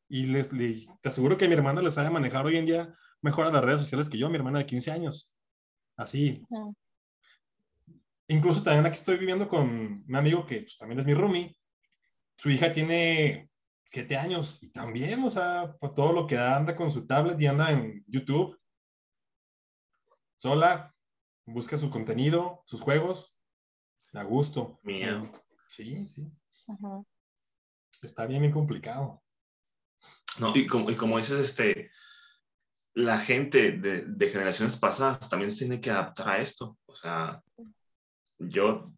Y 0.09 0.25
les, 0.25 0.49
te 0.49 1.09
aseguro 1.09 1.37
que 1.37 1.47
mi 1.47 1.53
hermana 1.53 1.81
les 1.81 1.93
sabe 1.93 2.09
manejar 2.09 2.45
hoy 2.45 2.57
en 2.57 2.65
día 2.65 2.93
mejor 3.21 3.47
a 3.47 3.51
las 3.51 3.63
redes 3.63 3.79
sociales 3.79 4.09
que 4.09 4.17
yo, 4.17 4.29
mi 4.29 4.35
hermana 4.35 4.59
de 4.59 4.65
15 4.65 4.91
años. 4.91 5.37
Así. 5.95 6.43
Incluso 8.27 8.61
también 8.61 8.85
aquí 8.85 8.97
estoy 8.97 9.17
viviendo 9.17 9.47
con 9.47 10.03
un 10.07 10.15
amigo 10.15 10.45
que 10.45 10.61
pues, 10.61 10.75
también 10.77 10.99
es 10.99 11.05
mi 11.05 11.13
roomie. 11.13 11.57
Su 12.35 12.49
hija 12.49 12.71
tiene 12.71 13.49
7 13.85 14.17
años 14.17 14.61
y 14.61 14.69
también, 14.69 15.23
o 15.23 15.29
sea, 15.29 15.75
pues, 15.79 15.95
todo 15.95 16.11
lo 16.11 16.27
que 16.27 16.37
anda 16.37 16.75
con 16.75 16.91
su 16.91 17.07
tablet 17.07 17.39
y 17.39 17.47
anda 17.47 17.71
en 17.71 18.03
YouTube. 18.07 18.59
Sola, 20.35 20.93
busca 21.45 21.77
su 21.77 21.89
contenido, 21.89 22.63
sus 22.65 22.81
juegos, 22.81 23.37
a 24.13 24.23
gusto. 24.23 24.79
Mío. 24.83 25.31
Sí, 25.67 26.05
sí. 26.07 26.31
Está 28.01 28.25
bien, 28.25 28.41
bien 28.41 28.53
complicado. 28.53 29.23
No, 30.39 30.55
y 30.55 30.67
como, 30.67 30.91
y 30.91 30.95
como 30.95 31.17
dices, 31.17 31.39
este, 31.39 31.91
la 32.93 33.19
gente 33.19 33.71
de, 33.71 34.03
de, 34.05 34.29
generaciones 34.29 34.75
pasadas 34.77 35.29
también 35.29 35.51
se 35.51 35.59
tiene 35.59 35.81
que 35.81 35.89
adaptar 35.89 36.29
a 36.29 36.37
esto. 36.39 36.77
O 36.85 36.95
sea, 36.95 37.41
yo 38.39 38.93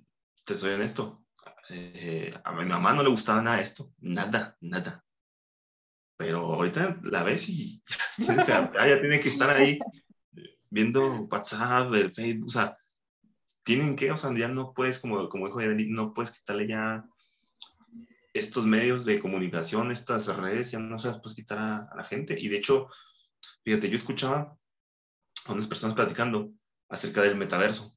te 0.45 0.55
soy 0.55 0.73
honesto, 0.73 1.25
eh, 1.69 2.33
a 2.43 2.53
mi 2.53 2.65
mamá 2.65 2.93
no 2.93 3.03
le 3.03 3.09
gustaba 3.09 3.41
nada 3.41 3.61
esto, 3.61 3.93
nada, 3.99 4.57
nada. 4.61 5.03
Pero 6.17 6.39
ahorita 6.53 6.99
la 7.03 7.23
ves 7.23 7.47
y 7.49 7.81
ya 8.17 8.25
tiene 8.25 8.45
que, 8.45 8.51
ya 8.51 9.01
tiene 9.01 9.19
que 9.19 9.29
estar 9.29 9.49
ahí 9.49 9.79
viendo 10.69 11.23
WhatsApp, 11.23 11.93
el 11.93 12.13
Facebook, 12.13 12.47
o 12.47 12.49
sea, 12.49 12.77
tienen 13.63 13.95
que, 13.95 14.11
o 14.11 14.17
sea, 14.17 14.33
ya 14.35 14.47
no 14.47 14.73
puedes, 14.73 14.99
como, 14.99 15.29
como 15.29 15.47
dijo 15.47 15.61
Yanelit, 15.61 15.89
no 15.89 16.13
puedes 16.13 16.31
quitarle 16.31 16.67
ya 16.67 17.05
estos 18.33 18.65
medios 18.65 19.05
de 19.05 19.19
comunicación, 19.19 19.91
estas 19.91 20.27
redes, 20.37 20.71
ya 20.71 20.79
no 20.79 20.99
se 20.99 21.07
las 21.07 21.19
puedes 21.19 21.35
quitar 21.35 21.57
a, 21.59 21.95
la 21.95 22.03
gente. 22.03 22.35
Y 22.39 22.47
de 22.47 22.57
hecho, 22.57 22.87
fíjate, 23.63 23.89
yo 23.89 23.95
escuchaba 23.95 24.57
a 25.45 25.53
unas 25.53 25.67
personas 25.67 25.95
platicando 25.95 26.51
acerca 26.89 27.21
del 27.21 27.37
metaverso. 27.37 27.95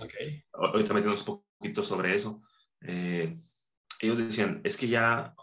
Ok. 0.00 0.12
Ahorita 0.52 0.92
metiéndonos 0.92 1.26
un 1.26 1.42
poquito 1.58 1.82
sobre 1.82 2.14
eso. 2.14 2.42
Eh, 2.82 3.36
ellos 4.00 4.18
decían, 4.18 4.60
es 4.64 4.76
que 4.76 4.88
ya, 4.88 5.34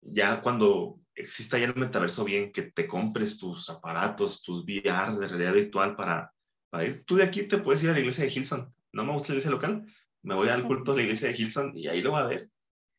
ya 0.00 0.42
cuando 0.42 1.00
exista 1.14 1.58
ya 1.58 1.66
el 1.66 1.74
metaverso 1.74 2.24
bien, 2.24 2.52
que 2.52 2.62
te 2.62 2.86
compres 2.86 3.38
tus 3.38 3.70
aparatos, 3.70 4.42
tus 4.42 4.64
VR 4.64 5.18
de 5.18 5.28
realidad 5.28 5.54
virtual 5.54 5.96
para, 5.96 6.32
para 6.70 6.84
ir. 6.84 7.04
Tú 7.04 7.16
de 7.16 7.24
aquí 7.24 7.48
te 7.48 7.58
puedes 7.58 7.82
ir 7.82 7.90
a 7.90 7.92
la 7.92 8.00
iglesia 8.00 8.24
de 8.24 8.32
Hilson. 8.32 8.74
No 8.92 9.04
me 9.04 9.12
gusta 9.12 9.28
la 9.28 9.34
iglesia 9.34 9.50
local, 9.50 9.86
me 10.22 10.34
voy 10.34 10.48
al 10.48 10.64
culto 10.64 10.92
de 10.92 10.98
la 10.98 11.02
iglesia 11.04 11.28
de 11.28 11.36
Hilson 11.36 11.76
y 11.76 11.88
ahí 11.88 12.02
lo 12.02 12.12
va 12.12 12.20
a 12.20 12.26
ver. 12.26 12.50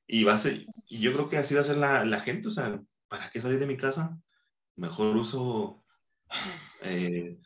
Y, 0.08 0.24
va 0.24 0.34
a 0.34 0.38
ser, 0.38 0.66
y 0.88 1.00
yo 1.00 1.14
creo 1.14 1.30
que 1.30 1.38
así 1.38 1.56
va 1.56 1.62
a 1.62 1.66
ser 1.66 1.78
la, 1.78 2.04
la 2.04 2.20
gente, 2.20 2.50
o 2.50 2.52
sea, 2.52 2.82
¿para 3.08 3.30
qué 3.30 3.40
salir 3.40 3.60
de 3.60 3.68
mi 3.68 3.78
casa? 3.78 4.20
Mejor 4.76 5.16
uso 5.16 5.86
eh, 6.82 7.38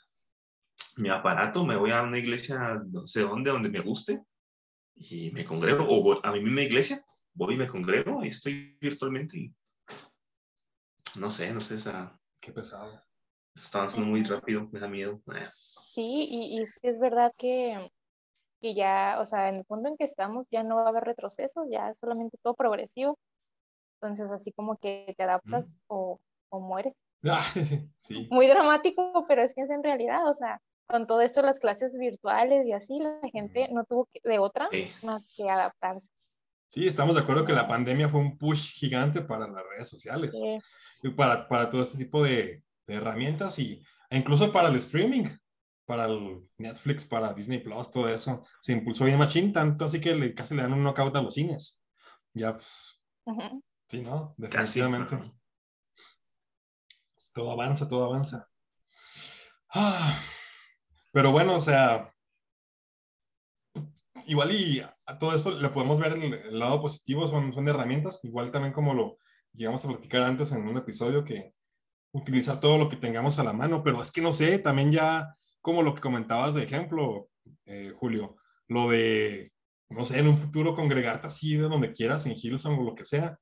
mi 0.98 1.10
aparato, 1.10 1.66
me 1.66 1.76
voy 1.76 1.92
a 1.92 2.04
una 2.04 2.18
iglesia, 2.18 2.82
no 2.92 3.08
sé 3.08 3.22
dónde, 3.22 3.52
donde 3.52 3.70
me 3.70 3.80
guste, 3.80 4.24
y 4.96 5.32
me 5.32 5.46
congrego, 5.46 5.86
o 5.88 6.20
a 6.26 6.32
mi 6.32 6.42
misma 6.42 6.62
iglesia, 6.62 7.04
voy 7.34 7.54
y 7.54 7.58
me 7.58 7.68
congrego 7.68 8.24
y 8.24 8.30
estoy 8.30 8.78
virtualmente 8.82 9.38
y 9.38 9.56
no 11.20 11.32
sé, 11.32 11.54
no 11.54 11.62
sé, 11.62 11.76
esa... 11.76 12.20
Qué 12.40 12.52
pesado. 12.52 13.02
Está 13.56 13.80
avanzando 13.80 14.08
muy 14.08 14.24
rápido, 14.24 14.70
me 14.72 14.80
da 14.80 14.88
miedo. 14.88 15.20
Eh. 15.34 15.48
Sí, 15.82 16.28
y, 16.30 16.60
y 16.60 16.62
es 16.62 17.00
verdad 17.00 17.34
que, 17.36 17.90
que 18.62 18.74
ya, 18.74 19.18
o 19.20 19.26
sea, 19.26 19.50
en 19.50 19.56
el 19.56 19.66
punto 19.66 19.90
en 19.90 19.98
que 19.98 20.04
estamos 20.04 20.46
ya 20.52 20.64
no 20.64 20.76
va 20.76 20.86
a 20.86 20.90
haber 20.90 21.04
retrocesos, 21.04 21.70
ya 21.70 21.90
es 21.90 21.98
solamente 21.98 22.38
todo 22.42 22.56
progresivo. 22.56 23.18
Entonces, 24.00 24.32
así 24.32 24.52
como 24.52 24.78
que 24.78 25.14
te 25.18 25.24
adaptas 25.24 25.80
o, 25.88 26.20
o, 26.50 26.60
mueres. 26.60 26.96
sí. 27.98 28.28
Muy 28.30 28.48
dramático, 28.48 29.26
pero 29.28 29.42
es 29.42 29.56
que 29.56 29.62
es 29.62 29.72
en 29.72 29.84
realidad, 29.84 30.28
o 30.30 30.34
sea, 30.36 30.62
con 30.88 31.08
todo 31.08 31.22
esto, 31.22 31.42
las 31.42 31.60
clases 31.60 31.98
virtuales 31.98 32.68
y 32.68 32.74
así, 32.74 33.00
la 33.00 33.30
gente 33.32 33.68
no 33.72 33.84
tuvo 33.84 34.08
de 34.24 34.40
otra 34.40 34.70
más 35.04 35.28
que 35.36 35.50
adaptarse. 35.50 36.10
Sí, 36.70 36.86
estamos 36.86 37.16
de 37.16 37.22
acuerdo 37.22 37.46
que 37.46 37.54
la 37.54 37.68
pandemia 37.68 38.10
fue 38.10 38.20
un 38.20 38.38
push 38.38 38.74
gigante 38.74 39.22
para 39.22 39.48
las 39.48 39.64
redes 39.70 39.88
sociales. 39.88 40.32
Sí 40.32 40.60
para, 41.16 41.48
para 41.48 41.70
todo 41.70 41.84
este 41.84 41.98
tipo 41.98 42.24
de, 42.24 42.64
de, 42.86 42.96
herramientas 42.96 43.60
y, 43.60 43.84
e 44.10 44.18
incluso 44.18 44.52
para 44.52 44.70
el 44.70 44.76
streaming, 44.76 45.28
para 45.86 46.06
el 46.06 46.48
Netflix, 46.58 47.06
para 47.06 47.34
Disney 47.34 47.60
Plus, 47.60 47.92
todo 47.92 48.10
eso. 48.10 48.44
Se 48.62 48.74
impulsó 48.74 49.06
bien 49.06 49.20
machín, 49.20 49.54
tanto 49.54 49.86
así 49.86 50.02
que 50.02 50.16
le, 50.16 50.34
casi 50.34 50.56
le 50.56 50.64
dan 50.64 50.74
un 50.74 50.84
knockout 50.84 51.16
a 51.16 51.22
los 51.22 51.34
cines. 51.34 51.82
Ya, 52.34 52.54
pues, 52.54 53.00
sí, 53.88 54.02
¿no? 54.02 54.28
Definitivamente. 54.38 55.18
Todo 57.34 57.52
avanza, 57.52 57.88
todo 57.88 58.06
avanza. 58.06 58.50
Ah, 59.70 60.20
pero 61.12 61.32
bueno, 61.32 61.56
o 61.56 61.62
sea, 61.62 62.14
igual 64.26 64.52
y 64.52 64.82
a 64.82 65.18
todo 65.18 65.36
esto 65.36 65.52
le 65.52 65.70
podemos 65.70 66.00
ver 66.00 66.14
el, 66.14 66.34
el, 66.34 66.60
lado 66.60 66.82
positivo, 66.82 67.28
son, 67.28 67.54
son 67.54 67.68
herramientas, 67.68 68.20
igual 68.24 68.52
también 68.52 68.74
como 68.74 68.94
lo, 68.94 69.18
llegamos 69.54 69.84
a 69.84 69.90
platicar 69.90 70.24
antes 70.24 70.52
en 70.52 70.68
un 70.68 70.78
episodio 70.78 71.24
que 71.24 71.54
utilizar 72.12 72.60
todo 72.60 72.78
lo 72.78 72.90
que 72.90 72.98
tengamos 72.98 73.40
a 73.40 73.44
la 73.44 73.54
mano, 73.54 73.84
pero 73.84 74.02
es 74.02 74.12
que 74.12 74.22
no 74.22 74.34
sé, 74.34 74.60
también 74.60 74.92
ya 74.92 75.36
como 75.62 75.84
lo 75.84 75.96
que 75.96 76.02
comentabas 76.02 76.56
de 76.56 76.64
ejemplo, 76.64 77.30
eh, 77.66 77.94
Julio, 77.96 78.38
lo 78.68 78.90
de, 78.90 79.52
no 79.90 80.06
sé, 80.06 80.20
en 80.20 80.28
un 80.28 80.38
futuro 80.38 80.76
congregarte 80.76 81.28
así 81.28 81.56
de 81.56 81.64
donde 81.64 81.92
quieras, 81.92 82.26
en 82.26 82.34
Hillsong 82.34 82.80
o 82.80 82.84
lo 82.84 82.96
que 82.96 83.06
sea. 83.06 83.38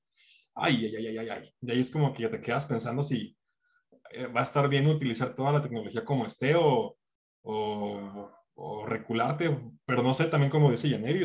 Ay, 0.53 0.85
ay, 0.85 1.07
ay, 1.07 1.17
ay, 1.17 1.29
ay. 1.29 1.53
Y 1.61 1.71
ahí 1.71 1.79
es 1.79 1.91
como 1.91 2.13
que 2.13 2.23
ya 2.23 2.31
te 2.31 2.41
quedas 2.41 2.65
pensando 2.65 3.03
si 3.03 3.35
eh, 4.11 4.27
va 4.27 4.41
a 4.41 4.43
estar 4.43 4.67
bien 4.69 4.87
utilizar 4.87 5.35
toda 5.35 5.51
la 5.51 5.61
tecnología 5.61 6.05
como 6.05 6.25
esté 6.25 6.55
o, 6.55 6.97
o, 7.45 8.85
recularte, 8.87 9.57
pero 9.85 10.03
no 10.03 10.13
sé, 10.13 10.25
también 10.25 10.51
como 10.51 10.71
dice 10.71 10.89
Yaneri, 10.89 11.23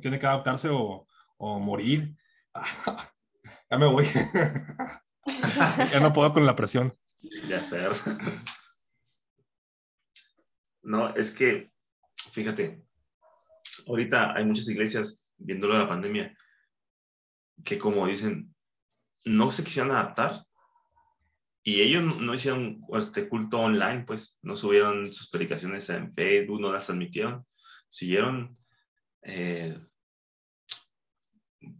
tiene 0.00 0.18
que 0.18 0.26
adaptarse 0.26 0.68
o, 0.68 1.06
o 1.38 1.58
morir. 1.58 2.16
ya 3.70 3.78
me 3.78 3.86
voy. 3.86 4.06
ya 5.92 6.00
no 6.00 6.12
puedo 6.12 6.32
con 6.32 6.46
la 6.46 6.56
presión. 6.56 6.92
Ya 7.48 7.62
sé. 7.62 7.86
No, 10.82 11.14
es 11.16 11.32
que, 11.32 11.70
fíjate, 12.30 12.86
ahorita 13.86 14.34
hay 14.34 14.44
muchas 14.44 14.68
iglesias, 14.68 15.32
viéndolo 15.36 15.74
de 15.74 15.80
la 15.80 15.88
pandemia, 15.88 16.36
que 17.64 17.78
como 17.78 18.06
dicen, 18.06 18.54
no 19.24 19.50
se 19.50 19.64
quisieron 19.64 19.90
adaptar 19.92 20.45
y 21.66 21.82
ellos 21.82 22.20
no 22.20 22.32
hicieron 22.32 22.80
este 22.96 23.28
culto 23.28 23.58
online, 23.58 24.04
pues 24.06 24.38
no 24.42 24.54
subieron 24.54 25.12
sus 25.12 25.28
predicaciones 25.28 25.90
en 25.90 26.14
Facebook, 26.14 26.60
no 26.60 26.72
las 26.72 26.86
transmitieron, 26.86 27.44
siguieron, 27.88 28.56
eh, 29.22 29.76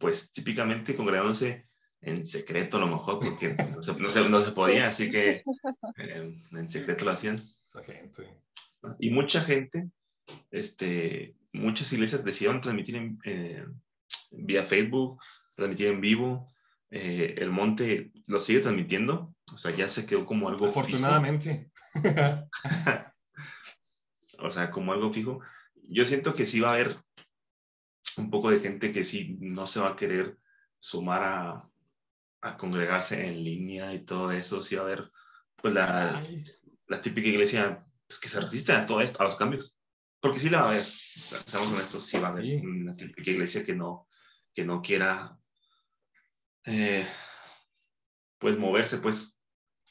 pues 0.01 0.33
típicamente 0.33 0.97
congregándose 0.97 1.69
en 2.01 2.27
secreto 2.27 2.79
a 2.79 2.81
lo 2.81 2.89
mejor, 2.89 3.21
porque 3.21 3.55
no 3.55 4.11
se, 4.11 4.29
no 4.29 4.43
se, 4.43 4.51
podía, 4.51 4.89
así 4.89 5.09
que 5.09 5.41
eh, 5.99 6.43
en 6.51 6.69
secreto 6.69 7.05
lo 7.05 7.13
hacían. 7.13 7.37
Y 8.99 9.11
mucha 9.11 9.41
gente, 9.41 9.89
este, 10.51 11.37
muchas 11.53 11.93
iglesias 11.93 12.25
decidieron 12.25 12.61
transmitir 12.61 12.97
en, 12.97 13.21
eh, 13.25 13.65
vía 14.33 14.65
Facebook, 14.65 15.23
transmitir 15.55 15.87
en 15.87 16.01
vivo. 16.01 16.53
Eh, 16.91 17.35
el 17.39 17.51
monte 17.51 18.13
lo 18.27 18.41
sigue 18.41 18.61
transmitiendo, 18.61 19.35
o 19.53 19.59
sea, 19.59 19.73
ya 19.73 19.89
se 19.89 20.07
quedó 20.07 20.25
como 20.25 20.49
algo 20.49 20.67
Afortunadamente. 20.67 21.71
o 24.39 24.51
sea, 24.51 24.71
como 24.71 24.93
algo 24.93 25.13
fijo. 25.13 25.41
Yo 25.89 26.05
siento 26.05 26.35
que 26.35 26.47
sí 26.47 26.61
va 26.61 26.71
a 26.71 26.75
haber 26.75 26.97
un 28.17 28.31
poco 28.31 28.51
de 28.51 28.61
gente 28.61 28.93
que 28.93 29.05
sí 29.05 29.37
no 29.41 29.67
se 29.67 29.81
va 29.81 29.91
a 29.91 29.97
querer 29.97 30.39
sumar 30.79 31.23
a, 31.25 31.69
a 32.41 32.57
congregarse 32.57 33.27
en 33.27 33.43
línea 33.43 33.93
y 33.95 34.05
todo 34.05 34.31
eso, 34.31 34.63
sí 34.63 34.77
va 34.77 34.83
a 34.83 34.85
haber 34.85 35.11
pues 35.57 35.75
la, 35.75 36.23
la 36.87 37.03
típica 37.03 37.29
iglesia 37.29 37.85
pues, 38.07 38.21
que 38.21 38.29
se 38.29 38.41
resiste 38.41 38.73
a 38.73 38.87
todo 38.87 39.01
esto, 39.01 39.21
a 39.21 39.25
los 39.25 39.37
cambios. 39.37 39.79
porque 40.21 40.41
sí 40.41 40.51
la 40.51 40.63
va 40.63 40.71
a 40.71 40.75
ver, 40.75 40.85
estamos 40.85 41.73
honestos, 41.73 42.07
sí 42.07 42.19
va 42.19 42.29
a 42.29 42.33
haber 42.33 42.61
una 42.61 42.97
iglesia 43.19 43.65
que 43.65 43.75
no, 43.75 44.07
que 44.55 44.65
no 44.65 44.81
quiera, 44.83 45.39
eh, 46.67 47.07
pues 48.39 48.59
moverse, 48.59 48.99
pues, 48.99 49.39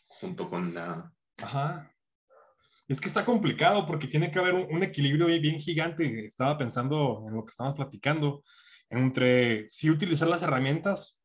junto 0.07 0.49
con 0.49 0.73
la... 0.73 1.11
Ajá. 1.37 1.91
Es 2.87 3.01
que 3.01 3.07
está 3.07 3.25
complicado 3.25 3.85
porque 3.85 4.07
tiene 4.07 4.31
que 4.31 4.39
haber 4.39 4.53
un, 4.53 4.83
equilibrio 4.83 5.25
bien 5.25 5.59
gigante. 5.59 6.25
Estaba 6.25 6.57
pensando 6.57 7.25
en 7.27 7.33
lo 7.33 7.43
que 7.43 7.51
estamos 7.51 7.73
platicando, 7.73 8.43
entre 8.89 9.67
sí 9.69 9.89
utilizar 9.89 10.27
las 10.27 10.43
herramientas 10.43 11.23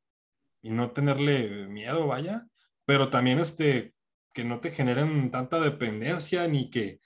y 0.63 0.71
no 0.71 0.93
tenerle 0.93 1.69
miedo, 1.69 2.07
vaya, 2.07 2.47
pero 2.87 3.11
también 3.11 3.39
este, 3.39 3.95
que 4.33 4.45
no 4.45 4.61
te 4.61 4.71
generen 4.71 5.31
tanta 5.31 5.61
dependencia 5.61 6.49
ni 6.49 6.71
que 6.71 7.01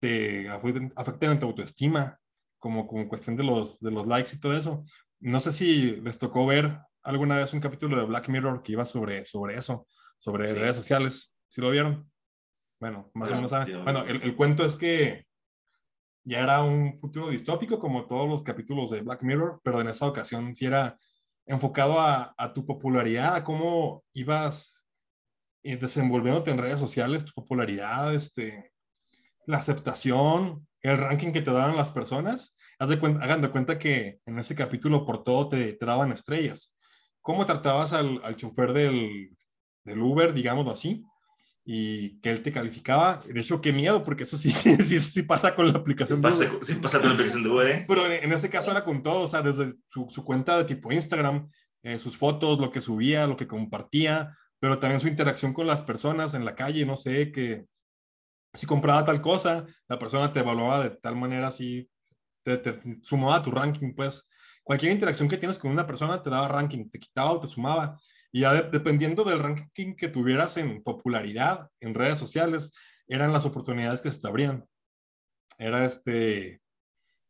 te 0.00 0.48
afecten 0.48 1.32
en 1.32 1.40
tu 1.40 1.46
autoestima, 1.46 2.20
como 2.58 2.86
con 2.86 3.08
cuestión 3.08 3.36
de 3.36 3.44
los, 3.44 3.80
de 3.80 3.90
los 3.90 4.06
likes 4.06 4.30
y 4.34 4.38
todo 4.38 4.56
eso. 4.56 4.84
No 5.18 5.40
sé 5.40 5.52
si 5.52 5.96
les 5.96 6.18
tocó 6.18 6.46
ver 6.46 6.78
alguna 7.06 7.36
vez 7.36 7.52
un 7.52 7.60
capítulo 7.60 7.96
de 7.96 8.04
Black 8.04 8.28
Mirror 8.28 8.62
que 8.62 8.72
iba 8.72 8.84
sobre, 8.84 9.24
sobre 9.24 9.56
eso, 9.56 9.86
sobre 10.18 10.52
redes 10.52 10.76
sociales. 10.76 11.34
¿Sí 11.48 11.60
lo 11.60 11.70
vieron? 11.70 12.10
Bueno, 12.80 13.10
más 13.14 13.30
o 13.30 13.36
menos 13.36 13.50
saben. 13.50 13.82
Bueno, 13.84 14.04
el, 14.04 14.22
el, 14.22 14.36
cuento 14.36 14.64
es 14.64 14.76
que 14.76 15.24
ya 16.24 16.40
era 16.40 16.62
un 16.62 16.98
futuro 17.00 17.30
distópico 17.30 17.78
como 17.78 18.06
todos 18.06 18.28
los 18.28 18.42
capítulos 18.42 18.90
de 18.90 19.00
Black 19.00 19.22
Mirror, 19.22 19.60
pero 19.62 19.80
en 19.80 19.88
esa 19.88 20.06
ocasión 20.06 20.54
sí 20.54 20.66
era 20.66 20.98
enfocado 21.46 22.00
a, 22.00 22.34
a 22.36 22.52
tu 22.52 22.66
popularidad, 22.66 23.36
a 23.36 23.44
cómo 23.44 24.04
ibas 24.12 24.84
eh, 25.62 25.76
desenvolviéndote 25.76 26.50
en 26.50 26.58
redes 26.58 26.80
sociales, 26.80 27.24
tu 27.24 27.32
popularidad, 27.32 28.14
este, 28.14 28.72
la 29.46 29.58
aceptación, 29.58 30.66
el 30.80 30.98
ranking 30.98 31.32
que 31.32 31.42
te 31.42 31.50
daban 31.50 31.76
las 31.76 31.90
personas. 31.90 32.56
Haz 32.78 32.90
de 32.90 33.00
cuenta, 33.00 33.24
hagan 33.24 33.40
de 33.40 33.50
cuenta 33.50 33.78
que 33.78 34.20
en 34.26 34.38
ese 34.38 34.54
capítulo 34.54 35.06
por 35.06 35.24
todo 35.24 35.48
te, 35.48 35.72
te 35.72 35.86
daban 35.86 36.12
estrellas. 36.12 36.75
¿Cómo 37.26 37.44
tratabas 37.44 37.92
al, 37.92 38.20
al 38.22 38.36
chofer 38.36 38.72
del, 38.72 39.36
del 39.82 40.00
Uber, 40.00 40.32
digámoslo 40.32 40.70
así? 40.70 41.04
y 41.68 42.20
que 42.20 42.30
él 42.30 42.44
te 42.44 42.52
calificaba. 42.52 43.20
De 43.26 43.40
hecho, 43.40 43.60
qué 43.60 43.72
miedo, 43.72 44.04
porque 44.04 44.22
eso 44.22 44.38
sí, 44.38 44.52
sí, 44.52 45.00
sí 45.00 45.22
pasa 45.22 45.56
con 45.56 45.66
la 45.66 45.80
aplicación 45.80 46.22
de 46.22 46.28
Uber. 46.28 46.64
Sí 46.64 46.74
pasa 46.74 47.00
con 47.00 47.08
la 47.08 47.14
aplicación 47.14 47.42
de 47.42 47.48
Uber, 47.48 47.66
¿eh? 47.66 47.84
Pero 47.88 48.06
en, 48.06 48.32
ese 48.32 48.48
caso 48.48 48.70
era 48.70 48.84
con 48.84 49.02
todo, 49.02 49.22
o 49.22 49.28
sea, 49.28 49.42
desde 49.42 49.74
su, 49.90 50.06
su 50.08 50.24
cuenta 50.24 50.56
de 50.58 50.64
tipo 50.66 50.92
Instagram, 50.92 51.50
eh, 51.82 51.98
sus 51.98 52.16
fotos, 52.16 52.60
lo 52.60 52.70
que 52.70 52.80
subía, 52.80 53.26
lo 53.26 53.36
que 53.36 53.48
compartía, 53.48 54.38
pero 54.60 54.78
también 54.78 55.00
su 55.00 55.08
interacción 55.08 55.52
con 55.52 55.66
las 55.66 55.82
personas 55.82 56.34
en 56.34 56.44
la 56.44 56.54
calle, 56.54 56.86
no 56.86 56.96
sé, 56.96 57.32
que 57.32 57.66
si 58.54 58.66
compraba 58.66 59.04
tal 59.04 59.20
cosa, 59.20 59.66
la 59.88 59.98
persona 59.98 60.32
te 60.32 60.38
evaluaba 60.38 60.84
de 60.84 60.90
tal 60.90 61.16
manera 61.16 61.48
así, 61.48 61.90
te, 62.44 62.58
te 62.58 62.80
sumaba 63.02 63.34
a 63.34 63.42
tu 63.42 63.50
ranking, 63.50 63.92
pues 63.92 64.28
cualquier 64.66 64.90
interacción 64.90 65.28
que 65.28 65.38
tienes 65.38 65.60
con 65.60 65.70
una 65.70 65.86
persona 65.86 66.20
te 66.20 66.28
daba 66.28 66.48
ranking, 66.48 66.90
te 66.90 66.98
quitaba 66.98 67.30
o 67.30 67.40
te 67.40 67.46
sumaba. 67.46 67.96
Y 68.32 68.40
ya 68.40 68.62
dependiendo 68.62 69.22
del 69.22 69.38
ranking 69.38 69.94
que 69.94 70.08
tuvieras 70.08 70.56
en 70.56 70.82
popularidad 70.82 71.70
en 71.78 71.94
redes 71.94 72.18
sociales, 72.18 72.72
eran 73.06 73.32
las 73.32 73.44
oportunidades 73.46 74.02
que 74.02 74.10
se 74.10 74.20
te 74.20 74.26
abrían. 74.26 74.66
Era 75.56 75.84
este, 75.84 76.60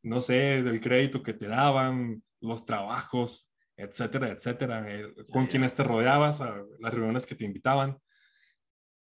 no 0.02 0.22
sé, 0.22 0.62
del 0.62 0.80
crédito 0.80 1.22
que 1.22 1.34
te 1.34 1.46
daban, 1.46 2.22
los 2.40 2.64
trabajos, 2.64 3.52
etcétera, 3.76 4.30
etcétera, 4.30 4.86
eh, 4.88 5.04
con 5.30 5.46
quienes 5.46 5.74
te 5.74 5.84
rodeabas, 5.84 6.40
a 6.40 6.62
las 6.80 6.94
reuniones 6.94 7.26
que 7.26 7.34
te 7.34 7.44
invitaban. 7.44 7.98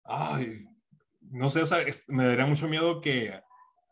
Ay, 0.06 0.64
no 1.20 1.50
sé, 1.50 1.64
o 1.64 1.66
sea, 1.66 1.80
me 2.08 2.26
daría 2.28 2.46
mucho 2.46 2.70
miedo 2.70 3.02
que 3.02 3.42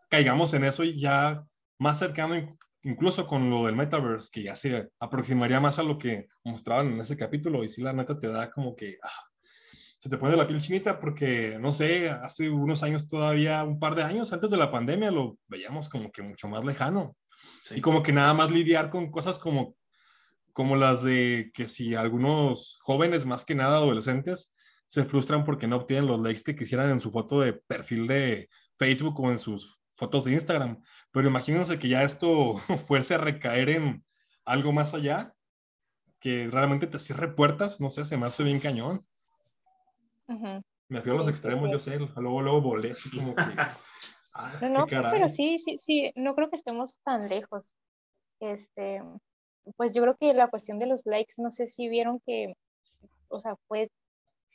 caigamos 0.09 0.53
en 0.53 0.63
eso 0.63 0.85
y 0.85 0.97
ya 0.97 1.45
más 1.77 1.99
cercano 1.99 2.57
incluso 2.83 3.27
con 3.27 3.49
lo 3.49 3.65
del 3.65 3.75
metaverse, 3.75 4.29
que 4.31 4.43
ya 4.43 4.55
se 4.55 4.89
aproximaría 4.99 5.59
más 5.59 5.79
a 5.79 5.83
lo 5.83 5.97
que 5.97 6.27
mostraban 6.43 6.93
en 6.93 7.01
ese 7.01 7.17
capítulo, 7.17 7.63
y 7.63 7.67
si 7.67 7.81
la 7.81 7.93
neta 7.93 8.19
te 8.19 8.27
da 8.27 8.51
como 8.51 8.75
que 8.75 8.97
ah, 9.03 9.29
se 9.97 10.09
te 10.09 10.17
pone 10.17 10.37
la 10.37 10.47
piel 10.47 10.61
chinita, 10.61 10.99
porque 10.99 11.57
no 11.59 11.73
sé, 11.73 12.09
hace 12.09 12.49
unos 12.49 12.83
años 12.83 13.07
todavía, 13.07 13.63
un 13.65 13.79
par 13.79 13.95
de 13.95 14.03
años 14.03 14.31
antes 14.31 14.49
de 14.49 14.55
la 14.55 14.71
pandemia, 14.71 15.11
lo 15.11 15.37
veíamos 15.47 15.89
como 15.89 16.09
que 16.09 16.21
mucho 16.21 16.47
más 16.47 16.63
lejano. 16.63 17.17
Y 17.75 17.81
como 17.81 18.01
que 18.01 18.13
nada 18.13 18.33
más 18.33 18.49
lidiar 18.49 18.89
con 18.89 19.11
cosas 19.11 19.37
como, 19.37 19.75
como 20.53 20.77
las 20.77 21.03
de 21.03 21.51
que 21.53 21.67
si 21.67 21.95
algunos 21.95 22.79
jóvenes, 22.81 23.25
más 23.25 23.43
que 23.43 23.55
nada 23.55 23.77
adolescentes, 23.77 24.55
se 24.87 25.03
frustran 25.03 25.43
porque 25.43 25.67
no 25.67 25.75
obtienen 25.75 26.07
los 26.07 26.21
likes 26.21 26.43
que 26.43 26.55
quisieran 26.55 26.89
en 26.89 27.01
su 27.01 27.11
foto 27.11 27.41
de 27.41 27.53
perfil 27.53 28.07
de 28.07 28.49
Facebook 28.77 29.19
o 29.19 29.29
en 29.29 29.37
sus 29.37 29.81
fotos 29.95 30.23
de 30.23 30.31
Instagram. 30.31 30.81
Pero 31.11 31.27
imagínense 31.27 31.79
que 31.79 31.89
ya 31.89 32.03
esto 32.03 32.57
fuese 32.87 33.15
a 33.15 33.19
recaer 33.19 33.69
en 33.69 34.03
algo 34.45 34.71
más 34.71 34.93
allá, 34.93 35.33
que 36.19 36.47
realmente 36.49 36.87
te 36.87 36.99
cierre 36.99 37.33
puertas, 37.33 37.79
no 37.79 37.89
sé, 37.89 38.05
se 38.05 38.17
me 38.17 38.27
hace 38.27 38.43
bien 38.43 38.59
cañón. 38.59 39.05
Me 40.27 41.01
fui 41.01 41.11
a 41.11 41.15
los 41.15 41.27
extremos, 41.27 41.71
yo 41.71 41.79
sé, 41.79 41.97
luego, 41.97 42.41
luego 42.41 42.61
volé 42.61 42.91
así 42.91 43.09
como 43.09 43.35
que... 43.35 43.43
Ah, 44.31 44.53
no, 44.61 44.69
no, 44.69 44.85
pero 44.85 45.27
sí, 45.27 45.57
sí, 45.57 45.79
sí, 45.79 46.11
no 46.15 46.35
creo 46.35 46.49
que 46.49 46.55
estemos 46.55 46.99
tan 47.01 47.27
lejos. 47.27 47.75
Este, 48.39 49.01
pues 49.75 49.95
yo 49.95 50.03
creo 50.03 50.15
que 50.17 50.35
la 50.35 50.49
cuestión 50.49 50.77
de 50.77 50.85
los 50.85 51.05
likes, 51.07 51.33
no 51.37 51.49
sé 51.49 51.65
si 51.65 51.89
vieron 51.89 52.21
que, 52.25 52.53
o 53.27 53.39
sea, 53.39 53.55
fue, 53.67 53.89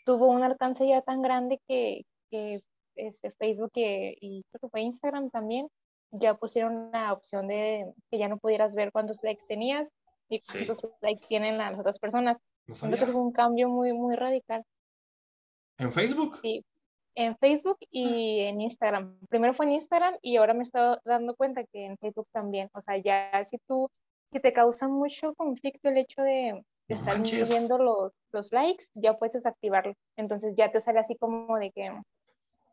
tuvo 0.07 0.28
un 0.28 0.44
alcance 0.44 0.86
ya 0.88 1.02
tan 1.02 1.22
grande 1.22 1.61
que, 1.66 2.07
que 2.30 2.62
este, 2.94 3.32
Facebook 3.32 3.72
y, 3.74 4.16
y 4.20 4.44
creo 4.44 4.61
que 4.61 4.68
fue 4.68 4.80
Instagram 4.82 5.28
también, 5.30 5.68
ya 6.14 6.34
pusieron 6.34 6.90
la 6.92 7.12
opción 7.12 7.48
de 7.48 7.92
que 8.10 8.18
ya 8.18 8.28
no 8.28 8.38
pudieras 8.38 8.74
ver 8.74 8.92
cuántos 8.92 9.22
likes 9.22 9.44
tenías 9.48 9.92
y 10.28 10.40
cuántos 10.40 10.86
likes 11.00 11.26
tienen 11.28 11.58
las 11.58 11.78
otras 11.78 11.98
personas. 11.98 12.38
Entonces 12.66 13.10
fue 13.10 13.20
un 13.20 13.32
cambio 13.32 13.68
muy, 13.68 13.92
muy 13.92 14.16
radical. 14.16 14.64
¿En 15.78 15.92
Facebook? 15.92 16.38
Sí, 16.40 16.64
en 17.14 17.36
Facebook 17.36 17.78
y 17.90 18.40
en 18.40 18.60
Instagram. 18.60 19.18
Primero 19.28 19.54
fue 19.54 19.66
en 19.66 19.72
Instagram 19.72 20.16
y 20.22 20.36
ahora 20.36 20.54
me 20.54 20.60
he 20.60 20.62
estado 20.62 21.00
dando 21.04 21.34
cuenta 21.34 21.64
que 21.64 21.84
en 21.84 21.98
Facebook 21.98 22.28
también. 22.32 22.70
O 22.74 22.80
sea, 22.80 22.96
ya 22.96 23.44
si 23.44 23.58
tú, 23.66 23.90
si 24.32 24.40
te 24.40 24.52
causa 24.52 24.88
mucho 24.88 25.34
conflicto 25.34 25.88
el 25.88 25.98
hecho 25.98 26.22
de, 26.22 26.64
estar 26.88 27.20
viendo 27.20 27.78
los, 27.78 28.12
los 28.32 28.52
likes, 28.52 28.86
ya 28.94 29.18
puedes 29.18 29.34
desactivarlo. 29.34 29.94
Entonces 30.16 30.54
ya 30.54 30.70
te 30.70 30.80
sale 30.80 31.00
así 31.00 31.16
como 31.16 31.58
de 31.58 31.70
que, 31.72 31.90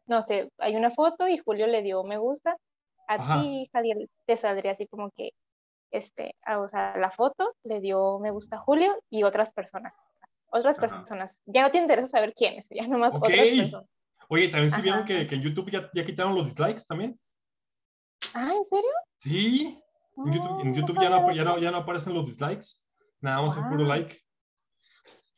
no 0.05 0.21
sé, 0.21 0.49
hay 0.59 0.75
una 0.75 0.91
foto 0.91 1.27
y 1.27 1.37
Julio 1.37 1.67
le 1.67 1.81
dio 1.81 2.03
me 2.03 2.17
gusta 2.17 2.55
a 3.07 3.41
ti, 3.41 3.69
Javier, 3.73 3.97
te 4.25 4.37
saldría 4.37 4.71
así 4.71 4.87
como 4.87 5.11
que, 5.11 5.31
este, 5.91 6.35
o 6.57 6.67
sea, 6.67 6.95
la 6.97 7.11
foto 7.11 7.55
le 7.63 7.79
dio 7.79 8.19
me 8.19 8.31
gusta 8.31 8.55
a 8.55 8.59
Julio 8.59 8.97
y 9.09 9.23
otras 9.23 9.53
personas. 9.53 9.93
Otras 10.51 10.79
personas. 10.79 11.41
Ya 11.45 11.61
no 11.61 11.71
te 11.71 11.77
interesa 11.77 12.07
saber 12.07 12.33
quiénes, 12.33 12.67
ya 12.69 12.87
nomás 12.87 13.15
otras 13.15 13.37
personas. 13.37 13.85
Oye, 14.29 14.47
también 14.47 14.71
sí 14.71 14.81
vieron 14.81 15.05
que, 15.05 15.27
que, 15.27 15.35
en 15.35 15.41
YouTube 15.41 15.69
ya, 15.71 15.89
ya, 15.93 16.05
quitaron 16.05 16.35
los 16.35 16.45
dislikes 16.45 16.85
también. 16.87 17.19
Ah, 18.33 18.53
¿en 18.55 18.65
serio? 18.65 18.91
Sí. 19.17 19.81
En 20.17 20.33
YouTube, 20.33 20.61
en 20.61 20.73
YouTube 20.73 21.01
ya, 21.01 21.09
no, 21.09 21.31
ya, 21.33 21.43
no, 21.43 21.57
ya, 21.57 21.71
no, 21.71 21.77
aparecen 21.77 22.13
los 22.13 22.25
dislikes. 22.25 22.81
Nada 23.19 23.41
más 23.41 23.57
el 23.57 23.63
puro 23.63 23.83
like. 23.83 24.17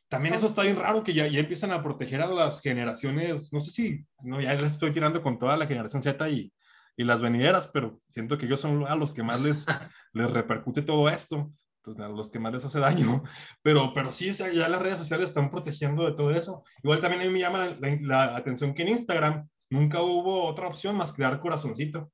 También 0.08 0.34
eso 0.34 0.46
está 0.46 0.62
bien 0.62 0.76
raro 0.76 1.02
que 1.02 1.12
ya, 1.12 1.26
ya 1.26 1.40
empiezan 1.40 1.72
a 1.72 1.82
proteger 1.82 2.20
a 2.20 2.28
las 2.28 2.60
generaciones, 2.60 3.52
no 3.52 3.58
sé 3.58 3.70
si, 3.70 4.06
no, 4.22 4.40
ya 4.40 4.54
les 4.54 4.72
estoy 4.72 4.92
tirando 4.92 5.20
con 5.20 5.40
toda 5.40 5.56
la 5.56 5.66
generación 5.66 6.02
Z 6.02 6.28
y, 6.28 6.52
y 6.96 7.04
las 7.04 7.22
venideras, 7.22 7.68
pero 7.68 8.00
siento 8.08 8.38
que 8.38 8.46
ellos 8.46 8.60
son 8.60 8.86
a 8.86 8.94
los 8.96 9.12
que 9.12 9.22
más 9.22 9.40
les, 9.40 9.66
les 10.12 10.30
repercute 10.30 10.82
todo 10.82 11.08
esto, 11.08 11.52
entonces 11.78 12.02
a 12.02 12.08
los 12.08 12.30
que 12.30 12.38
más 12.38 12.52
les 12.52 12.64
hace 12.64 12.78
daño, 12.78 13.22
pero, 13.62 13.92
pero 13.94 14.10
sí, 14.10 14.32
ya 14.32 14.68
las 14.68 14.80
redes 14.80 14.98
sociales 14.98 15.28
están 15.28 15.50
protegiendo 15.50 16.06
de 16.06 16.12
todo 16.12 16.30
eso. 16.30 16.64
Igual 16.82 17.00
también 17.00 17.22
a 17.22 17.24
mí 17.26 17.30
me 17.30 17.40
llama 17.40 17.76
la, 18.00 18.36
atención 18.36 18.72
que 18.72 18.82
en 18.82 18.88
Instagram 18.88 19.48
nunca 19.68 20.00
hubo 20.00 20.44
otra 20.44 20.68
opción 20.68 20.96
más 20.96 21.12
que 21.12 21.22
dar 21.22 21.40
corazoncito. 21.40 22.10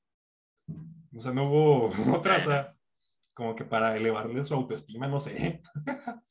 O 1.14 1.20
sea, 1.20 1.32
no 1.32 1.44
hubo 1.44 1.90
otra, 2.16 2.38
o 2.38 2.40
sea, 2.40 2.74
como 3.32 3.54
que 3.54 3.64
para 3.64 3.96
elevarle 3.96 4.42
su 4.42 4.54
autoestima, 4.54 5.06
no 5.06 5.20
sé, 5.20 5.62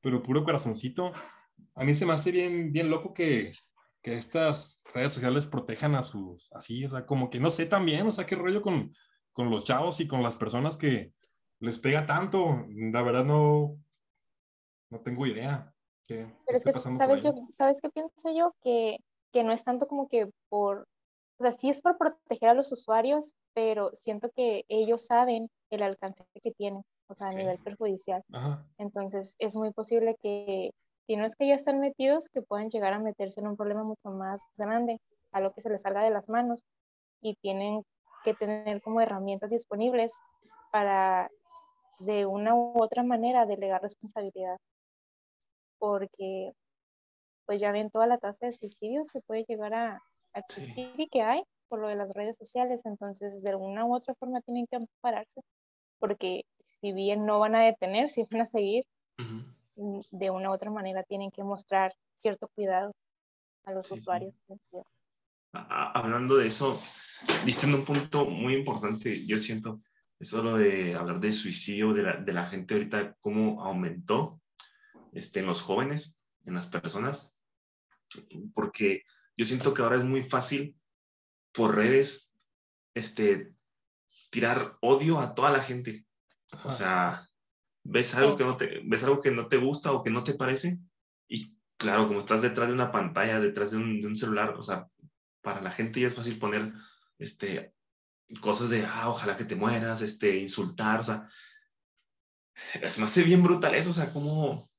pero 0.00 0.22
puro 0.22 0.42
corazoncito. 0.42 1.12
A 1.76 1.84
mí 1.84 1.94
se 1.94 2.04
me 2.06 2.12
hace 2.12 2.32
bien, 2.32 2.72
bien 2.72 2.90
loco 2.90 3.14
que, 3.14 3.52
que 4.02 4.14
estas 4.14 4.79
redes 4.92 5.12
sociales 5.12 5.46
protejan 5.46 5.94
a 5.94 6.02
sus, 6.02 6.48
así, 6.52 6.84
o 6.84 6.90
sea, 6.90 7.06
como 7.06 7.30
que 7.30 7.40
no 7.40 7.50
sé 7.50 7.66
también, 7.66 8.06
o 8.06 8.12
sea, 8.12 8.26
qué 8.26 8.36
rollo 8.36 8.62
con, 8.62 8.94
con 9.32 9.50
los 9.50 9.64
chavos 9.64 10.00
y 10.00 10.08
con 10.08 10.22
las 10.22 10.36
personas 10.36 10.76
que 10.76 11.12
les 11.60 11.78
pega 11.78 12.06
tanto. 12.06 12.66
La 12.68 13.02
verdad 13.02 13.24
no, 13.24 13.78
no 14.90 15.00
tengo 15.00 15.26
idea. 15.26 15.72
Pero 16.06 16.32
es 16.48 16.64
que, 16.64 16.72
¿sabes, 16.72 17.22
yo, 17.22 17.32
¿sabes 17.50 17.80
qué 17.80 17.88
pienso 17.88 18.32
yo? 18.36 18.54
Que, 18.62 18.98
que 19.32 19.44
no 19.44 19.52
es 19.52 19.62
tanto 19.62 19.86
como 19.86 20.08
que 20.08 20.28
por, 20.48 20.88
o 21.38 21.42
sea, 21.42 21.52
sí 21.52 21.68
es 21.68 21.82
por 21.82 21.96
proteger 21.98 22.48
a 22.48 22.54
los 22.54 22.72
usuarios, 22.72 23.36
pero 23.54 23.90
siento 23.94 24.30
que 24.30 24.64
ellos 24.68 25.06
saben 25.06 25.48
el 25.70 25.82
alcance 25.84 26.24
que 26.42 26.50
tienen, 26.50 26.82
o 27.06 27.14
sea, 27.14 27.28
a 27.28 27.32
nivel 27.32 27.58
perjudicial. 27.58 28.24
Entonces, 28.76 29.36
es 29.38 29.54
muy 29.54 29.72
posible 29.72 30.16
que 30.20 30.72
si 31.10 31.16
no 31.16 31.24
es 31.24 31.34
que 31.34 31.48
ya 31.48 31.56
están 31.56 31.80
metidos, 31.80 32.28
que 32.28 32.40
pueden 32.40 32.68
llegar 32.68 32.92
a 32.92 33.00
meterse 33.00 33.40
en 33.40 33.48
un 33.48 33.56
problema 33.56 33.82
mucho 33.82 34.10
más 34.10 34.44
grande, 34.56 35.00
a 35.32 35.40
lo 35.40 35.52
que 35.52 35.60
se 35.60 35.68
les 35.68 35.82
salga 35.82 36.04
de 36.04 36.10
las 36.12 36.28
manos 36.28 36.62
y 37.20 37.34
tienen 37.42 37.82
que 38.22 38.32
tener 38.32 38.80
como 38.80 39.00
herramientas 39.00 39.50
disponibles 39.50 40.20
para 40.70 41.28
de 41.98 42.26
una 42.26 42.54
u 42.54 42.80
otra 42.80 43.02
manera 43.02 43.44
delegar 43.44 43.82
responsabilidad. 43.82 44.56
Porque 45.80 46.52
pues 47.44 47.58
ya 47.58 47.72
ven 47.72 47.90
toda 47.90 48.06
la 48.06 48.16
tasa 48.16 48.46
de 48.46 48.52
suicidios 48.52 49.10
que 49.10 49.20
puede 49.20 49.42
llegar 49.48 49.74
a, 49.74 50.00
existir 50.34 50.92
y 50.96 51.08
que 51.08 51.22
hay 51.22 51.42
por 51.66 51.80
lo 51.80 51.88
de 51.88 51.96
las 51.96 52.12
redes 52.12 52.36
sociales, 52.36 52.86
entonces 52.86 53.42
de 53.42 53.50
alguna 53.50 53.84
u 53.84 53.96
otra 53.96 54.14
forma 54.14 54.42
tienen 54.42 54.68
que 54.68 54.76
ampararse, 54.76 55.40
porque 55.98 56.44
si 56.62 56.92
bien 56.92 57.26
no 57.26 57.40
van 57.40 57.56
a 57.56 57.64
detener, 57.64 58.08
si 58.08 58.22
van 58.30 58.42
a 58.42 58.46
seguir, 58.46 58.84
de 60.10 60.30
una 60.30 60.50
u 60.50 60.52
otra 60.52 60.70
manera 60.70 61.02
tienen 61.02 61.30
que 61.30 61.42
mostrar 61.42 61.94
cierto 62.18 62.48
cuidado 62.48 62.94
a 63.64 63.72
los 63.72 63.90
usuarios. 63.90 64.34
Hablando 65.52 66.36
de 66.36 66.46
eso, 66.46 66.80
diste 67.44 67.66
un 67.66 67.84
punto 67.84 68.24
muy 68.26 68.54
importante, 68.54 69.26
yo 69.26 69.38
siento, 69.38 69.80
eso 70.18 70.42
lo 70.42 70.58
de 70.58 70.94
hablar 70.94 71.18
de 71.18 71.32
suicidio, 71.32 71.92
de 71.92 72.02
la, 72.02 72.16
de 72.16 72.32
la 72.32 72.46
gente 72.46 72.74
ahorita, 72.74 73.16
cómo 73.20 73.64
aumentó 73.64 74.40
este, 75.12 75.40
en 75.40 75.46
los 75.46 75.62
jóvenes, 75.62 76.20
en 76.44 76.54
las 76.54 76.68
personas, 76.68 77.34
porque 78.54 79.02
yo 79.36 79.44
siento 79.44 79.74
que 79.74 79.82
ahora 79.82 79.96
es 79.96 80.04
muy 80.04 80.22
fácil 80.22 80.76
por 81.52 81.74
redes 81.74 82.30
este, 82.94 83.54
tirar 84.30 84.76
odio 84.80 85.18
a 85.18 85.34
toda 85.34 85.50
la 85.50 85.62
gente. 85.62 86.06
O 86.64 86.72
sea, 86.72 87.29
ves 87.84 88.14
algo, 88.14 88.36
que 88.36 88.44
no 88.44 88.56
te, 88.56 88.80
ves 88.84 89.04
algo 89.04 89.20
que 89.20 89.30
no 89.30 89.48
te 89.48 89.56
gusta 89.56 89.92
o 89.92 90.02
que 90.02 90.10
no 90.10 90.24
te 90.24 90.34
parece 90.34 90.78
y 91.28 91.56
claro, 91.76 92.06
como 92.06 92.18
estás 92.18 92.42
detrás 92.42 92.68
de 92.68 92.74
una 92.74 92.92
pantalla, 92.92 93.40
detrás 93.40 93.70
de 93.70 93.78
un, 93.78 94.00
de 94.00 94.06
un 94.06 94.16
celular, 94.16 94.50
o 94.50 94.62
sea, 94.62 94.88
para 95.40 95.62
la 95.62 95.70
gente 95.70 96.00
ya 96.00 96.08
es 96.08 96.14
fácil 96.14 96.38
poner 96.38 96.72
este, 97.18 97.72
cosas 98.40 98.70
de, 98.70 98.84
ah, 98.84 99.08
ojalá 99.08 99.36
que 99.36 99.44
te 99.44 99.56
mueras, 99.56 100.02
este, 100.02 100.36
insultar, 100.36 101.00
o 101.00 101.04
sea, 101.04 101.28
es 102.82 102.98
más 102.98 103.16
bien 103.24 103.42
brutal 103.42 103.74
eso, 103.74 103.90
o 103.90 103.94
sea, 103.94 104.12
cómo, 104.12 104.70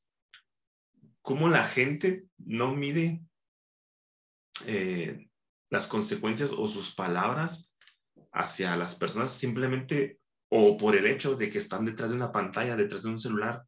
cómo 1.22 1.50
la 1.50 1.64
gente 1.64 2.28
no 2.38 2.74
mide 2.74 3.26
eh, 4.66 5.28
las 5.70 5.88
consecuencias 5.88 6.52
o 6.52 6.68
sus 6.68 6.94
palabras 6.94 7.76
hacia 8.32 8.76
las 8.76 8.96
personas 8.96 9.34
simplemente 9.34 10.21
o 10.54 10.78
por 10.78 10.96
el 10.98 11.08
hecho 11.08 11.36
de 11.36 11.50
que 11.50 11.58
están 11.58 11.86
detrás 11.86 12.10
de 12.10 12.18
una 12.18 12.32
pantalla, 12.32 12.76
detrás 12.76 13.04
de 13.04 13.10
un 13.10 13.20
celular 13.20 13.64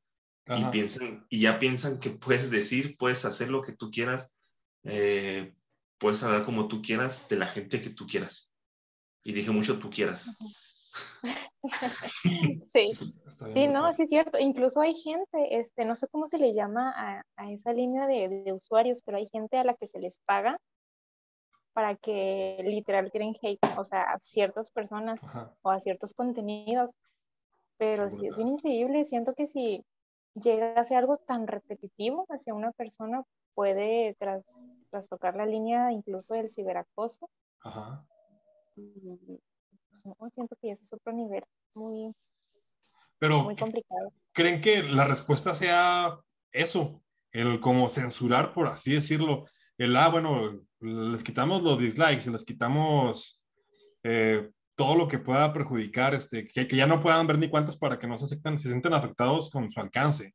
y 0.45 0.65
piensan 0.65 1.25
y 1.29 1.39
ya 1.39 1.57
piensan 1.57 1.97
que 1.97 2.09
puedes 2.25 2.51
decir, 2.51 2.97
puedes 2.97 3.23
hacer 3.23 3.49
lo 3.49 3.61
que 3.61 3.71
tú 3.71 3.89
quieras, 3.89 4.35
eh, 4.83 5.53
puedes 5.97 6.21
hablar 6.23 6.43
como 6.43 6.67
tú 6.67 6.81
quieras 6.81 7.29
de 7.29 7.37
la 7.37 7.47
gente 7.47 7.79
que 7.79 7.89
tú 7.89 8.05
quieras. 8.05 8.53
Y 9.23 9.31
dije 9.31 9.51
mucho 9.51 9.79
tú 9.79 9.89
quieras. 9.89 10.37
sí, 12.65 12.91
sí, 13.53 13.67
no, 13.67 13.93
sí 13.93 14.03
es 14.03 14.09
cierto. 14.09 14.37
Incluso 14.37 14.81
hay 14.81 14.93
gente, 14.93 15.57
este, 15.57 15.85
no 15.85 15.95
sé 15.95 16.07
cómo 16.11 16.27
se 16.27 16.37
le 16.37 16.53
llama 16.53 16.93
a, 16.93 17.23
a 17.37 17.49
esa 17.49 17.71
línea 17.71 18.07
de, 18.07 18.27
de, 18.27 18.51
usuarios, 18.51 19.01
pero 19.05 19.17
hay 19.17 19.27
gente 19.31 19.57
a 19.57 19.63
la 19.63 19.73
que 19.73 19.87
se 19.87 19.99
les 20.01 20.19
paga 20.25 20.59
para 21.73 21.95
que 21.95 22.57
literal 22.63 23.11
tienen 23.11 23.33
hate, 23.41 23.59
o 23.77 23.83
sea, 23.83 24.03
a 24.03 24.19
ciertas 24.19 24.71
personas 24.71 25.19
o 25.61 25.71
a 25.71 25.79
ciertos 25.79 26.13
contenidos. 26.13 26.95
Pero 27.77 28.09
sí 28.09 28.27
es 28.27 28.37
bien 28.37 28.49
increíble, 28.49 29.03
siento 29.03 29.33
que 29.33 29.47
si 29.47 29.83
llega 30.35 30.73
a 30.73 30.83
ser 30.83 30.97
algo 30.97 31.17
tan 31.17 31.47
repetitivo 31.47 32.25
hacia 32.29 32.53
una 32.53 32.71
persona, 32.71 33.23
puede 33.55 34.15
tras, 34.19 34.43
trastocar 34.89 35.35
la 35.35 35.45
línea 35.45 35.91
incluso 35.91 36.33
del 36.33 36.47
ciberacoso. 36.47 37.29
Ajá. 37.61 38.05
Pues, 38.75 40.33
siento 40.33 40.55
que 40.61 40.71
eso 40.71 40.83
es 40.83 40.93
otro 40.93 41.13
nivel 41.13 41.43
muy, 41.73 42.13
Pero, 43.19 43.43
muy 43.43 43.55
complicado. 43.55 44.11
¿Creen 44.31 44.61
que 44.61 44.83
la 44.83 45.05
respuesta 45.05 45.53
sea 45.53 46.19
eso? 46.51 47.01
El 47.31 47.59
como 47.59 47.89
censurar, 47.89 48.53
por 48.53 48.67
así 48.67 48.93
decirlo, 48.93 49.45
el, 49.77 49.95
ah, 49.95 50.09
bueno, 50.09 50.61
les 50.79 51.23
quitamos 51.23 51.61
los 51.63 51.79
dislikes, 51.79 52.29
les 52.29 52.43
quitamos 52.43 53.43
eh, 54.03 54.49
todo 54.75 54.95
lo 54.95 55.07
que 55.07 55.19
pueda 55.19 55.53
perjudicar, 55.53 56.13
este, 56.13 56.47
que, 56.47 56.67
que, 56.67 56.75
ya 56.75 56.87
no 56.87 56.99
puedan 56.99 57.27
ver 57.27 57.37
ni 57.37 57.49
cuántos 57.49 57.77
para 57.77 57.97
que 57.97 58.07
no 58.07 58.17
se, 58.17 58.25
acepten, 58.25 58.59
se 58.59 58.69
sienten 58.69 58.93
afectados 58.93 59.49
con 59.49 59.69
su 59.69 59.79
alcance. 59.79 60.33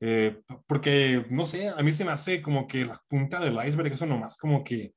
Eh, 0.00 0.40
porque, 0.66 1.26
no 1.30 1.46
sé, 1.46 1.68
a 1.68 1.82
mí 1.82 1.92
se 1.92 2.04
me 2.04 2.12
hace 2.12 2.40
como 2.40 2.66
que 2.66 2.84
la 2.84 3.00
punta 3.08 3.40
del 3.40 3.58
iceberg, 3.66 3.92
eso 3.92 4.06
nomás 4.06 4.36
como 4.38 4.62
que 4.62 4.94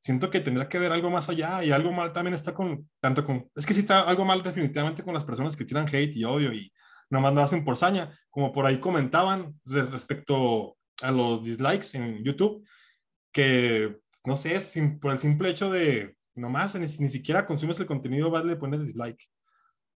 siento 0.00 0.30
que 0.30 0.40
tendrá 0.40 0.68
que 0.68 0.78
ver 0.78 0.92
algo 0.92 1.10
más 1.10 1.28
allá 1.28 1.64
y 1.64 1.72
algo 1.72 1.90
mal 1.90 2.12
también 2.12 2.34
está 2.34 2.54
con, 2.54 2.88
tanto 3.00 3.24
con, 3.24 3.50
es 3.56 3.66
que 3.66 3.74
sí 3.74 3.80
está 3.80 4.02
algo 4.02 4.24
mal 4.24 4.42
definitivamente 4.42 5.02
con 5.02 5.14
las 5.14 5.24
personas 5.24 5.56
que 5.56 5.64
tiran 5.64 5.88
hate 5.88 6.14
y 6.14 6.24
odio 6.24 6.52
y 6.52 6.70
nomás 7.10 7.34
lo 7.34 7.40
hacen 7.40 7.64
por 7.64 7.76
saña, 7.76 8.16
como 8.28 8.52
por 8.52 8.66
ahí 8.66 8.78
comentaban 8.78 9.58
respecto 9.64 10.76
a 11.02 11.10
los 11.10 11.42
dislikes 11.42 11.94
en 11.94 12.22
YouTube, 12.22 12.64
que, 13.34 13.98
no 14.24 14.36
sé, 14.38 14.58
sin, 14.60 14.98
por 15.00 15.12
el 15.12 15.18
simple 15.18 15.50
hecho 15.50 15.70
de, 15.70 16.16
nomás, 16.34 16.74
ni, 16.76 16.86
ni 16.86 17.08
siquiera 17.08 17.44
consumes 17.44 17.78
el 17.80 17.86
contenido, 17.86 18.30
vas 18.30 18.44
le 18.44 18.56
pones 18.56 18.86
dislike. 18.86 19.28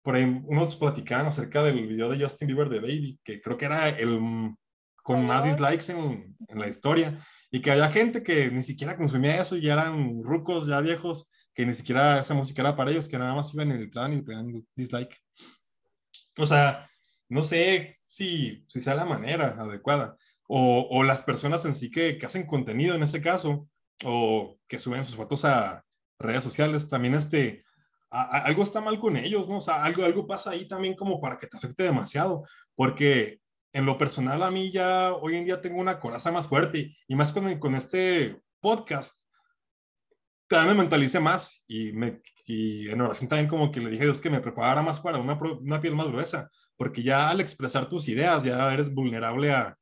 Por 0.01 0.15
ahí 0.15 0.23
unos 0.23 0.75
platicaban 0.75 1.27
acerca 1.27 1.63
del 1.63 1.87
video 1.87 2.09
de 2.09 2.19
Justin 2.21 2.47
Bieber 2.47 2.67
de 2.67 2.79
Baby, 2.79 3.19
que 3.23 3.39
creo 3.39 3.57
que 3.57 3.65
era 3.65 3.89
el 3.89 4.19
con 5.03 5.25
más 5.25 5.45
dislikes 5.45 5.89
en, 5.89 6.35
en 6.49 6.59
la 6.59 6.67
historia, 6.67 7.23
y 7.49 7.61
que 7.61 7.71
había 7.71 7.89
gente 7.89 8.23
que 8.23 8.51
ni 8.51 8.63
siquiera 8.63 8.97
consumía 8.97 9.41
eso, 9.41 9.55
y 9.55 9.61
ya 9.61 9.73
eran 9.73 10.21
rucos, 10.23 10.67
ya 10.67 10.81
viejos, 10.81 11.29
que 11.53 11.65
ni 11.65 11.73
siquiera 11.73 12.19
esa 12.19 12.33
música 12.33 12.61
era 12.63 12.75
para 12.75 12.91
ellos, 12.91 13.07
que 13.07 13.17
nada 13.17 13.35
más 13.35 13.53
iban 13.53 13.71
en 13.71 13.77
el 13.77 13.91
tran 13.91 14.13
y 14.13 14.21
pegan 14.21 14.65
dislike. 14.75 15.15
O 16.39 16.47
sea, 16.47 16.89
no 17.29 17.43
sé 17.43 17.99
si, 18.07 18.65
si 18.67 18.81
sea 18.81 18.95
la 18.95 19.05
manera 19.05 19.55
adecuada 19.59 20.17
o, 20.47 21.03
las 21.03 21.21
personas 21.21 21.65
en 21.65 21.75
sí 21.75 21.91
que, 21.91 22.17
que, 22.17 22.25
hacen 22.25 22.47
contenido 22.47 22.95
en 22.95 23.03
ese 23.03 23.21
caso, 23.21 23.67
o 24.05 24.57
que 24.67 24.79
suben 24.79 25.03
sus 25.03 25.15
fotos 25.15 25.43
a 25.45 25.83
redes 26.19 26.43
sociales, 26.43 26.87
también 26.87 27.15
este, 27.15 27.63
algo 28.09 28.63
está 28.63 28.79
mal 28.81 28.99
con 28.99 29.17
ellos, 29.17 29.47
¿no? 29.49 29.57
O 29.57 29.61
sea, 29.61 29.83
algo, 29.83 30.05
algo 30.05 30.25
pasa 30.25 30.51
ahí 30.51 30.67
también 30.67 30.95
como 30.95 31.19
para 31.19 31.37
que 31.37 31.47
te 31.47 31.57
afecte 31.57 31.83
demasiado, 31.83 32.43
porque 32.75 33.41
en 33.73 33.85
lo 33.85 33.97
personal 33.97 34.41
a 34.41 34.51
mí 34.51 34.71
ya 34.71 35.13
hoy 35.13 35.35
en 35.35 35.45
día 35.45 35.61
tengo 35.61 35.79
una 35.79 35.99
coraza 35.99 36.31
más 36.31 36.47
fuerte 36.47 36.95
y 37.07 37.15
más 37.15 37.31
con, 37.31 37.59
con 37.59 37.75
este 37.75 38.39
podcast, 38.61 39.17
también 40.47 40.77
me 40.77 40.83
mentalicé 40.83 41.19
más 41.19 41.63
y, 41.67 41.91
me, 41.91 42.21
y 42.45 42.89
en 42.89 43.01
oración 43.01 43.27
también 43.27 43.49
como 43.49 43.69
que 43.69 43.81
le 43.81 43.89
dije 43.89 44.05
Dios 44.05 44.21
que 44.21 44.29
me 44.29 44.39
preparara 44.39 44.81
más 44.81 45.01
para 45.01 45.17
una, 45.17 45.33
una 45.33 45.81
piel 45.81 45.95
más 45.95 46.07
gruesa, 46.07 46.49
porque 46.77 47.03
ya 47.03 47.29
al 47.29 47.41
expresar 47.41 47.89
tus 47.89 48.07
ideas 48.07 48.43
ya 48.43 48.73
eres 48.73 48.93
vulnerable 48.93 49.51
a, 49.51 49.77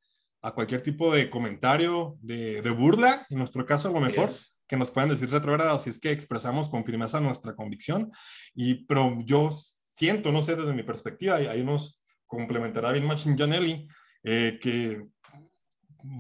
a 0.45 0.51
cualquier 0.53 0.83
tipo 0.83 1.11
de 1.11 1.27
comentario, 1.31 2.19
de, 2.21 2.61
de, 2.61 2.69
burla, 2.69 3.25
en 3.31 3.39
nuestro 3.39 3.65
caso 3.65 3.89
a 3.89 3.91
lo 3.91 3.99
mejor, 3.99 4.29
que 4.67 4.77
nos 4.77 4.91
puedan 4.91 5.09
decir 5.09 5.31
retrógrados 5.31 5.81
si 5.81 5.89
es 5.89 5.99
que 5.99 6.11
expresamos 6.11 6.69
con 6.69 6.85
firmeza 6.85 7.19
nuestra 7.19 7.55
convicción. 7.55 8.11
Y, 8.53 8.85
pero 8.85 9.17
yo 9.25 9.49
siento, 9.49 10.31
no 10.31 10.43
sé, 10.43 10.55
desde 10.55 10.75
mi 10.75 10.83
perspectiva, 10.83 11.41
y 11.41 11.47
ahí 11.47 11.63
nos 11.63 12.03
complementará 12.27 12.91
bien 12.91 13.07
Machin 13.07 13.35
Janelli, 13.35 13.87
eh, 14.23 14.59
que 14.61 15.03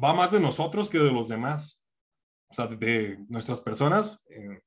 va 0.03 0.15
más 0.15 0.31
de 0.31 0.39
nosotros 0.39 0.89
que 0.89 0.97
de 0.97 1.11
los 1.11 1.27
demás. 1.27 1.85
O 2.49 2.55
sea, 2.55 2.65
de, 2.65 3.19
nuestras 3.29 3.61
personas, 3.61 4.25
eh, 4.31 4.59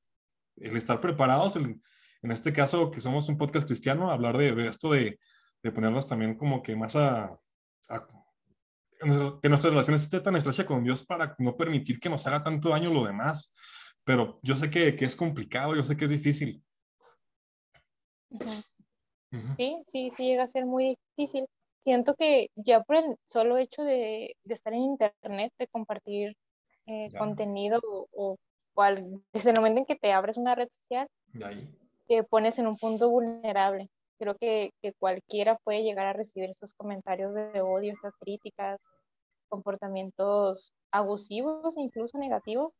el 0.58 0.76
estar 0.76 1.00
preparados, 1.00 1.56
en 1.56 1.82
este 2.22 2.52
caso 2.52 2.92
que 2.92 3.00
somos 3.00 3.28
un 3.28 3.36
podcast 3.36 3.66
cristiano, 3.66 4.12
hablar 4.12 4.38
de, 4.38 4.54
de 4.54 4.68
esto 4.68 4.92
de, 4.92 5.18
de, 5.64 5.72
ponernos 5.72 6.06
también 6.06 6.36
como 6.36 6.62
que 6.62 6.76
más 6.76 6.94
a, 6.94 7.36
a 7.88 8.06
que 8.98 9.48
nuestra 9.48 9.70
relación 9.70 9.96
esté 9.96 10.20
tan 10.20 10.36
estrecha 10.36 10.66
con 10.66 10.82
Dios 10.82 11.04
para 11.04 11.34
no 11.38 11.56
permitir 11.56 12.00
que 12.00 12.08
nos 12.08 12.26
haga 12.26 12.42
tanto 12.42 12.70
daño 12.70 12.92
lo 12.92 13.04
demás. 13.04 13.54
Pero 14.04 14.38
yo 14.42 14.56
sé 14.56 14.70
que, 14.70 14.96
que 14.96 15.04
es 15.04 15.14
complicado, 15.14 15.74
yo 15.74 15.84
sé 15.84 15.96
que 15.96 16.04
es 16.06 16.10
difícil. 16.10 16.62
Sí, 19.56 19.82
sí, 19.86 20.10
sí 20.10 20.26
llega 20.26 20.44
a 20.44 20.46
ser 20.46 20.64
muy 20.64 20.96
difícil. 21.16 21.46
Siento 21.84 22.14
que 22.14 22.48
ya 22.56 22.82
por 22.82 22.96
el 22.96 23.16
solo 23.24 23.56
hecho 23.58 23.82
de, 23.82 24.36
de 24.42 24.54
estar 24.54 24.72
en 24.72 24.80
Internet, 24.80 25.52
de 25.58 25.68
compartir 25.68 26.36
eh, 26.86 27.10
contenido 27.16 27.80
o, 27.84 28.36
o 28.74 28.82
al, 28.82 29.22
desde 29.32 29.50
el 29.50 29.56
momento 29.56 29.80
en 29.80 29.86
que 29.86 29.96
te 29.96 30.12
abres 30.12 30.36
una 30.36 30.54
red 30.54 30.68
social, 30.70 31.08
te 32.06 32.24
pones 32.24 32.58
en 32.58 32.66
un 32.66 32.76
punto 32.76 33.10
vulnerable 33.10 33.90
creo 34.18 34.36
que, 34.36 34.72
que, 34.82 34.92
cualquiera 34.94 35.56
puede 35.64 35.82
llegar 35.82 36.06
a 36.06 36.12
recibir 36.12 36.50
estos 36.50 36.74
comentarios 36.74 37.34
de 37.34 37.60
odio, 37.60 37.92
estas 37.92 38.14
críticas, 38.16 38.80
comportamientos 39.48 40.74
abusivos 40.90 41.76
e 41.76 41.82
incluso 41.82 42.18
negativos. 42.18 42.74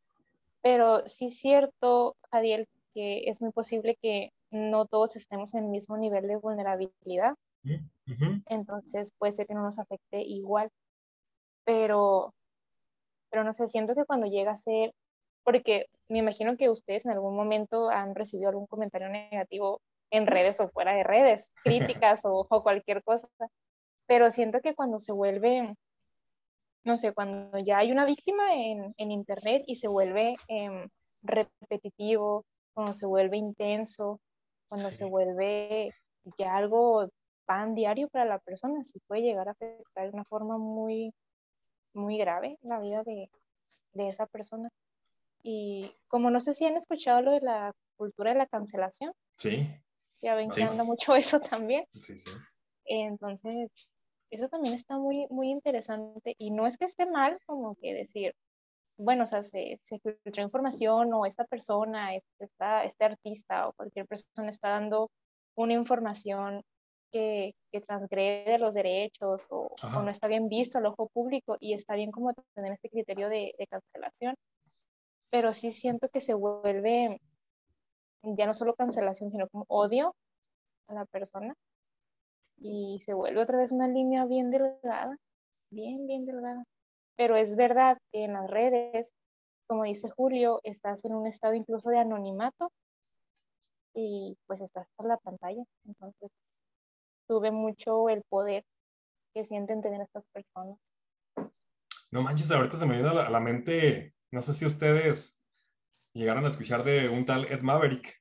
Pero 0.63 1.07
sí 1.07 1.27
es 1.27 1.39
cierto, 1.39 2.17
Jadiel, 2.31 2.67
que 2.95 3.25
es 3.29 3.41
muy 3.41 3.53
posible 3.53 3.97
que 4.03 4.33
no 4.51 4.87
todos 4.87 5.17
estemos 5.17 5.55
en 5.55 5.65
el 5.65 5.71
mismo 5.71 5.97
nivel 5.97 6.27
de 6.27 6.37
vulnerabilidad. 6.37 7.35
Entonces 8.47 9.13
puede 9.19 9.33
ser 9.33 9.47
que 9.47 9.55
no 9.55 9.63
nos 9.63 9.79
afecte 9.79 10.23
igual. 10.23 10.71
Pero, 11.65 12.35
pero 13.31 13.45
no 13.45 13.53
sé, 13.53 13.67
siento 13.67 13.95
que 13.95 14.05
cuando 14.05 14.27
llega 14.27 14.53
a 14.53 14.57
ser 14.57 14.93
porque 15.49 15.87
me 16.11 16.19
imagino 16.19 16.59
que 16.59 16.69
ustedes 16.69 17.07
en 17.07 17.13
algún 17.13 17.35
momento 17.35 17.89
han 17.89 18.15
recibido 18.15 18.51
algún 18.51 18.67
comentario 18.67 19.09
negativo 19.09 19.81
en 20.11 20.27
redes 20.27 20.61
o 20.61 20.69
fuera 20.69 20.95
de 20.95 21.05
redes, 21.05 21.53
críticas 22.05 22.23
o, 22.25 22.47
cualquier 22.63 23.03
cosa, 23.03 23.29
pero 24.07 24.31
siento 24.31 24.61
que 24.61 24.75
cuando 24.75 24.99
se 24.99 25.13
vuelve, 25.13 25.75
no 26.85 26.97
sé, 26.97 27.13
cuando 27.13 27.59
ya 27.59 27.79
hay 27.79 27.93
una 27.93 28.07
víctima 28.07 28.55
en, 28.55 28.95
Internet 28.97 29.65
y 29.67 29.77
se 29.77 29.89
vuelve 29.89 30.37
em, 30.49 30.89
repetitivo, 31.23 32.45
cuando 32.75 32.95
se 32.95 33.07
vuelve 33.07 33.37
intenso, 33.37 34.21
cuando 34.69 34.91
se 34.91 35.05
vuelve 35.05 35.93
ya 36.39 36.57
algo 36.57 37.09
pan 37.47 37.75
diario 37.75 38.09
para 38.09 38.25
la 38.25 38.39
persona, 38.39 38.85
sí 38.85 39.01
puede 39.07 39.23
llegar 39.23 39.49
a 39.49 39.53
afectar 39.53 40.05
de 40.05 40.11
una 40.15 40.25
forma 40.25 40.59
muy, 40.59 41.13
muy 41.95 42.19
grave 42.19 42.59
la 42.63 42.81
vida 42.81 43.03
de, 43.05 43.31
de 43.95 44.09
esa 44.09 44.27
persona. 44.27 44.71
Y 45.43 45.95
como 46.09 46.31
no 46.31 46.41
sé 46.41 46.55
si 46.55 46.67
han 46.67 46.77
escuchado 46.77 47.23
lo 47.23 47.33
de 47.33 47.41
la 47.41 47.73
cultura 47.97 48.33
de 48.33 48.39
la 48.39 48.47
cancelación. 48.47 49.13
Sí. 49.37 49.69
Ya 50.23 50.35
ven 50.35 50.51
que 50.51 50.63
anda 50.63 50.85
mucho 50.85 51.15
eso 51.17 51.41
también. 51.41 51.85
Sí, 51.95 52.19
sí. 52.19 52.31
Entonces, 52.85 53.71
eso 54.31 54.49
también 54.49 54.75
está 54.75 54.97
muy, 54.99 55.27
muy 55.31 55.51
interesante. 55.51 56.35
Y 56.39 56.51
no 56.51 56.67
es 56.67 56.77
que 56.77 56.85
esté 56.85 57.07
mal 57.07 57.39
como 57.47 57.77
que 57.77 57.95
decir, 57.95 58.35
bueno, 58.99 59.25
o 59.25 59.27
sea, 59.27 59.43
se, 59.43 59.79
se 59.83 60.01
filtró 60.01 60.43
información 60.43 61.13
o 61.15 61.25
esta 61.25 61.45
persona, 61.45 62.15
este, 62.15 62.49
este 62.85 63.05
artista 63.05 63.69
o 63.69 63.73
cualquier 63.75 64.07
persona 64.07 64.51
está 64.51 64.71
dando 64.71 65.11
una 65.55 65.75
información 65.75 66.63
que, 67.13 67.55
que 67.73 67.81
transgrede 67.81 68.59
los 68.59 68.75
derechos 68.75 69.47
o, 69.51 69.75
o, 69.83 70.03
no 70.03 70.11
está 70.11 70.27
bien 70.27 70.49
visto 70.49 70.79
al 70.79 70.87
ojo 70.87 71.09
público 71.09 71.57
y 71.61 71.73
está 71.73 71.95
bien 71.95 72.11
como 72.11 72.35
tener 72.55 72.73
este 72.73 72.91
criterio 72.91 73.29
de, 73.29 73.55
de 73.59 73.67
cancelación. 73.67 74.35
Pero 75.31 75.53
sí 75.53 75.71
siento 75.71 76.09
que 76.09 76.21
se 76.21 76.35
vuelve 76.35 77.21
ya 78.23 78.47
no 78.47 78.55
solo 78.55 78.75
cancelación, 78.75 79.31
sino 79.31 79.49
como 79.49 79.65
odio 79.69 80.15
a 80.89 80.95
la 80.95 81.05
persona. 81.07 81.55
Y 82.61 83.01
se 83.05 83.15
vuelve 83.15 83.43
otra 83.43 83.59
vez 83.59 83.73
una 83.73 83.89
línea 83.89 84.25
bien 84.25 84.51
delgada, 84.51 85.17
bien, 85.71 86.07
bien 86.07 86.27
delgada. 86.27 86.65
Pero 87.17 87.37
es 87.37 87.57
verdad 87.57 87.99
que 88.13 88.25
en 88.25 88.33
las 88.33 88.51
redes, 88.51 89.13
como 89.69 89.85
dice 89.85 90.11
Julio, 90.11 90.61
estás 90.65 91.05
en 91.05 91.15
un 91.15 91.27
estado 91.27 91.55
incluso 91.55 91.89
de 91.91 91.99
anonimato 91.99 92.71
y 93.95 94.37
pues 94.47 94.61
estás 94.61 94.89
por 94.97 95.07
la 95.07 95.17
pantalla. 95.19 95.63
Entonces, 95.85 96.31
sube 97.29 97.51
mucho 97.51 98.09
el 98.09 98.23
poder 98.29 98.65
que 99.35 99.45
sienten 99.45 99.83
tener 99.83 100.01
estas 100.01 100.27
personas. 100.29 100.79
No 102.11 102.23
manches, 102.23 102.51
ahorita 102.51 102.77
se 102.77 102.87
me 102.87 102.95
viene 102.95 103.09
a 103.09 103.31
la 103.31 103.41
mente, 103.41 104.15
no 104.33 104.41
sé 104.43 104.55
si 104.55 104.65
ustedes 104.65 105.38
llegaron 106.19 106.45
a 106.45 106.49
escuchar 106.49 106.85
de 106.85 107.09
un 107.09 107.25
tal 107.25 107.47
Ed 107.47 107.61
Maverick. 107.61 108.21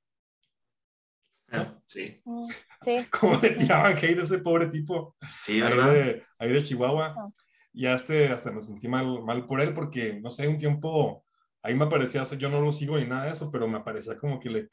Ah, 1.50 1.74
sí. 1.84 2.22
Mm, 2.26 2.48
sí. 2.82 3.08
¿Cómo 3.20 3.40
le 3.42 3.52
tiraban 3.52 3.98
hate 3.98 4.20
a 4.20 4.24
ese 4.24 4.40
pobre 4.40 4.68
tipo? 4.68 5.16
Sí, 5.42 5.62
ahí 5.62 5.76
de, 5.76 6.24
ahí 6.38 6.52
de 6.52 6.64
Chihuahua. 6.64 7.16
Ah. 7.18 7.28
Y 7.74 7.88
este, 7.88 8.28
hasta 8.28 8.52
me 8.52 8.62
sentí 8.62 8.88
mal, 8.88 9.24
mal 9.24 9.46
por 9.46 9.62
él 9.62 9.74
porque, 9.74 10.20
no 10.22 10.32
sé, 10.32 10.48
un 10.48 10.58
tiempo, 10.58 11.24
ahí 11.62 11.76
me 11.76 11.86
aparecía, 11.86 12.24
o 12.24 12.26
sea, 12.26 12.38
yo 12.38 12.50
no 12.50 12.60
lo 12.60 12.72
sigo 12.72 12.98
ni 12.98 13.06
nada 13.06 13.26
de 13.26 13.32
eso, 13.32 13.52
pero 13.52 13.68
me 13.68 13.78
aparecía 13.78 14.18
como 14.18 14.40
que 14.40 14.50
le, 14.50 14.70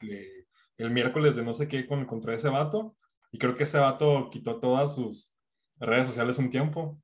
el 0.77 0.91
miércoles 0.91 1.35
de 1.35 1.43
no 1.43 1.53
sé 1.53 1.67
qué 1.67 1.85
con, 1.85 2.05
contra 2.05 2.33
ese 2.33 2.49
vato. 2.49 2.95
Y 3.31 3.37
creo 3.37 3.55
que 3.55 3.63
ese 3.65 3.79
vato 3.79 4.29
quitó 4.31 4.59
todas 4.59 4.95
sus 4.95 5.37
redes 5.79 6.07
sociales 6.07 6.37
un 6.37 6.49
tiempo 6.49 7.01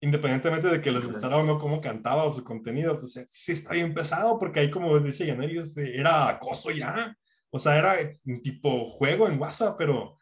independientemente 0.00 0.68
de 0.68 0.80
que 0.80 0.90
les 0.90 1.04
gustara 1.04 1.36
o 1.36 1.42
no 1.42 1.58
cómo 1.58 1.80
cantaba 1.80 2.24
o 2.24 2.32
su 2.32 2.42
contenido, 2.42 2.98
pues 2.98 3.22
sí 3.26 3.52
está 3.52 3.74
bien 3.74 3.92
pesado, 3.92 4.38
porque 4.38 4.60
ahí, 4.60 4.70
como 4.70 4.98
dice 4.98 5.26
Yanelio, 5.26 5.62
era 5.76 6.28
acoso 6.28 6.70
ya. 6.70 7.16
O 7.50 7.58
sea, 7.58 7.78
era 7.78 7.96
un 8.24 8.40
tipo 8.42 8.90
juego 8.92 9.28
en 9.28 9.40
WhatsApp, 9.40 9.76
pero 9.76 10.18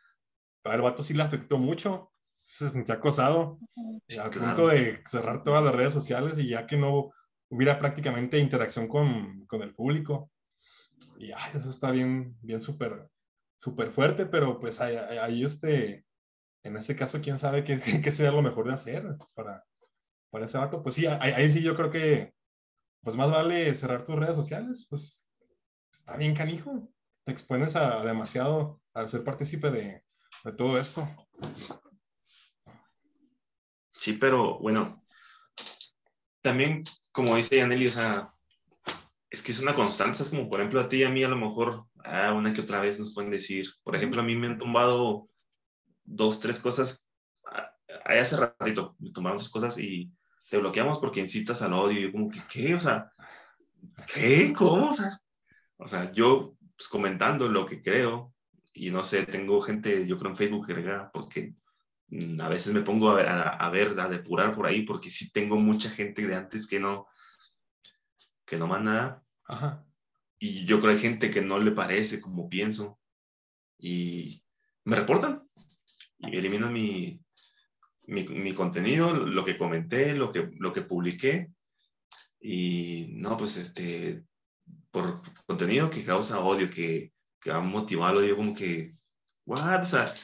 al 0.65 0.83
vato 0.83 1.03
sí 1.03 1.15
le 1.15 1.23
afectó 1.23 1.59
mucho. 1.59 2.13
Se 2.43 2.69
sentía 2.69 2.97
acosado, 2.97 3.59
a 4.21 4.31
punto 4.31 4.69
de 4.69 5.03
cerrar 5.05 5.45
todas 5.45 5.63
las 5.63 5.75
redes 5.75 5.93
sociales 5.93 6.39
y 6.39 6.49
ya 6.49 6.67
que 6.67 6.79
no 6.79 7.13
hubiera 7.51 7.79
prácticamente 7.79 8.39
interacción 8.39 8.89
con, 8.89 9.45
con 9.47 9.63
el 9.63 9.75
público. 9.75 10.31
Y 11.19 11.31
ay, 11.33 11.53
eso 11.55 11.69
está 11.69 11.91
bien, 11.91 12.37
bien 12.41 12.61
súper, 12.61 13.09
súper 13.57 13.91
fuerte, 13.91 14.27
pero 14.27 14.59
pues 14.59 14.81
ahí, 14.81 14.97
ahí 14.97 15.45
este, 15.45 16.07
en 16.63 16.77
ese 16.77 16.97
caso, 16.97 17.21
quién 17.21 17.39
sabe 17.39 17.65
qué, 17.65 17.79
qué 18.03 18.13
sería 18.13 18.33
lo 18.33 18.43
mejor 18.43 18.67
de 18.67 18.75
hacer 18.75 19.05
para, 19.35 19.65
para 20.31 20.45
ese 20.45 20.59
vato. 20.59 20.83
Pues 20.83 20.95
sí, 20.95 21.07
ahí, 21.07 21.51
sí 21.51 21.63
yo 21.63 21.77
creo 21.77 21.91
que, 21.91 22.35
pues 23.03 23.17
más 23.17 23.31
vale 23.31 23.75
cerrar 23.75 24.05
tus 24.05 24.17
redes 24.17 24.37
sociales, 24.37 24.87
pues 24.89 25.29
está 25.93 26.17
bien 26.17 26.35
canijo. 26.35 26.89
Te 27.25 27.33
expones 27.33 27.77
a 27.77 28.05
demasiado 28.05 28.81
al 28.95 29.09
ser 29.09 29.23
partícipe 29.23 29.71
de, 29.71 30.03
de 30.45 30.53
todo 30.53 30.79
esto. 30.79 31.07
Sí, 33.93 34.15
pero 34.15 34.59
bueno, 34.61 35.05
también, 36.41 36.85
como 37.13 37.37
dice 37.37 37.57
Yaneli, 37.57 37.91
es 39.31 39.43
que 39.43 39.53
es 39.53 39.61
una 39.61 39.75
constante, 39.75 40.23
es 40.23 40.31
como, 40.31 40.49
por 40.49 40.61
ejemplo, 40.61 40.81
a 40.81 40.89
ti 40.89 40.99
y 40.99 41.05
a 41.05 41.11
mí 41.11 41.23
a 41.23 41.29
lo 41.29 41.37
mejor, 41.37 41.87
ah, 42.05 42.33
una 42.33 42.55
que 42.55 42.61
otra 42.61 42.81
vez 42.81 42.99
nos 42.99 43.13
pueden 43.13 43.31
decir, 43.31 43.67
por 43.83 43.97
ejemplo, 43.97 44.21
a 44.21 44.25
mí 44.25 44.37
me 44.37 44.47
han 44.47 44.59
tumbado 44.59 45.29
dos, 46.09 46.41
tres 46.41 46.61
cosas, 46.61 47.07
ah, 47.47 47.71
ahí 48.05 48.19
hace 48.19 48.37
ratito 48.37 48.97
me 48.99 49.11
tumbaron 49.11 49.39
esas 49.39 49.51
cosas 49.51 49.79
y 49.79 50.11
te 50.51 50.59
bloqueamos 50.59 50.99
porque 50.99 51.21
incitas 51.21 51.63
al 51.63 51.75
odio. 51.75 52.01
Y 52.01 52.03
yo 52.05 52.13
como 52.13 52.29
que, 52.31 52.41
¿qué? 52.51 52.75
O 52.75 52.79
sea, 52.79 53.13
¿qué? 54.13 54.53
¿Cómo? 54.53 54.93
O 55.77 55.89
sea, 55.89 56.11
yo 56.13 56.57
pues, 56.77 56.89
comentando 56.89 57.49
lo 57.49 57.67
que 57.67 57.83
creo 57.83 58.35
y 58.73 58.91
no 58.91 59.03
sé, 59.05 59.27
tengo 59.27 59.61
gente, 59.61 60.07
yo 60.07 60.19
creo 60.19 60.31
en 60.31 60.37
Facebook 60.37 60.67
que 60.67 60.75
porque 61.13 61.55
mm, 62.09 62.41
a 62.41 62.49
veces 62.49 62.73
me 62.73 62.83
pongo 62.83 63.11
a 63.11 63.15
ver, 63.15 63.27
a, 63.29 63.69
ver, 63.71 63.99
a 63.99 64.09
depurar 64.09 64.55
por 64.55 64.67
ahí 64.67 64.83
porque 64.83 65.11
sí 65.11 65.33
tengo 65.33 65.57
mucha 65.57 65.91
gente 65.91 66.27
de 66.27 66.35
antes 66.35 66.67
que 66.67 66.79
no, 66.81 67.09
que 68.45 68.57
no 68.57 68.67
manda 68.67 69.23
Ajá. 69.45 69.85
Y 70.39 70.65
yo 70.65 70.79
creo 70.79 70.93
que 70.93 70.97
hay 70.97 71.03
gente 71.03 71.31
que 71.31 71.43
no 71.43 71.59
le 71.59 71.73
parece 71.73 72.21
como 72.21 72.49
pienso 72.49 73.01
y 73.79 74.45
me 74.85 74.97
reportan 74.97 75.48
y 76.19 76.37
eliminan 76.37 76.73
mi, 76.73 77.21
mi, 78.07 78.55
contenido, 78.55 79.13
lo 79.13 79.45
que 79.45 79.59
comenté, 79.59 80.15
lo 80.15 80.33
que, 80.33 80.51
lo 80.59 80.73
que 80.73 80.83
publiqué. 80.83 81.53
Y 82.41 83.11
no, 83.15 83.37
pues 83.37 83.57
este, 83.57 84.25
por 84.91 85.23
contenido 85.47 85.91
que 85.91 86.05
causa 86.05 86.41
odio, 86.41 86.71
que, 86.71 87.13
que 87.41 87.51
ha 87.51 87.61
motivado, 87.61 88.25
yo 88.25 88.37
como 88.37 88.55
que, 88.55 88.95
what, 89.45 89.83
o 89.83 89.87
sea, 89.87 90.15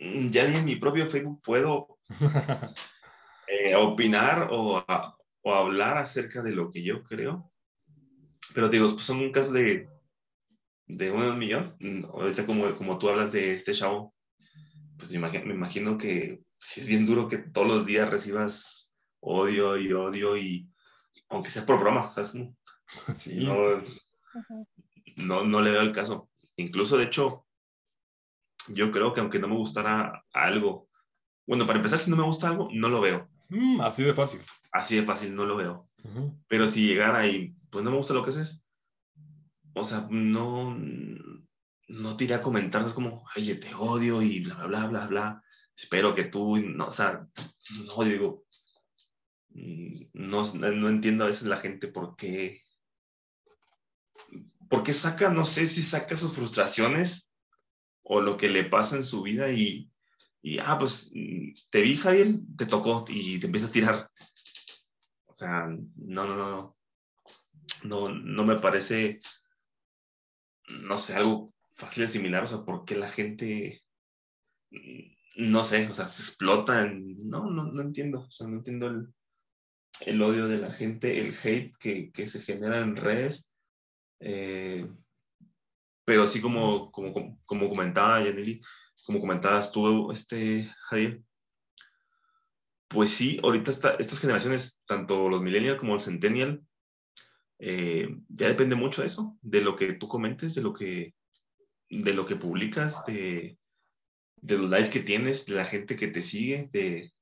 mm, 0.00 0.28
ya 0.30 0.46
ni 0.48 0.56
en 0.56 0.64
mi 0.64 0.76
propio 0.76 1.06
Facebook 1.06 1.40
puedo 1.42 1.98
eh, 3.48 3.74
opinar 3.76 4.48
o, 4.50 4.84
o, 5.42 5.54
hablar 5.54 5.98
acerca 5.98 6.42
de 6.42 6.54
lo 6.54 6.70
que 6.70 6.82
yo 6.82 7.02
creo. 7.04 7.52
Pero 8.54 8.68
digo, 8.68 8.88
pues 8.92 9.04
son 9.04 9.20
un 9.20 9.32
caso 9.32 9.52
de, 9.52 9.88
de 10.86 11.10
un 11.10 11.38
millón. 11.38 11.76
Mm, 11.80 12.04
ahorita 12.06 12.44
como, 12.44 12.74
como 12.74 12.98
tú 12.98 13.08
hablas 13.08 13.32
de 13.32 13.54
este 13.54 13.72
show, 13.72 14.12
pues 14.96 15.10
me 15.10 15.18
imagino, 15.18 15.46
me 15.46 15.54
imagino 15.54 15.98
que 15.98 16.42
si 16.58 16.80
es 16.80 16.88
bien 16.88 17.06
duro 17.06 17.28
que 17.28 17.38
todos 17.38 17.66
los 17.66 17.86
días 17.86 18.10
recibas 18.10 18.96
odio 19.20 19.76
y 19.76 19.92
odio 19.92 20.36
y 20.36 20.68
aunque 21.28 21.50
sea 21.50 21.66
por 21.66 21.80
broma, 21.80 22.10
¿sabes? 22.10 22.34
Sí. 23.14 23.46
No, 25.16 25.44
no, 25.44 25.60
le 25.60 25.70
veo 25.70 25.80
el 25.80 25.92
caso. 25.92 26.30
Incluso, 26.56 26.96
de 26.96 27.04
hecho, 27.04 27.46
yo 28.68 28.92
creo 28.92 29.12
que 29.12 29.20
aunque 29.20 29.38
no 29.38 29.48
me 29.48 29.56
gustara 29.56 30.24
algo, 30.32 30.88
bueno, 31.46 31.66
para 31.66 31.78
empezar, 31.78 31.98
si 31.98 32.10
no 32.10 32.16
me 32.16 32.22
gusta 32.22 32.48
algo, 32.48 32.68
no 32.72 32.88
lo 32.88 33.00
veo. 33.00 33.28
Mm, 33.48 33.80
así 33.80 34.04
de 34.04 34.14
fácil. 34.14 34.40
Así 34.72 34.96
de 34.96 35.02
fácil, 35.02 35.34
no 35.34 35.46
lo 35.46 35.56
veo. 35.56 35.88
Pero 36.46 36.68
si 36.68 36.86
llegara 36.86 37.26
y, 37.26 37.56
pues 37.70 37.84
no 37.84 37.90
me 37.90 37.96
gusta 37.96 38.14
lo 38.14 38.22
que 38.22 38.30
haces, 38.30 38.64
o 39.74 39.82
sea, 39.82 40.06
no, 40.10 40.78
no 41.88 42.16
te 42.16 42.24
iría 42.24 42.36
a 42.36 42.42
comentar, 42.42 42.84
es 42.86 42.94
como, 42.94 43.24
oye, 43.36 43.54
te 43.56 43.74
odio 43.74 44.22
y 44.22 44.40
bla, 44.40 44.54
bla, 44.54 44.66
bla, 44.66 44.86
bla, 44.88 45.06
bla 45.06 45.42
espero 45.76 46.14
que 46.14 46.24
tú, 46.24 46.56
no, 46.56 46.86
o 46.86 46.90
sea, 46.90 47.28
no 47.86 48.04
digo, 48.04 48.44
mm, 49.50 50.06
no, 50.14 50.42
no 50.54 50.88
entiendo 50.88 51.24
a 51.24 51.28
veces 51.28 51.44
la 51.44 51.58
gente 51.58 51.88
por 51.88 52.16
qué, 52.16 52.62
por 54.68 54.90
saca, 54.92 55.30
no 55.30 55.44
sé 55.44 55.66
si 55.66 55.82
saca 55.82 56.16
sus 56.16 56.34
frustraciones 56.34 57.30
o 58.02 58.20
lo 58.20 58.36
que 58.36 58.48
le 58.48 58.64
pasa 58.64 58.96
en 58.96 59.04
su 59.04 59.22
vida 59.22 59.52
y, 59.52 59.90
y 60.42 60.58
ah, 60.58 60.76
pues 60.78 61.10
mm, 61.14 61.52
te 61.70 61.82
vi, 61.82 61.96
Javier, 61.96 62.28
te 62.56 62.66
tocó 62.66 63.04
y 63.08 63.38
te 63.38 63.46
empieza 63.46 63.68
a 63.68 63.72
tirar. 63.72 64.10
O 65.26 65.34
sea, 65.34 65.68
no, 65.68 66.26
no, 66.26 66.36
no, 66.36 66.76
no, 67.84 68.08
no 68.08 68.44
me 68.44 68.58
parece, 68.58 69.20
no 70.68 70.98
sé, 70.98 71.14
algo 71.14 71.52
fácil 71.76 72.02
de 72.02 72.06
asimilar, 72.06 72.44
o 72.44 72.46
sea, 72.46 72.64
por 72.64 72.84
qué 72.84 72.96
la 72.96 73.08
gente 73.08 73.82
no 75.36 75.64
sé, 75.64 75.88
o 75.88 75.94
sea, 75.94 76.08
se 76.08 76.22
explotan. 76.22 77.16
No, 77.24 77.50
no, 77.50 77.64
no 77.64 77.82
entiendo, 77.82 78.20
o 78.20 78.30
sea, 78.30 78.46
no 78.46 78.56
entiendo 78.56 78.88
el, 78.88 79.14
el 80.06 80.22
odio 80.22 80.48
de 80.48 80.58
la 80.58 80.72
gente, 80.72 81.20
el 81.20 81.34
hate 81.42 81.76
que, 81.78 82.10
que 82.10 82.28
se 82.28 82.40
genera 82.40 82.80
en 82.80 82.96
redes. 82.96 83.52
Eh, 84.20 84.88
pero 86.04 86.22
así 86.22 86.40
como, 86.40 86.90
como, 86.90 87.38
como 87.44 87.68
comentaba 87.68 88.22
Yaneli, 88.22 88.62
como 89.04 89.20
comentabas 89.20 89.72
tú, 89.72 90.10
este, 90.10 90.72
Javier, 90.88 91.22
pues 92.88 93.12
sí, 93.12 93.40
ahorita 93.42 93.72
estas 93.98 94.20
generaciones, 94.20 94.80
tanto 94.86 95.28
los 95.28 95.42
millennials 95.42 95.78
como 95.78 95.96
el 95.96 96.00
centennial, 96.00 96.64
eh, 97.58 98.08
ya 98.28 98.48
depende 98.48 98.76
mucho 98.76 99.00
de 99.02 99.08
eso, 99.08 99.36
de 99.42 99.60
lo 99.60 99.74
que 99.74 99.94
tú 99.94 100.06
comentes, 100.06 100.54
de 100.54 100.62
lo 100.62 100.72
que, 100.72 101.15
de 101.88 102.14
lo 102.14 102.26
que 102.26 102.36
publicas, 102.36 103.04
de, 103.06 103.58
de 104.36 104.58
los 104.58 104.70
likes 104.70 104.90
que 104.90 105.00
tienes, 105.00 105.46
de 105.46 105.54
la 105.54 105.64
gente 105.64 105.96
que 105.96 106.08
te 106.08 106.22
sigue, 106.22 106.68
de, 106.72 107.12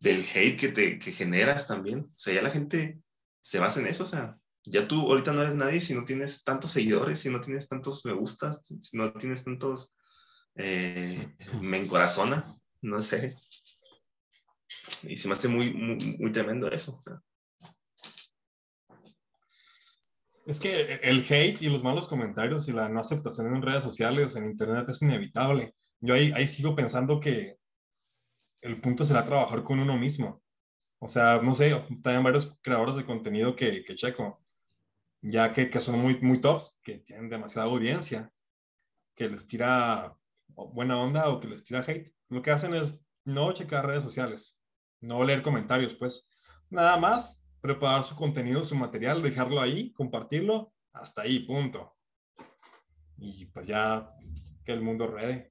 del 0.00 0.24
hate 0.34 0.58
que, 0.58 0.68
te, 0.68 0.98
que 0.98 1.12
generas 1.12 1.66
también. 1.66 2.00
O 2.00 2.16
sea, 2.16 2.34
ya 2.34 2.42
la 2.42 2.50
gente 2.50 3.00
se 3.40 3.58
basa 3.58 3.80
en 3.80 3.86
eso, 3.86 4.04
o 4.04 4.06
sea, 4.06 4.38
ya 4.64 4.88
tú 4.88 5.00
ahorita 5.00 5.32
no 5.32 5.42
eres 5.42 5.54
nadie 5.54 5.80
si 5.80 5.94
no 5.94 6.04
tienes 6.04 6.42
tantos 6.44 6.70
seguidores, 6.70 7.20
si 7.20 7.28
no 7.28 7.40
tienes 7.40 7.68
tantos 7.68 8.04
me 8.06 8.12
gustas, 8.12 8.66
si 8.80 8.96
no 8.96 9.12
tienes 9.12 9.44
tantos 9.44 9.94
eh, 10.54 11.36
me 11.60 11.78
encorazona, 11.78 12.56
no 12.80 13.02
sé. 13.02 13.36
Y 15.02 15.16
se 15.16 15.28
me 15.28 15.34
hace 15.34 15.48
muy, 15.48 15.72
muy, 15.74 16.32
tremendo 16.32 16.70
eso. 16.70 17.00
Es 20.46 20.60
que 20.60 21.00
el 21.02 21.24
hate 21.28 21.62
y 21.62 21.68
los 21.68 21.82
malos 21.82 22.08
comentarios 22.08 22.68
y 22.68 22.72
la 22.72 22.88
no 22.88 23.00
aceptación 23.00 23.54
en 23.54 23.62
redes 23.62 23.82
sociales, 23.82 24.36
en 24.36 24.44
internet, 24.44 24.88
es 24.88 25.00
inevitable. 25.02 25.74
Yo 26.00 26.14
ahí, 26.14 26.46
sigo 26.48 26.76
pensando 26.76 27.18
que 27.20 27.56
el 28.60 28.80
punto 28.80 29.04
será 29.04 29.24
trabajar 29.24 29.62
con 29.64 29.80
uno 29.80 29.96
mismo. 29.96 30.42
O 30.98 31.08
sea, 31.08 31.40
no 31.42 31.54
sé, 31.54 31.70
también 32.02 32.22
varios 32.22 32.56
creadores 32.62 32.96
de 32.96 33.06
contenido 33.06 33.56
que, 33.56 33.84
que 33.84 33.94
checo 33.94 34.44
ya 35.24 35.52
que, 35.52 35.70
que, 35.70 35.80
son 35.80 36.00
muy, 36.00 36.20
muy 36.20 36.40
tops, 36.40 36.78
que 36.82 36.98
tienen 36.98 37.30
demasiada 37.30 37.68
audiencia, 37.68 38.30
que 39.14 39.28
les 39.28 39.46
tira 39.46 40.14
buena 40.48 41.00
onda 41.00 41.30
o 41.30 41.40
que 41.40 41.48
les 41.48 41.64
tira 41.64 41.80
hate. 41.80 42.14
Lo 42.28 42.42
que 42.42 42.50
hacen 42.50 42.74
es 42.74 43.00
no 43.24 43.52
checar 43.52 43.86
redes 43.86 44.02
sociales, 44.02 44.60
no 45.00 45.24
leer 45.24 45.42
comentarios, 45.42 45.94
pues 45.94 46.30
nada 46.68 46.98
más 46.98 47.43
preparar 47.64 48.04
su 48.04 48.14
contenido, 48.14 48.62
su 48.62 48.76
material, 48.76 49.22
dejarlo 49.22 49.58
ahí, 49.58 49.90
compartirlo, 49.94 50.74
hasta 50.92 51.22
ahí, 51.22 51.46
punto. 51.46 51.96
Y 53.16 53.46
pues 53.46 53.66
ya 53.66 54.10
que 54.66 54.72
el 54.72 54.82
mundo 54.82 55.06
rede. 55.06 55.50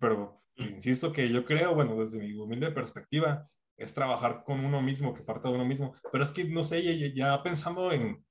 Pero 0.00 0.42
insisto 0.56 1.12
que 1.12 1.28
yo 1.28 1.44
creo, 1.44 1.72
bueno, 1.72 1.94
desde 1.94 2.18
mi 2.18 2.32
humilde 2.34 2.72
perspectiva, 2.72 3.48
es 3.76 3.94
trabajar 3.94 4.42
con 4.42 4.64
uno 4.64 4.82
mismo, 4.82 5.14
que 5.14 5.22
parte 5.22 5.46
de 5.46 5.54
uno 5.54 5.64
mismo. 5.64 5.94
Pero 6.10 6.24
es 6.24 6.32
que, 6.32 6.42
no 6.46 6.64
sé, 6.64 6.82
ya, 6.82 7.14
ya 7.14 7.42
pensando 7.44 7.92
en, 7.92 8.26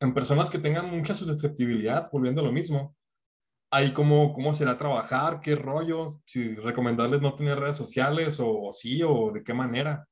en 0.00 0.14
personas 0.14 0.48
que 0.48 0.58
tengan 0.58 0.90
mucha 0.90 1.12
susceptibilidad, 1.12 2.10
volviendo 2.10 2.40
a 2.40 2.44
lo 2.44 2.52
mismo, 2.52 2.96
ahí 3.70 3.92
cómo, 3.92 4.32
cómo 4.32 4.54
será 4.54 4.78
trabajar, 4.78 5.42
qué 5.42 5.56
rollo, 5.56 6.22
si 6.24 6.54
recomendarles 6.54 7.20
no 7.20 7.34
tener 7.34 7.58
redes 7.58 7.76
sociales 7.76 8.38
o, 8.40 8.70
sí, 8.72 9.02
o 9.02 9.30
de 9.30 9.44
qué 9.44 9.52
manera, 9.52 10.08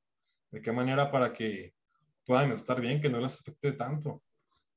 de 0.51 0.61
qué 0.61 0.71
manera 0.71 1.11
para 1.11 1.33
que 1.33 1.73
puedan 2.25 2.51
estar 2.51 2.79
bien, 2.79 3.01
que 3.01 3.09
no 3.09 3.19
les 3.19 3.39
afecte 3.39 3.71
tanto 3.73 4.21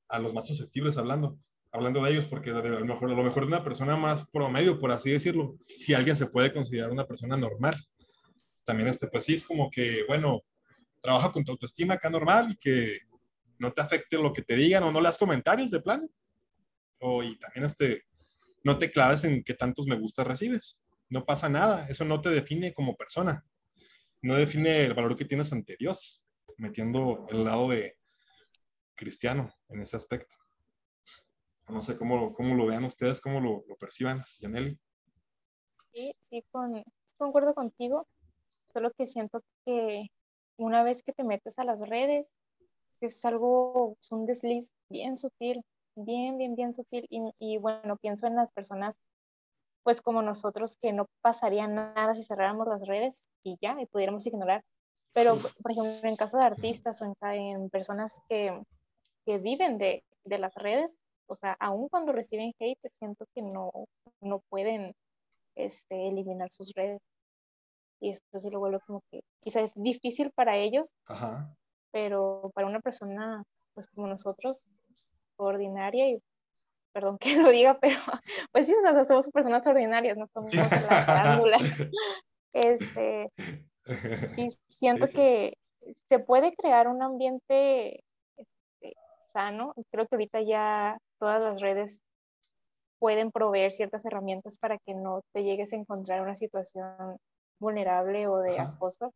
a 0.07 0.19
los 0.19 0.33
más 0.33 0.47
susceptibles 0.47 0.97
hablando, 0.97 1.37
hablando 1.71 2.03
de 2.03 2.11
ellos, 2.11 2.25
porque 2.25 2.51
a 2.51 2.61
lo 2.61 2.85
mejor, 2.85 3.11
a 3.11 3.15
lo 3.15 3.23
mejor 3.23 3.43
una 3.43 3.63
persona 3.63 3.95
más 3.95 4.27
promedio, 4.29 4.79
por 4.79 4.91
así 4.91 5.11
decirlo, 5.11 5.55
si 5.59 5.93
alguien 5.93 6.15
se 6.15 6.27
puede 6.27 6.53
considerar 6.53 6.91
una 6.91 7.05
persona 7.05 7.37
normal, 7.37 7.75
también 8.63 8.89
este, 8.89 9.07
pues 9.07 9.25
sí, 9.25 9.35
es 9.35 9.43
como 9.43 9.69
que, 9.69 10.03
bueno, 10.07 10.41
trabaja 11.01 11.31
con 11.31 11.43
tu 11.43 11.51
autoestima 11.51 11.95
acá 11.95 12.09
normal 12.09 12.51
y 12.51 12.57
que 12.57 12.99
no 13.59 13.71
te 13.71 13.81
afecte 13.81 14.17
lo 14.17 14.33
que 14.33 14.41
te 14.41 14.55
digan 14.55 14.83
o 14.83 14.91
no 14.91 15.01
leas 15.01 15.17
comentarios 15.17 15.71
de 15.71 15.81
plan. 15.81 16.09
O, 16.99 17.23
y 17.23 17.37
también 17.37 17.65
este, 17.65 18.03
no 18.63 18.77
te 18.77 18.91
claves 18.91 19.23
en 19.23 19.43
qué 19.43 19.53
tantos 19.53 19.85
me 19.85 19.97
gusta 19.97 20.23
recibes. 20.23 20.81
No 21.09 21.25
pasa 21.25 21.47
nada, 21.47 21.85
eso 21.87 22.03
no 22.03 22.19
te 22.21 22.29
define 22.29 22.73
como 22.73 22.95
persona. 22.95 23.45
No 24.25 24.33
define 24.33 24.83
el 24.83 24.95
valor 24.95 25.15
que 25.15 25.25
tienes 25.25 25.53
ante 25.53 25.77
Dios, 25.77 26.25
metiendo 26.57 27.27
el 27.29 27.43
lado 27.43 27.69
de 27.69 27.95
cristiano 28.95 29.53
en 29.69 29.81
ese 29.81 29.97
aspecto. 29.97 30.35
No 31.69 31.83
sé 31.83 31.95
cómo, 31.95 32.33
cómo 32.33 32.55
lo 32.55 32.65
vean 32.65 32.85
ustedes, 32.85 33.21
cómo 33.21 33.39
lo, 33.39 33.63
perciban, 33.77 34.23
Yaneli. 34.39 34.79
Sí, 35.93 36.15
sí, 36.27 36.43
con, 36.49 36.83
concuerdo 37.17 37.53
contigo. 37.53 38.07
Solo 38.73 38.89
que 38.97 39.05
siento 39.05 39.43
que 39.63 40.07
una 40.57 40.81
vez 40.81 41.03
que 41.03 41.13
te 41.13 41.23
metes 41.23 41.59
a 41.59 41.63
las 41.63 41.87
redes, 41.87 42.39
es 43.01 43.23
algo, 43.25 43.95
es 44.01 44.11
un 44.11 44.25
desliz 44.25 44.73
bien 44.89 45.17
sutil, 45.17 45.61
bien, 45.93 46.39
bien, 46.39 46.55
bien 46.55 46.73
sutil. 46.73 47.05
Y, 47.11 47.21
y, 47.37 47.57
bueno, 47.59 47.95
pienso 47.97 48.25
en 48.25 48.35
las 48.35 48.51
personas, 48.51 48.97
pues 49.85 50.01
como 50.01 50.21
nosotros, 50.21 50.75
que 50.81 50.91
no 50.91 51.05
pasaría 51.21 51.65
nada 51.67 52.13
si 52.15 52.23
cerráramos 52.23 52.67
las 52.67 52.85
redes 52.85 53.29
y 53.43 53.55
ya, 53.61 53.77
y 53.79 53.85
pudiéramos 53.85 54.27
ignorar. 54.27 54.61
Pero, 55.13 55.37
por 55.61 55.71
ejemplo, 55.71 56.09
en 56.09 56.17
caso 56.17 56.37
de 56.37 56.43
artistas 56.43 57.01
o 57.01 57.05
en, 57.05 57.15
en 57.31 57.69
personas 57.69 58.19
que, 58.27 58.61
que 59.25 59.37
viven 59.37 59.77
de, 59.77 60.03
de, 60.25 60.37
las 60.39 60.55
redes, 60.55 60.99
o 61.27 61.37
sea, 61.37 61.55
aun 61.59 61.87
cuando 61.87 62.11
reciben 62.11 62.51
hate, 62.59 62.79
siento 62.91 63.25
que 63.33 63.41
no, 63.41 63.71
no 64.19 64.41
pueden 64.49 64.93
este, 65.55 66.09
eliminar 66.09 66.51
sus 66.51 66.73
redes. 66.73 66.99
Y 68.01 68.09
eso 68.09 68.21
sí 68.35 68.49
lo 68.49 68.59
vuelve 68.59 68.81
como 68.85 69.01
que 69.09 69.21
quizás 69.39 69.63
es 69.63 69.71
difícil 69.75 70.31
para 70.31 70.57
ellos, 70.57 70.89
Ajá 71.07 71.55
pero 71.95 72.51
para 72.53 72.67
una 72.67 72.81
persona 72.81 73.41
pues 73.73 73.87
como 73.87 74.05
nosotros, 74.07 74.67
ordinaria 75.37 76.09
y 76.09 76.21
perdón 76.95 77.17
que 77.17 77.35
lo 77.35 77.51
diga, 77.51 77.77
pero 77.77 77.97
pues 78.53 78.67
sí, 78.67 78.73
somos 79.03 79.29
personas 79.29 79.67
ordinarias, 79.67 80.15
no 80.17 80.27
somos 80.33 80.53
las 80.53 81.05
farándulas. 81.05 81.61
Este, 82.57 83.29
sí, 84.27 84.47
siento 84.69 85.07
que 85.13 85.57
se 85.93 86.19
puede 86.19 86.55
crear 86.55 86.87
un 86.87 87.03
ambiente 87.03 88.01
este, 88.37 88.95
sano. 89.25 89.73
Creo 89.91 90.07
que 90.07 90.15
ahorita 90.15 90.39
ya 90.39 90.97
todas 91.19 91.41
las 91.41 91.59
redes 91.59 92.01
pueden 92.97 93.29
proveer 93.31 93.73
ciertas 93.73 94.05
herramientas 94.05 94.57
para 94.57 94.77
que 94.77 94.93
no 94.93 95.19
te 95.33 95.43
llegues 95.43 95.73
a 95.73 95.75
encontrar 95.75 96.21
una 96.21 96.37
situación 96.37 97.17
vulnerable 97.59 98.25
o 98.27 98.37
de 98.37 98.57
acoso. 98.57 99.11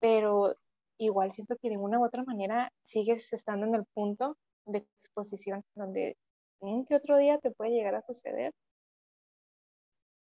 Pero 0.00 0.56
igual 0.98 1.30
siento 1.30 1.54
que 1.62 1.70
de 1.70 1.76
una 1.76 2.00
u 2.00 2.04
otra 2.04 2.24
manera 2.24 2.72
sigues 2.82 3.32
estando 3.32 3.64
en 3.64 3.76
el 3.76 3.84
punto 3.94 4.36
de 4.66 4.78
exposición 4.78 5.62
donde 5.76 6.16
un 6.64 6.84
que 6.86 6.96
otro 6.96 7.16
día 7.18 7.38
te 7.38 7.50
puede 7.50 7.72
llegar 7.72 7.94
a 7.94 8.02
suceder. 8.02 8.52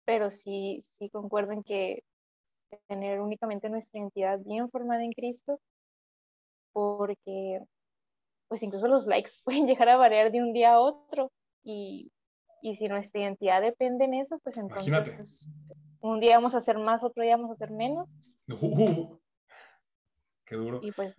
Pero 0.06 0.32
sí, 0.32 0.82
sí 0.84 1.10
concuerdo 1.10 1.52
en 1.52 1.64
que 1.64 2.04
tener 2.88 3.20
únicamente 3.22 3.70
nuestra 3.70 4.00
identidad 4.00 4.40
bien 4.40 4.70
formada 4.70 5.04
en 5.04 5.12
Cristo, 5.12 5.60
porque 6.74 7.62
pues 8.48 8.64
incluso 8.64 8.88
los 8.88 9.08
likes 9.08 9.32
pueden 9.44 9.68
llegar 9.68 9.90
a 9.90 9.98
variar 9.98 10.32
de 10.32 10.42
un 10.42 10.54
día 10.54 10.74
a 10.74 10.80
otro 10.80 11.32
y, 11.64 12.12
y 12.62 12.76
si 12.76 12.88
nuestra 12.88 13.22
identidad 13.22 13.62
depende 13.62 14.06
en 14.06 14.16
eso, 14.16 14.40
pues 14.40 14.58
entonces 14.58 15.50
un 16.00 16.20
día 16.20 16.36
vamos 16.36 16.56
a 16.56 16.60
hacer 16.60 16.78
más, 16.78 17.04
otro 17.04 17.24
día 17.24 17.36
vamos 17.36 17.52
a 17.52 17.54
hacer 17.54 17.72
menos. 17.72 18.08
Uh, 18.50 19.18
Qué 20.46 20.56
duro. 20.56 20.80
Y 20.82 20.92
pues, 20.94 21.18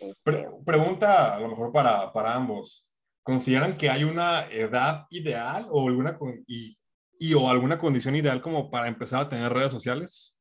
este, 0.00 0.48
pregunta 0.64 1.34
a 1.34 1.40
lo 1.40 1.48
mejor 1.48 1.72
para, 1.72 2.12
para, 2.12 2.34
ambos. 2.34 2.87
¿Consideran 3.28 3.76
que 3.76 3.90
hay 3.90 4.04
una 4.04 4.46
edad 4.46 5.06
ideal 5.10 5.66
o 5.70 5.86
alguna, 5.86 6.18
y, 6.46 6.74
y, 7.18 7.34
o 7.34 7.50
alguna 7.50 7.78
condición 7.78 8.16
ideal 8.16 8.40
como 8.40 8.70
para 8.70 8.88
empezar 8.88 9.20
a 9.20 9.28
tener 9.28 9.52
redes 9.52 9.70
sociales? 9.70 10.40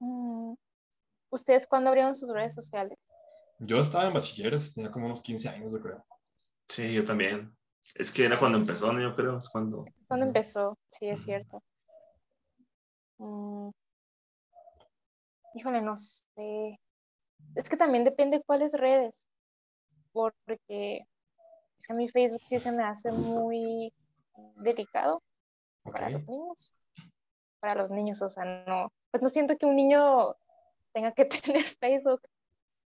Mm, 0.00 0.54
¿Ustedes 1.30 1.68
cuándo 1.68 1.90
abrieron 1.90 2.16
sus 2.16 2.34
redes 2.34 2.54
sociales? 2.54 2.98
Yo 3.60 3.80
estaba 3.80 4.08
en 4.08 4.14
bachilleres, 4.14 4.74
tenía 4.74 4.90
como 4.90 5.06
unos 5.06 5.22
15 5.22 5.48
años, 5.48 5.70
yo 5.70 5.80
creo. 5.80 6.04
Sí, 6.68 6.92
yo 6.92 7.04
también. 7.04 7.56
Es 7.94 8.10
que 8.10 8.24
era 8.24 8.36
cuando 8.36 8.58
empezó, 8.58 8.92
¿no? 8.92 9.00
Yo 9.00 9.14
creo, 9.14 9.38
es 9.38 9.48
cuando... 9.48 9.84
Cuando 10.08 10.26
empezó, 10.26 10.76
sí, 10.90 11.08
es 11.08 11.22
cierto. 11.22 11.62
Mm, 13.18 13.70
híjole, 15.54 15.82
no 15.82 15.96
sé. 15.96 16.80
Es 17.54 17.68
que 17.68 17.76
también 17.76 18.04
depende 18.04 18.42
cuáles 18.42 18.72
redes, 18.72 19.28
porque 20.12 21.06
es 21.78 21.86
que 21.86 21.92
a 21.92 21.96
mi 21.96 22.08
Facebook 22.08 22.42
sí 22.44 22.58
se 22.58 22.72
me 22.72 22.84
hace 22.84 23.10
muy 23.10 23.92
delicado 24.56 25.22
para 25.82 26.10
los 26.10 26.26
niños. 26.26 26.74
Para 27.60 27.74
los 27.74 27.90
niños, 27.90 28.22
o 28.22 28.30
sea, 28.30 28.64
no, 28.66 28.92
pues 29.10 29.22
no 29.22 29.28
siento 29.28 29.56
que 29.58 29.66
un 29.66 29.76
niño 29.76 30.34
tenga 30.92 31.12
que 31.12 31.24
tener 31.26 31.64
Facebook. 31.64 32.22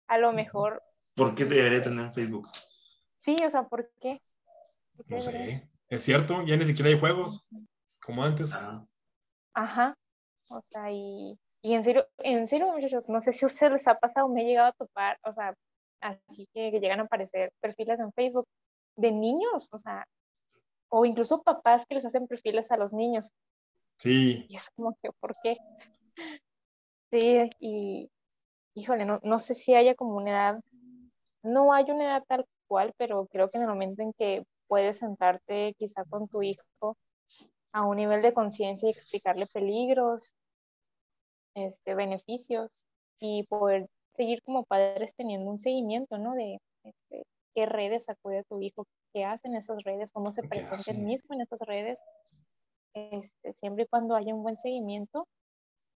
A 0.07 0.19
lo 0.19 0.33
mejor. 0.33 0.83
¿Por 1.15 1.35
qué 1.35 1.45
debería 1.45 1.83
tener 1.83 2.11
Facebook? 2.11 2.49
Sí, 3.17 3.37
o 3.45 3.49
sea, 3.49 3.65
¿por 3.65 3.91
qué? 4.01 4.21
no 5.07 5.21
sé. 5.21 5.69
Es 5.89 6.03
cierto, 6.03 6.45
ya 6.45 6.57
ni 6.57 6.67
siquiera 6.67 6.91
hay 6.91 6.99
juegos 6.99 7.49
como 8.01 8.23
antes. 8.23 8.55
Ah. 8.55 8.87
Ajá. 9.55 9.97
O 10.49 10.61
sea, 10.61 10.91
y 10.91 11.39
Y 11.65 11.73
en 11.73 11.83
serio, 11.83 12.07
en 12.19 12.47
serio, 12.47 12.71
muchachos, 12.71 13.09
no 13.09 13.23
sé 13.23 13.33
si 13.33 13.47
a 13.47 13.49
ustedes 13.49 13.73
les 13.73 13.89
ha 13.89 13.99
pasado, 13.99 14.29
me 14.29 14.43
he 14.43 14.45
llegado 14.45 14.69
a 14.69 14.73
topar, 14.73 15.19
o 15.25 15.33
sea, 15.33 15.55
así 16.03 16.47
que, 16.53 16.71
que 16.71 16.79
llegan 16.79 17.01
a 17.01 17.05
aparecer 17.05 17.53
perfiles 17.59 18.01
en 18.01 18.13
Facebook 18.13 18.47
de 18.97 19.13
niños, 19.13 19.71
o 19.73 19.79
sea, 19.79 20.07
o 20.91 21.07
incluso 21.07 21.43
papás 21.43 21.87
que 21.87 21.95
les 21.95 22.05
hacen 22.05 22.27
perfiles 22.27 22.71
a 22.71 22.77
los 22.77 22.93
niños. 22.93 23.33
Sí. 23.99 24.45
Y 24.47 24.57
es 24.57 24.69
como 24.77 24.95
que, 25.03 25.11
¿por 25.19 25.35
qué? 25.43 25.57
Sí, 27.11 27.49
y 27.59 28.11
híjole, 28.75 29.07
no, 29.07 29.21
no 29.23 29.39
sé 29.39 29.55
si 29.55 29.75
haya 29.75 29.95
como 29.95 30.17
una 30.17 30.31
edad, 30.31 30.61
no 31.43 31.73
hay 31.73 31.91
una 31.91 32.05
edad 32.05 32.25
tal 32.29 32.45
cual, 32.67 32.93
pero 32.99 33.27
creo 33.29 33.49
que 33.49 33.57
en 33.57 33.63
el 33.63 33.71
momento 33.71 34.03
en 34.03 34.13
que 34.13 34.45
puedes 34.67 34.99
sentarte 34.99 35.75
quizá 35.79 36.05
con 36.05 36.29
tu 36.29 36.43
hijo 36.43 36.99
a 37.73 37.87
un 37.87 37.97
nivel 37.97 38.21
de 38.21 38.35
conciencia 38.35 38.87
y 38.87 38.93
explicarle 38.93 39.47
peligros, 39.47 40.35
este, 41.55 41.95
beneficios 41.95 42.87
y 43.21 43.45
poder 43.45 43.89
seguir 44.15 44.43
como 44.43 44.65
padres 44.65 45.15
teniendo 45.15 45.51
un 45.51 45.59
seguimiento, 45.59 46.19
¿no? 46.19 46.35
De 46.35 46.59
este, 46.85 47.27
qué 47.55 47.67
redes 47.67 48.09
acude 48.09 48.39
a 48.39 48.45
tu 48.45 48.61
hijo, 48.61 48.87
qué 49.13 49.25
hacen 49.25 49.55
esas 49.55 49.83
redes, 49.85 50.13
cómo 50.13 50.33
se 50.33 50.43
presenta 50.43 50.91
el 50.91 50.99
mismo 50.99 51.35
en 51.35 51.43
esas 51.43 51.61
redes. 51.61 52.01
Este, 52.95 53.53
siempre 53.53 53.85
y 53.85 53.87
cuando 53.87 54.15
haya 54.15 54.35
un 54.35 54.43
buen 54.43 54.57
seguimiento, 54.57 55.27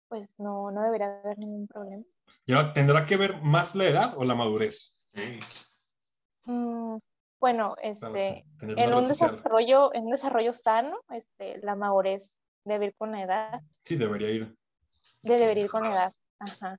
pues 0.07 0.33
no, 0.37 0.71
no 0.71 0.83
debería 0.83 1.19
haber 1.19 1.37
ningún 1.37 1.67
problema. 1.67 2.03
¿Y 2.45 2.53
ahora 2.53 2.73
tendrá 2.73 3.05
que 3.05 3.17
ver 3.17 3.41
más 3.41 3.75
la 3.75 3.85
edad 3.85 4.17
o 4.17 4.23
la 4.23 4.35
madurez? 4.35 4.99
Mm, 6.45 6.97
bueno, 7.39 7.75
este, 7.81 8.45
en 8.61 8.93
un 8.93 9.05
desarrollo, 9.05 9.93
en 9.93 10.05
un 10.05 10.11
desarrollo 10.11 10.53
sano, 10.53 10.97
este, 11.09 11.59
la 11.61 11.75
madurez 11.75 12.39
debe 12.65 12.87
ir 12.87 12.95
con 12.95 13.11
la 13.11 13.23
edad. 13.23 13.61
Sí, 13.83 13.95
debería 13.95 14.29
ir. 14.29 14.55
Debería 15.33 15.65
ir 15.65 15.69
con 15.69 15.85
edad, 15.85 16.13
ajá. 16.39 16.77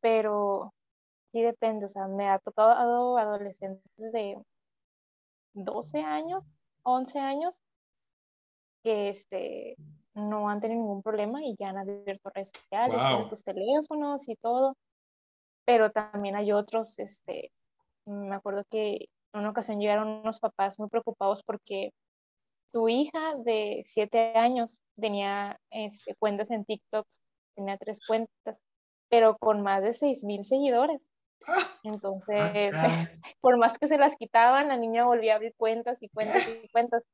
Pero 0.00 0.72
sí 1.32 1.42
depende, 1.42 1.86
o 1.86 1.88
sea, 1.88 2.06
me 2.06 2.28
ha 2.28 2.38
tocado 2.38 3.16
adolescentes 3.18 4.12
de 4.12 4.36
12 5.54 6.00
años, 6.00 6.44
11 6.82 7.18
años, 7.18 7.62
que 8.82 9.08
este, 9.10 9.76
no 10.14 10.48
han 10.48 10.60
tenido 10.60 10.80
ningún 10.80 11.02
problema 11.02 11.44
y 11.44 11.54
ya 11.58 11.70
han 11.70 11.78
abierto 11.78 12.30
redes 12.30 12.50
sociales, 12.54 12.98
tienen 12.98 13.26
sus 13.26 13.42
teléfonos 13.42 14.28
y 14.28 14.36
todo. 14.36 14.76
Pero 15.64 15.90
también 15.90 16.36
hay 16.36 16.52
otros, 16.52 16.98
este, 16.98 17.52
me 18.06 18.34
acuerdo 18.34 18.64
que 18.70 19.08
en 19.32 19.40
una 19.40 19.50
ocasión 19.50 19.78
llegaron 19.78 20.08
unos 20.08 20.40
papás 20.40 20.78
muy 20.78 20.88
preocupados 20.88 21.42
porque 21.42 21.92
su 22.72 22.88
hija 22.88 23.34
de 23.44 23.82
7 23.84 24.34
años 24.36 24.80
tenía 24.98 25.58
este, 25.70 26.14
cuentas 26.16 26.50
en 26.50 26.64
TikTok, 26.64 27.06
tenía 27.60 27.76
tres 27.76 28.00
cuentas, 28.06 28.64
pero 29.08 29.36
con 29.36 29.62
más 29.62 29.82
de 29.82 29.92
6 29.92 30.24
mil 30.24 30.44
seguidores. 30.44 31.10
Ah. 31.46 31.78
Entonces, 31.84 32.74
ah, 32.74 33.08
por 33.40 33.58
más 33.58 33.78
que 33.78 33.86
se 33.86 33.98
las 33.98 34.16
quitaban, 34.16 34.68
la 34.68 34.76
niña 34.76 35.04
volvía 35.04 35.34
a 35.34 35.36
abrir 35.36 35.54
cuentas 35.56 36.02
y 36.02 36.08
cuentas 36.08 36.46
y 36.48 36.68
cuentas. 36.72 37.06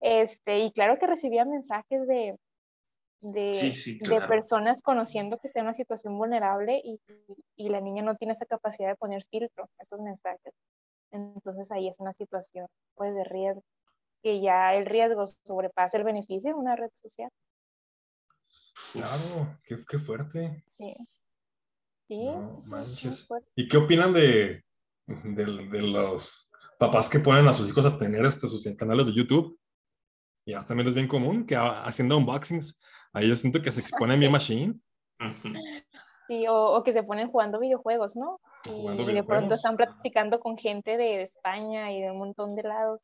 Este, 0.00 0.58
y 0.58 0.70
claro 0.70 0.98
que 0.98 1.06
recibía 1.06 1.44
mensajes 1.44 2.06
de, 2.06 2.36
de, 3.22 4.20
personas 4.28 4.82
conociendo 4.82 5.38
que 5.38 5.46
está 5.46 5.60
en 5.60 5.66
una 5.66 5.74
situación 5.74 6.18
vulnerable 6.18 6.80
y, 6.84 7.00
y, 7.56 7.70
la 7.70 7.80
niña 7.80 8.02
no 8.02 8.16
tiene 8.16 8.32
esa 8.32 8.44
capacidad 8.44 8.88
de 8.88 8.96
poner 8.96 9.24
filtro 9.30 9.64
a 9.78 9.82
estos 9.82 10.02
mensajes. 10.02 10.52
Entonces 11.10 11.70
ahí 11.70 11.88
es 11.88 11.98
una 12.00 12.12
situación 12.12 12.66
pues 12.96 13.14
de 13.14 13.24
riesgo, 13.24 13.62
que 14.22 14.40
ya 14.40 14.74
el 14.74 14.84
riesgo 14.84 15.24
sobrepasa 15.46 15.96
el 15.96 16.04
beneficio 16.04 16.50
de 16.50 16.60
una 16.60 16.76
red 16.76 16.90
social. 16.92 17.30
Claro, 18.92 19.58
qué, 19.64 19.76
qué 19.88 19.98
fuerte. 19.98 20.64
Sí. 20.68 20.94
Sí. 22.08 22.28
¿Y 23.56 23.68
qué 23.68 23.76
opinan 23.78 24.12
de, 24.12 24.62
de, 25.06 25.44
de, 25.44 25.82
los 25.82 26.50
papás 26.78 27.08
que 27.08 27.18
ponen 27.18 27.48
a 27.48 27.54
sus 27.54 27.68
hijos 27.68 27.84
a 27.86 27.98
tener 27.98 28.24
estos 28.26 28.50
sus 28.50 28.76
canales 28.76 29.06
de 29.06 29.14
YouTube? 29.14 29.58
Ya 30.46 30.64
también 30.66 30.88
es 30.88 30.94
bien 30.94 31.08
común 31.08 31.46
que 31.46 31.56
haciendo 31.56 32.18
unboxings 32.18 32.78
Ahí 33.14 33.28
yo 33.28 33.36
siento 33.36 33.62
que 33.62 33.72
se 33.72 33.80
exponen 33.80 34.18
bien 34.18 34.32
machine. 34.40 34.74
Sí, 36.26 36.46
o, 36.48 36.82
que 36.82 36.92
se 36.92 37.04
ponen 37.04 37.30
jugando 37.30 37.60
videojuegos, 37.60 38.16
¿no? 38.16 38.40
Y, 38.64 39.12
de 39.12 39.22
pronto 39.22 39.54
están 39.54 39.76
practicando 39.76 40.40
con 40.40 40.58
gente 40.58 40.96
de, 40.96 41.22
España 41.22 41.92
y 41.92 42.00
de 42.00 42.10
un 42.10 42.18
montón 42.18 42.56
de 42.56 42.64
lados. 42.64 43.02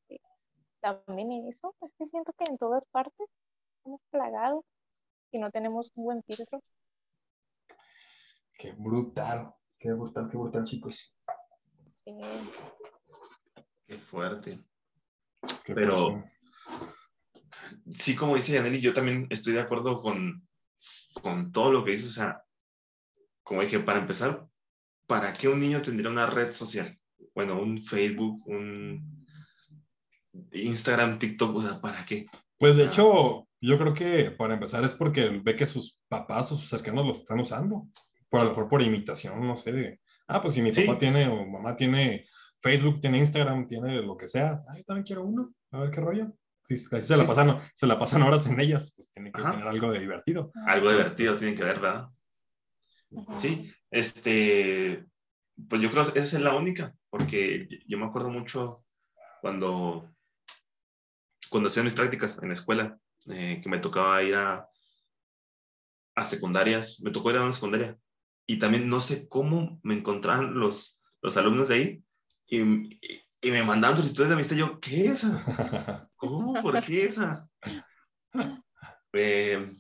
también 0.81 1.31
eso, 1.49 1.75
es 1.81 1.93
que 1.97 2.07
siento 2.07 2.33
que 2.33 2.51
en 2.51 2.59
todas 2.59 2.87
partes 2.89 3.29
estamos 3.79 4.01
plagados 4.11 4.65
si 5.31 5.39
no 5.39 5.51
tenemos 5.51 5.93
un 5.95 6.05
buen 6.05 6.23
filtro. 6.23 6.63
Qué 8.59 8.73
brutal, 8.73 9.55
qué 9.79 9.93
brutal, 9.93 10.29
qué 10.31 10.37
brutal, 10.37 10.65
chicos. 10.65 11.17
Sí. 11.95 12.13
Qué 13.87 13.99
fuerte. 13.99 14.61
Pero 15.67 16.23
sí, 17.95 18.15
como 18.15 18.35
dice 18.35 18.53
Yaneli, 18.53 18.81
yo 18.81 18.93
también 18.93 19.27
estoy 19.31 19.55
de 19.55 19.61
acuerdo 19.61 20.01
con, 20.01 20.47
con 21.23 21.53
todo 21.53 21.73
lo 21.73 21.85
que 21.85 21.93
dice. 21.93 22.09
O 22.09 22.11
sea, 22.11 22.43
como 23.43 23.63
dije, 23.63 23.81
para 23.81 24.01
empezar, 24.01 24.47
¿para 25.07 25.33
qué 25.33 25.49
un 25.49 25.61
niño 25.61 25.81
tendría 25.83 26.11
una 26.11 26.27
red 26.27 26.53
social? 26.53 26.99
Bueno, 27.35 27.61
un 27.61 27.81
Facebook, 27.81 28.47
un 28.47 29.27
Instagram, 30.53 31.19
TikTok, 31.19 31.57
o 31.57 31.61
sea, 31.61 31.81
¿para 31.81 32.05
qué? 32.05 32.27
Pues 32.59 32.77
de 32.77 32.85
hecho, 32.85 33.49
yo 33.61 33.79
creo 33.79 33.95
que 33.95 34.31
para 34.31 34.55
empezar 34.55 34.85
es 34.85 34.95
porque 34.95 35.41
ve 35.43 35.57
que 35.57 35.67
sus 35.67 35.99
papás 36.09 36.51
o 36.53 36.57
sus 36.57 36.69
cercanos 36.69 37.07
lo 37.07 37.13
están 37.13 37.41
usando. 37.41 37.87
Por 38.29 38.41
a 38.41 38.45
lo 38.45 38.51
mejor 38.51 38.69
por 38.69 38.83
imitación, 38.83 39.41
no 39.47 39.57
sé. 39.57 40.01
ah, 40.29 40.41
pues 40.41 40.55
si 40.55 40.63
mi 40.63 40.71
papá 40.73 40.97
tiene 40.99 41.29
o 41.29 41.45
mamá 41.47 41.75
tiene 41.75 42.27
Facebook, 42.63 43.01
tiene 43.01 43.19
Instagram, 43.19 43.67
tiene 43.67 44.03
lo 44.03 44.17
que 44.17 44.29
sea, 44.29 44.63
ay, 44.69 44.85
también 44.85 45.05
quiero 45.05 45.25
uno, 45.25 45.53
a 45.73 45.81
ver 45.81 45.91
qué 45.91 46.01
rollo. 46.01 46.33
Si 46.63 46.77
se, 46.77 47.17
La 47.17 47.27
pasan, 47.27 47.59
se 47.75 47.87
la 47.87 47.99
pasan 47.99 48.23
horas 48.23 48.47
en 48.47 48.61
ellas, 48.61 48.93
pues 48.95 49.11
tiene 49.13 49.33
que 49.33 49.43
tener 49.43 49.67
algo 49.67 49.91
de 49.91 49.99
divertido. 49.99 50.53
Algo 50.67 50.91
divertido 50.93 51.35
tiene 51.35 51.55
que 51.55 51.65
ver, 51.65 51.81
¿verdad? 51.81 52.09
Sí, 53.37 53.73
este, 53.91 55.05
pues 55.69 55.83
yo 55.83 55.91
creo 55.91 56.05
que 56.05 56.21
esa 56.21 56.37
es 56.37 56.43
la 56.43 56.55
única, 56.55 56.95
porque 57.09 57.67
yo 57.89 57.99
me 57.99 58.07
acuerdo 58.07 58.31
mucho 58.31 58.85
cuando, 59.41 60.09
cuando 61.51 61.69
hacía 61.69 61.83
mis 61.83 61.95
prácticas 61.95 62.41
en 62.41 62.49
la 62.51 62.55
escuela, 62.55 63.00
eh, 63.29 63.61
que 63.63 63.69
me 63.69 63.79
tocaba 63.79 64.23
ir 64.23 64.35
a, 64.35 64.69
a 66.15 66.25
secundarias, 66.25 67.01
me 67.03 67.11
tocó 67.11 67.31
ir 67.31 67.37
a 67.37 67.43
una 67.43 67.53
secundaria, 67.53 67.99
y 68.47 68.59
también 68.59 68.89
no 68.89 69.01
sé 69.01 69.29
cómo 69.29 69.81
me 69.83 69.95
encontraban 69.95 70.55
los, 70.55 71.03
los 71.23 71.37
alumnos 71.37 71.69
de 71.69 71.75
ahí, 71.75 72.05
y, 72.47 72.61
y 73.43 73.51
me 73.51 73.63
mandaban 73.63 73.97
solicitudes 73.97 74.29
de 74.29 74.35
amistad. 74.35 74.57
Yo, 74.57 74.81
¿qué 74.81 75.07
es 75.07 75.25
esa? 75.25 76.11
¿Cómo? 76.17 76.61
¿Por 76.61 76.81
qué 76.83 77.05
esa? 77.05 77.49
Eh, 79.13 79.73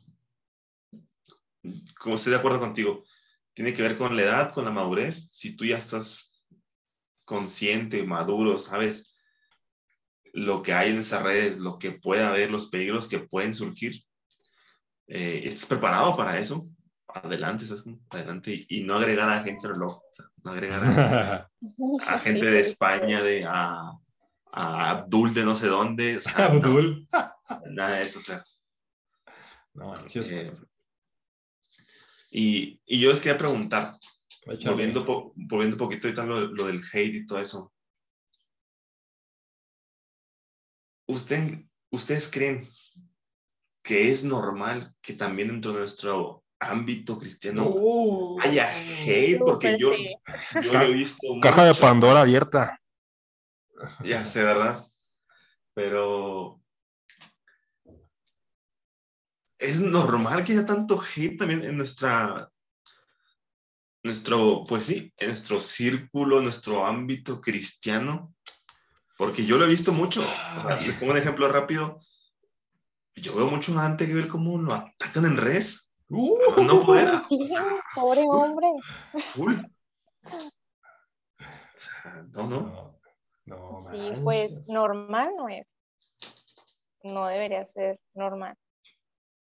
como 1.98 2.16
estoy 2.16 2.32
de 2.32 2.38
acuerdo 2.38 2.60
contigo, 2.60 3.04
tiene 3.52 3.72
que 3.74 3.82
ver 3.82 3.96
con 3.96 4.16
la 4.16 4.22
edad, 4.22 4.52
con 4.54 4.64
la 4.64 4.70
madurez. 4.70 5.28
Si 5.30 5.56
tú 5.56 5.64
ya 5.64 5.76
estás 5.76 6.32
consciente, 7.24 8.02
maduro, 8.04 8.58
sabes 8.58 9.09
lo 10.32 10.62
que 10.62 10.72
hay 10.72 10.90
en 10.90 10.98
esas 10.98 11.22
redes, 11.22 11.58
lo 11.58 11.78
que 11.78 11.92
puede 11.92 12.22
haber, 12.22 12.50
los 12.50 12.66
peligros 12.66 13.08
que 13.08 13.18
pueden 13.18 13.54
surgir, 13.54 13.94
eh, 15.06 15.42
estás 15.44 15.66
preparado 15.66 16.16
para 16.16 16.38
eso, 16.38 16.68
adelante, 17.08 17.64
adelante 18.10 18.66
y, 18.68 18.82
no 18.84 18.96
agregar 18.96 19.28
a 19.28 19.42
gente 19.42 19.68
reloj, 19.68 20.00
no 20.44 20.52
agregar 20.52 20.82
a, 20.84 21.50
gente 22.20 22.46
de 22.46 22.60
España, 22.60 23.22
de 23.22 23.44
a, 23.44 23.92
Abdul 24.52 25.32
de 25.32 25.44
no 25.44 25.54
sé 25.54 25.68
dónde. 25.68 26.20
Abdul. 26.36 27.08
nada 27.70 27.96
de 27.96 28.02
eso, 28.02 28.18
o 28.18 28.22
sea. 28.22 28.44
No, 29.74 29.94
eh, 29.94 30.52
y, 32.32 32.80
y, 32.84 33.00
yo 33.00 33.10
les 33.10 33.20
quería 33.20 33.38
preguntar, 33.38 33.96
volviendo, 34.64 35.04
volviendo 35.34 35.76
un 35.76 35.78
poquito 35.78 36.08
ahorita 36.08 36.24
lo, 36.24 36.40
lo 36.48 36.66
del 36.66 36.82
hate 36.92 37.14
y 37.14 37.26
todo 37.26 37.40
eso. 37.40 37.72
¿Usted, 41.10 41.64
¿Ustedes 41.90 42.30
creen 42.30 42.70
que 43.82 44.10
es 44.10 44.22
normal 44.22 44.94
que 45.00 45.14
también 45.14 45.48
dentro 45.48 45.72
de 45.72 45.80
nuestro 45.80 46.44
ámbito 46.60 47.18
cristiano 47.18 48.36
haya 48.40 48.68
hate, 48.68 49.38
porque 49.38 49.76
yo, 49.76 49.92
yo 50.62 50.72
lo 50.72 50.82
he 50.82 50.94
visto. 50.94 51.26
Caja 51.42 51.64
de 51.64 51.74
Pandora 51.74 52.20
abierta. 52.20 52.80
Ya 54.04 54.24
sé, 54.24 54.44
¿verdad? 54.44 54.86
Pero 55.74 56.60
es 59.58 59.80
normal 59.80 60.44
que 60.44 60.52
haya 60.52 60.66
tanto 60.66 61.00
hate 61.00 61.38
también 61.38 61.64
en 61.64 61.76
nuestra, 61.76 62.52
nuestro, 64.04 64.64
pues 64.68 64.84
sí, 64.84 65.12
en 65.16 65.28
nuestro 65.28 65.58
círculo, 65.58 66.40
nuestro 66.40 66.86
ámbito 66.86 67.40
cristiano, 67.40 68.32
porque 69.20 69.44
yo 69.44 69.58
lo 69.58 69.66
he 69.66 69.68
visto 69.68 69.92
mucho. 69.92 70.24
les 70.86 70.96
pongo 70.96 71.12
un 71.12 71.18
ejemplo 71.18 71.46
rápido. 71.52 72.00
Yo 73.16 73.36
veo 73.36 73.48
mucho 73.48 73.78
antes 73.78 74.08
que 74.08 74.14
ver 74.14 74.28
cómo 74.28 74.56
lo 74.56 74.72
atacan 74.72 75.26
en 75.26 75.36
redes 75.36 75.86
Uh, 76.08 76.62
no 76.64 76.84
puede. 76.84 77.06
Sí, 77.28 77.48
pobre 77.94 78.22
hombre. 78.26 78.66
Uy. 79.36 79.70
No, 82.32 82.46
no. 82.48 82.98
No, 83.44 83.56
no 83.72 83.80
Sí, 83.80 84.08
manches. 84.08 84.20
pues 84.24 84.68
normal 84.70 85.32
no 85.36 85.48
es. 85.48 85.66
No 87.02 87.26
debería 87.26 87.64
ser 87.66 88.00
normal. 88.14 88.56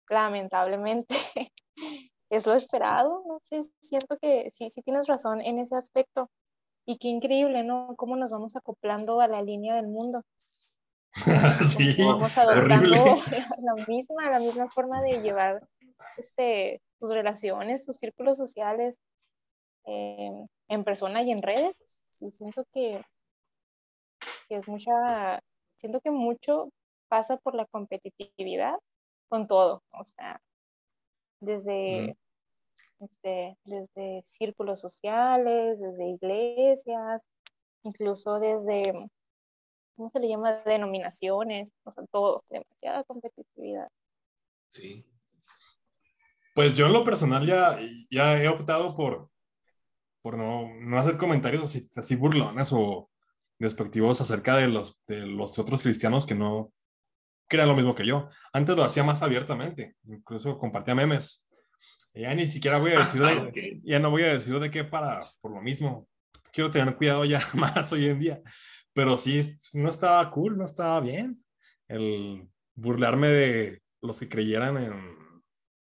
Lamentablemente. 0.09 1.15
Es 2.29 2.47
lo 2.47 2.53
esperado, 2.53 3.23
no 3.27 3.39
sé, 3.41 3.61
siento 3.81 4.17
que 4.17 4.49
sí, 4.53 4.69
sí 4.69 4.81
tienes 4.83 5.07
razón 5.07 5.41
en 5.41 5.59
ese 5.59 5.75
aspecto. 5.75 6.31
Y 6.85 6.97
qué 6.97 7.09
increíble, 7.09 7.63
¿no? 7.63 7.95
Cómo 7.97 8.15
nos 8.15 8.31
vamos 8.31 8.55
acoplando 8.55 9.21
a 9.21 9.27
la 9.27 9.41
línea 9.41 9.75
del 9.75 9.87
mundo. 9.87 10.23
sí, 11.77 11.95
vamos 12.03 12.37
adoptando 12.37 12.73
horrible. 12.73 13.21
la, 13.61 13.85
misma, 13.87 14.31
la 14.31 14.39
misma 14.39 14.69
forma 14.71 15.01
de 15.01 15.21
llevar 15.21 15.67
este, 16.17 16.81
tus 16.99 17.13
relaciones, 17.13 17.85
tus 17.85 17.97
círculos 17.97 18.37
sociales 18.37 18.99
eh, 19.85 20.31
en 20.67 20.83
persona 20.83 21.21
y 21.21 21.31
en 21.31 21.41
redes. 21.41 21.85
Sí, 22.11 22.29
siento 22.31 22.65
que, 22.73 23.01
que 24.47 24.55
es 24.55 24.67
mucha, 24.67 25.41
siento 25.77 26.01
que 26.01 26.11
mucho 26.11 26.69
pasa 27.07 27.37
por 27.37 27.55
la 27.55 27.65
competitividad 27.65 28.75
con 29.27 29.47
todo, 29.47 29.83
o 29.91 30.03
sea, 30.03 30.41
desde, 31.39 32.17
este, 33.01 33.57
desde 33.65 34.21
círculos 34.23 34.79
sociales, 34.79 35.81
desde 35.81 36.09
iglesias, 36.09 37.23
incluso 37.83 38.39
desde, 38.39 38.93
¿cómo 39.95 40.09
se 40.09 40.19
le 40.19 40.29
llama? 40.29 40.51
Denominaciones, 40.65 41.71
o 41.83 41.91
sea, 41.91 42.05
todo, 42.11 42.43
demasiada 42.49 43.03
competitividad. 43.03 43.89
Sí. 44.71 45.05
Pues 46.53 46.75
yo 46.75 46.87
en 46.87 46.93
lo 46.93 47.03
personal 47.03 47.45
ya, 47.45 47.79
ya 48.09 48.41
he 48.41 48.47
optado 48.47 48.95
por, 48.95 49.29
por 50.21 50.37
no, 50.37 50.73
no 50.79 50.99
hacer 50.99 51.17
comentarios 51.17 51.63
así, 51.63 51.81
así 51.95 52.15
burlones 52.15 52.71
o 52.73 53.09
despectivos 53.57 54.21
acerca 54.21 54.57
de 54.57 54.67
los, 54.67 54.99
de 55.07 55.25
los 55.25 55.57
otros 55.59 55.81
cristianos 55.81 56.25
que 56.25 56.35
no 56.35 56.73
crean 57.47 57.67
lo 57.67 57.75
mismo 57.75 57.95
que 57.95 58.05
yo. 58.05 58.29
Antes 58.53 58.75
lo 58.75 58.83
hacía 58.83 59.03
más 59.03 59.21
abiertamente, 59.21 59.95
incluso 60.05 60.57
compartía 60.57 60.95
memes. 60.95 61.47
Ya 62.13 62.35
ni 62.35 62.45
siquiera 62.45 62.77
voy 62.77 62.91
a 62.91 62.99
decir, 62.99 63.21
de, 63.21 63.29
Ah, 63.29 63.43
ok. 63.43 63.57
ya 63.83 63.99
no 63.99 64.09
voy 64.11 64.23
a 64.23 64.33
decir 64.33 64.59
de 64.59 64.69
qué 64.69 64.83
para, 64.83 65.21
por 65.39 65.51
lo 65.51 65.61
mismo. 65.61 66.07
Quiero 66.51 66.69
tener 66.69 66.95
cuidado 66.95 67.23
ya 67.25 67.39
más 67.53 67.91
hoy 67.93 68.07
en 68.07 68.19
día. 68.19 68.41
Pero 68.93 69.17
sí, 69.17 69.41
no 69.73 69.89
estaba 69.89 70.29
cool, 70.31 70.57
no 70.57 70.65
estaba 70.65 70.99
bien 70.99 71.35
el 71.87 72.47
burlarme 72.75 73.27
de 73.29 73.81
los 74.01 74.19
que 74.19 74.27
creyeran 74.29 74.77
en 74.77 75.15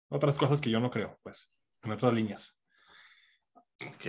otras 0.10 0.38
cosas 0.38 0.62
que 0.62 0.70
yo 0.70 0.80
no 0.80 0.90
creo, 0.90 1.20
pues, 1.22 1.52
en 1.84 1.92
otras 1.92 2.14
líneas. 2.14 2.60
Ok. 3.86 4.06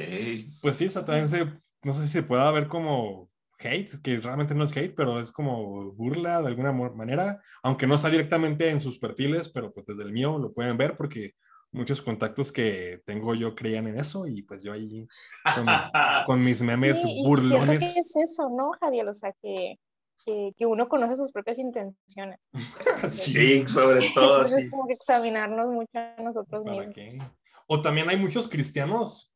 Pues 0.62 0.76
sí, 0.76 0.86
o 0.86 0.90
sea, 0.90 1.04
también 1.04 1.28
se, 1.28 1.44
no 1.82 1.92
sé 1.92 2.04
si 2.04 2.09
se 2.09 2.22
pueda 2.22 2.50
ver 2.52 2.68
como 2.68 3.30
hate, 3.59 4.00
que 4.02 4.18
realmente 4.18 4.54
no 4.54 4.64
es 4.64 4.74
hate, 4.76 4.94
pero 4.94 5.20
es 5.20 5.32
como 5.32 5.92
burla 5.92 6.40
de 6.40 6.48
alguna 6.48 6.72
manera, 6.72 7.42
aunque 7.62 7.86
no 7.86 7.96
está 7.96 8.09
directamente 8.09 8.70
en 8.70 8.80
sus 8.80 8.98
perfiles, 8.98 9.48
pero 9.48 9.72
pues 9.72 9.84
desde 9.86 10.04
el 10.04 10.12
mío 10.12 10.38
lo 10.38 10.52
pueden 10.52 10.76
ver 10.78 10.96
porque 10.96 11.34
muchos 11.73 12.01
contactos 12.03 12.51
que 12.53 13.03
tengo 13.05 13.35
yo 13.35 13.55
creían 13.55 13.87
en 13.89 13.99
eso 13.99 14.27
y 14.27 14.43
pues 14.43 14.62
yo 14.62 14.73
ahí 14.73 15.07
con, 15.55 15.66
con 16.27 16.45
mis 16.45 16.62
memes 16.62 17.03
Sí, 17.03 17.12
y 17.16 17.25
burlones. 17.25 17.81
que 17.95 18.01
es 18.01 18.16
eso, 18.16 18.49
¿no, 18.51 18.71
Javier? 18.81 19.07
O 19.09 19.12
sea, 19.14 19.33
que, 19.43 19.77
que, 20.25 20.53
que 20.57 20.66
uno 20.66 20.89
conoce 20.89 21.16
sus 21.16 21.31
propias 21.33 21.59
intenciones. 21.59 22.39
Sí, 23.11 23.33
Sí, 23.35 23.69
sobre 23.69 24.01
todo 24.14 24.37
Entonces, 24.43 24.64
es 24.64 24.71
como 24.71 24.87
que 24.87 24.95
examinarnos 24.95 25.69
mucho 25.69 25.91
a 25.95 26.23
nosotros 26.23 26.64
¿para 26.64 26.77
mismos. 26.79 26.95
qué? 26.95 27.19
O 27.66 27.83
también 27.83 28.09
hay 28.09 28.16
muchos 28.16 28.49
cristianos, 28.49 29.33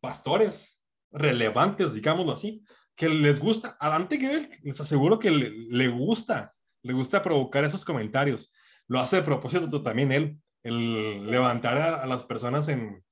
pastores 0.00 0.84
relevantes, 1.12 1.94
digámoslo 1.94 2.32
así, 2.32 2.64
que 2.96 3.08
les 3.08 3.38
gusta. 3.40 3.76
A 3.80 3.88
Dante 3.90 4.18
Gebel, 4.18 4.50
les 4.62 4.80
aseguro 4.80 5.18
que 5.18 5.30
le, 5.30 5.50
le 5.50 5.88
gusta, 5.88 6.54
le 6.82 6.92
gusta 6.92 7.22
provocar 7.22 7.64
esos 7.64 7.84
comentarios. 7.84 8.52
Lo 8.88 8.98
hace 8.98 9.16
de 9.16 9.22
propósito 9.22 9.82
también 9.82 10.12
él, 10.12 10.40
el 10.62 11.30
levantar 11.30 11.78
a, 11.78 12.02
a 12.02 12.06
las 12.06 12.24
personas 12.24 12.68
en, 12.68 13.02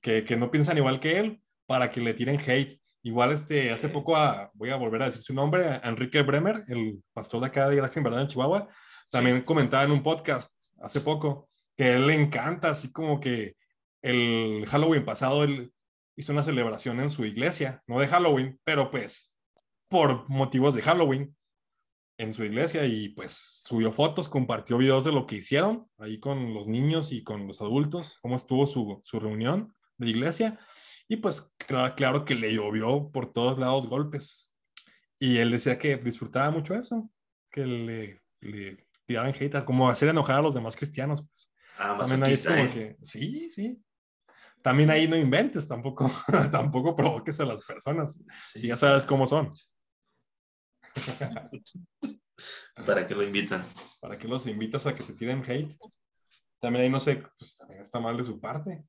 que, 0.00 0.24
que 0.24 0.36
no 0.36 0.50
piensan 0.50 0.76
igual 0.78 1.00
que 1.00 1.18
él 1.18 1.42
para 1.66 1.90
que 1.90 2.00
le 2.00 2.14
tiren 2.14 2.40
hate. 2.40 2.80
Igual 3.02 3.32
este, 3.32 3.70
hace 3.70 3.88
poco, 3.88 4.16
a- 4.16 4.50
voy 4.54 4.70
a 4.70 4.76
volver 4.76 5.02
a 5.02 5.06
decir 5.06 5.22
su 5.22 5.34
nombre, 5.34 5.66
a 5.68 5.80
Enrique 5.84 6.22
Bremer, 6.22 6.56
el 6.68 7.02
pastor 7.12 7.40
de 7.40 7.46
acá 7.48 7.68
de 7.68 7.76
Gracia 7.76 8.00
en 8.00 8.04
Verdad 8.04 8.22
en 8.22 8.28
Chihuahua, 8.28 8.68
también 9.10 9.42
comentaba 9.42 9.84
en 9.84 9.92
un 9.92 10.02
podcast 10.02 10.52
hace 10.80 11.00
poco 11.00 11.48
que 11.76 11.84
a 11.84 11.96
él 11.96 12.06
le 12.06 12.14
encanta, 12.14 12.70
así 12.70 12.90
como 12.90 13.20
que 13.20 13.54
el 14.02 14.64
Halloween 14.68 15.04
pasado 15.04 15.44
él 15.44 15.72
hizo 16.16 16.32
una 16.32 16.42
celebración 16.42 17.00
en 17.00 17.10
su 17.10 17.24
iglesia, 17.24 17.82
no 17.86 18.00
de 18.00 18.08
Halloween, 18.08 18.58
pero 18.64 18.90
pues 18.90 19.34
por 19.88 20.28
motivos 20.28 20.74
de 20.74 20.82
Halloween 20.82 21.35
en 22.18 22.32
su 22.32 22.44
iglesia 22.44 22.84
y 22.86 23.10
pues 23.10 23.62
subió 23.64 23.92
fotos, 23.92 24.28
compartió 24.28 24.78
videos 24.78 25.04
de 25.04 25.12
lo 25.12 25.26
que 25.26 25.36
hicieron 25.36 25.88
ahí 25.98 26.18
con 26.18 26.54
los 26.54 26.66
niños 26.66 27.12
y 27.12 27.22
con 27.22 27.46
los 27.46 27.60
adultos, 27.60 28.18
cómo 28.22 28.36
estuvo 28.36 28.66
su, 28.66 29.00
su 29.04 29.20
reunión 29.20 29.74
de 29.98 30.08
iglesia 30.10 30.58
y 31.08 31.16
pues 31.16 31.52
claro, 31.58 31.94
claro 31.94 32.24
que 32.24 32.34
le 32.34 32.54
llovió 32.54 33.10
por 33.12 33.32
todos 33.32 33.58
lados 33.58 33.86
golpes 33.86 34.52
y 35.18 35.38
él 35.38 35.50
decía 35.50 35.78
que 35.78 35.96
disfrutaba 35.96 36.50
mucho 36.50 36.74
eso, 36.74 37.10
que 37.50 37.66
le, 37.66 38.22
le 38.40 38.86
tiraban 39.06 39.34
hate, 39.38 39.64
como 39.64 39.88
hacer 39.88 40.08
enojar 40.08 40.36
a 40.38 40.42
los 40.42 40.54
demás 40.54 40.76
cristianos, 40.76 41.26
pues. 41.26 41.50
Ah, 41.78 41.96
También 41.98 42.22
ahí 42.22 42.32
es 42.32 42.44
como 42.44 42.64
¿eh? 42.64 42.70
que, 42.70 42.96
sí, 43.02 43.48
sí. 43.50 43.82
También 44.62 44.90
ahí 44.90 45.06
no 45.06 45.16
inventes, 45.16 45.68
tampoco, 45.68 46.10
tampoco 46.50 46.96
provoques 46.96 47.38
a 47.40 47.46
las 47.46 47.62
personas, 47.62 48.18
Sí. 48.52 48.60
si 48.60 48.66
ya 48.68 48.76
sabes 48.76 49.04
cómo 49.04 49.26
son. 49.26 49.52
¿Para 52.86 53.06
qué 53.06 53.14
lo 53.14 53.22
invitan? 53.22 53.64
¿Para 54.00 54.18
qué 54.18 54.28
los 54.28 54.46
invitas 54.46 54.86
a 54.86 54.94
que 54.94 55.02
te 55.02 55.12
tiren 55.12 55.42
hate? 55.46 55.72
También 56.60 56.84
ahí 56.84 56.90
no 56.90 57.00
sé, 57.00 57.22
pues 57.38 57.56
también 57.56 57.80
está 57.80 58.00
mal 58.00 58.16
de 58.16 58.24
su 58.24 58.40
parte. 58.40 58.84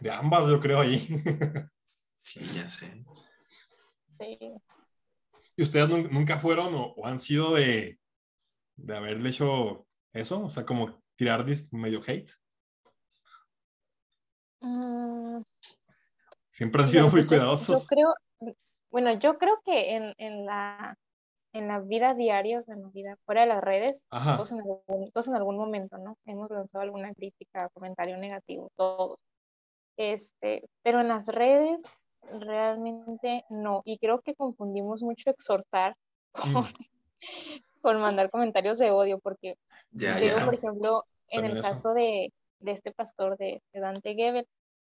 De 0.00 0.10
ambas, 0.10 0.48
yo 0.50 0.60
creo 0.60 0.80
ahí. 0.80 0.98
Sí, 2.24 2.38
ya 2.54 2.68
sé. 2.68 3.04
Sí. 4.20 4.38
¿Y 5.56 5.62
ustedes 5.64 5.88
nu- 5.88 6.08
nunca 6.08 6.38
fueron 6.38 6.72
o, 6.76 6.92
o 6.92 7.04
han 7.04 7.18
sido 7.18 7.54
de, 7.54 7.98
de 8.76 8.96
haberle 8.96 9.30
hecho 9.30 9.88
eso? 10.12 10.44
O 10.44 10.48
sea, 10.50 10.64
como 10.64 11.02
tirar 11.16 11.44
medio 11.72 12.00
hate. 12.06 12.30
Mm, 14.60 15.42
Siempre 16.48 16.82
han 16.82 16.88
sido 16.88 17.10
muy 17.10 17.26
cuidadosos. 17.26 17.80
Yo 17.80 17.86
creo, 17.88 18.14
bueno, 18.92 19.12
yo 19.18 19.38
creo 19.38 19.60
que 19.64 19.96
en, 19.96 20.14
en 20.18 20.44
la, 20.46 20.96
en 21.52 21.66
la 21.68 21.80
vida 21.80 22.14
diaria, 22.14 22.58
o 22.58 22.62
sea, 22.62 22.74
en 22.76 22.82
la 22.82 22.88
vida 22.90 23.16
fuera 23.24 23.40
de 23.40 23.48
las 23.48 23.62
redes, 23.62 24.06
todos 24.10 24.52
en 24.52 24.58
algún, 24.60 25.10
todos 25.12 25.28
en 25.28 25.34
algún 25.34 25.56
momento, 25.56 25.98
¿no? 25.98 26.16
Hemos 26.26 26.50
lanzado 26.50 26.82
alguna 26.82 27.12
crítica, 27.14 27.68
comentario 27.74 28.16
negativo, 28.18 28.70
todos. 28.76 29.18
Este, 29.96 30.64
pero 30.82 31.00
en 31.00 31.08
las 31.08 31.26
redes 31.26 31.82
realmente 32.38 33.44
no. 33.50 33.82
Y 33.84 33.98
creo 33.98 34.20
que 34.20 34.34
confundimos 34.34 35.02
mucho 35.02 35.30
exhortar 35.30 35.96
con, 36.32 36.52
Mm. 36.52 36.64
con 37.82 38.00
mandar 38.00 38.30
comentarios 38.30 38.78
de 38.78 38.90
odio, 38.90 39.18
porque 39.18 39.56
ya. 39.90 40.14
digo, 40.18 40.38
por 40.44 40.54
ejemplo, 40.54 41.04
en 41.28 41.42
También 41.42 41.56
el 41.58 41.58
eso. 41.58 41.68
caso 41.68 41.94
de, 41.94 42.32
de 42.60 42.72
este 42.72 42.92
pastor 42.92 43.36
de, 43.38 43.62
de 43.72 43.80
Dante 43.80 44.14
Gebel, 44.14 44.46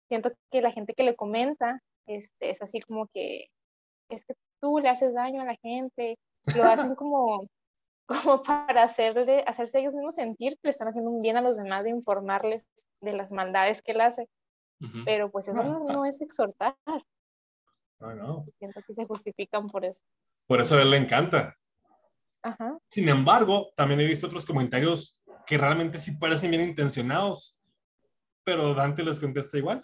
siento 0.09 0.30
que 0.50 0.62
la 0.62 0.72
gente 0.72 0.94
que 0.94 1.02
le 1.05 1.16
comenta 1.16 1.80
este, 2.07 2.50
es 2.50 2.61
así 2.62 2.80
como 2.80 3.07
que 3.09 3.48
es 4.09 4.24
que 4.24 4.34
tú 4.61 4.78
le 4.78 4.88
haces 4.88 5.14
daño 5.14 5.42
a 5.42 5.44
la 5.44 5.57
gente, 5.57 6.18
lo 6.57 6.64
hacen 6.64 6.94
como, 6.98 7.48
como 8.07 8.42
para 8.42 8.82
hacerle, 8.84 9.44
hacerse 9.46 9.80
ellos 9.80 9.94
mismos 9.94 10.14
sentir 10.14 10.55
que 10.55 10.68
le 10.68 10.70
están 10.70 10.88
haciendo 10.88 11.11
un 11.11 11.22
bien 11.22 11.36
a 11.36 11.42
los 11.42 11.57
demás, 11.57 11.84
de 11.84 11.90
informarles 11.90 12.66
de 13.00 13.12
las 13.12 13.30
maldades 13.32 13.82
que 13.82 13.92
él 13.92 14.00
hace, 14.00 14.28
pero 15.07 15.30
pues 15.30 15.48
eso 15.48 15.62
no, 15.62 15.80
no 15.84 16.05
es 16.05 16.20
exhortar, 16.20 16.76
Ah, 18.00 18.14
no. 18.14 18.44
siento 18.59 18.82
que 18.86 18.92
se 18.92 19.07
justifican 19.07 19.66
por 19.68 19.84
eso. 19.84 20.02
Por 20.46 20.61
eso 20.61 20.74
a 20.74 20.82
él 20.82 20.90
le 20.90 20.98
encanta. 20.98 21.57
Ajá. 22.42 22.76
Sin 22.86 23.09
embargo, 23.09 23.72
también 23.76 24.00
he 24.00 24.05
visto 24.05 24.26
otros 24.26 24.44
comentarios 24.44 25.18
que 25.46 25.57
realmente 25.57 25.98
sí 25.98 26.12
parecen 26.12 26.50
bien 26.50 26.62
intencionados, 26.62 27.59
pero 28.44 28.74
Dante 28.74 29.02
les 29.02 29.18
contesta 29.18 29.57
igual. 29.57 29.82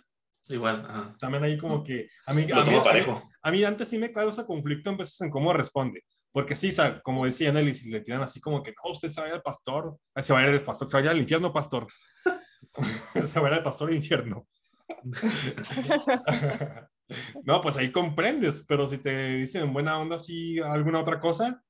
Igual, 0.51 0.84
ajá. 0.88 1.16
También 1.18 1.44
ahí 1.44 1.57
como 1.57 1.82
que 1.84 2.09
a 2.26 2.34
mí, 2.34 2.46
a 2.53 2.64
mí, 2.64 2.76
parejo. 2.84 3.22
a 3.42 3.51
mí 3.51 3.61
Dante 3.61 3.86
sí 3.86 3.98
me 3.98 4.12
causa 4.12 4.44
conflicto 4.46 4.90
en 4.90 4.96
veces 4.96 5.20
en 5.22 5.30
cómo 5.30 5.53
responde. 5.53 6.03
Porque 6.32 6.55
sí, 6.55 6.70
como 7.03 7.24
decía 7.26 7.53
Nelly, 7.53 7.74
si 7.74 7.90
le 7.90 8.01
tiran 8.03 8.22
así 8.22 8.40
como 8.40 8.62
que 8.62 8.70
no, 8.72 8.92
usted 8.92 9.09
se 9.09 9.20
vaya 9.20 9.34
al 9.34 9.42
pastor, 9.42 9.96
se 10.22 10.32
vaya 10.32 10.48
al 10.51 10.62
pastor, 10.62 10.88
se 10.90 10.96
vaya 10.96 11.11
al 11.11 11.18
infierno, 11.18 11.53
pastor. 11.53 11.86
se 13.26 13.40
vaya 13.40 13.57
al 13.57 13.62
pastor 13.62 13.88
al 13.88 13.96
infierno. 13.96 14.46
no, 17.44 17.61
pues 17.61 17.76
ahí 17.76 17.90
comprendes, 17.90 18.64
pero 18.66 18.88
si 18.88 18.98
te 18.98 19.34
dicen 19.36 19.62
en 19.62 19.72
buena 19.72 19.98
onda 19.98 20.16
así 20.16 20.59
alguna 20.61 21.01
otra 21.01 21.20
cosa, 21.20 21.62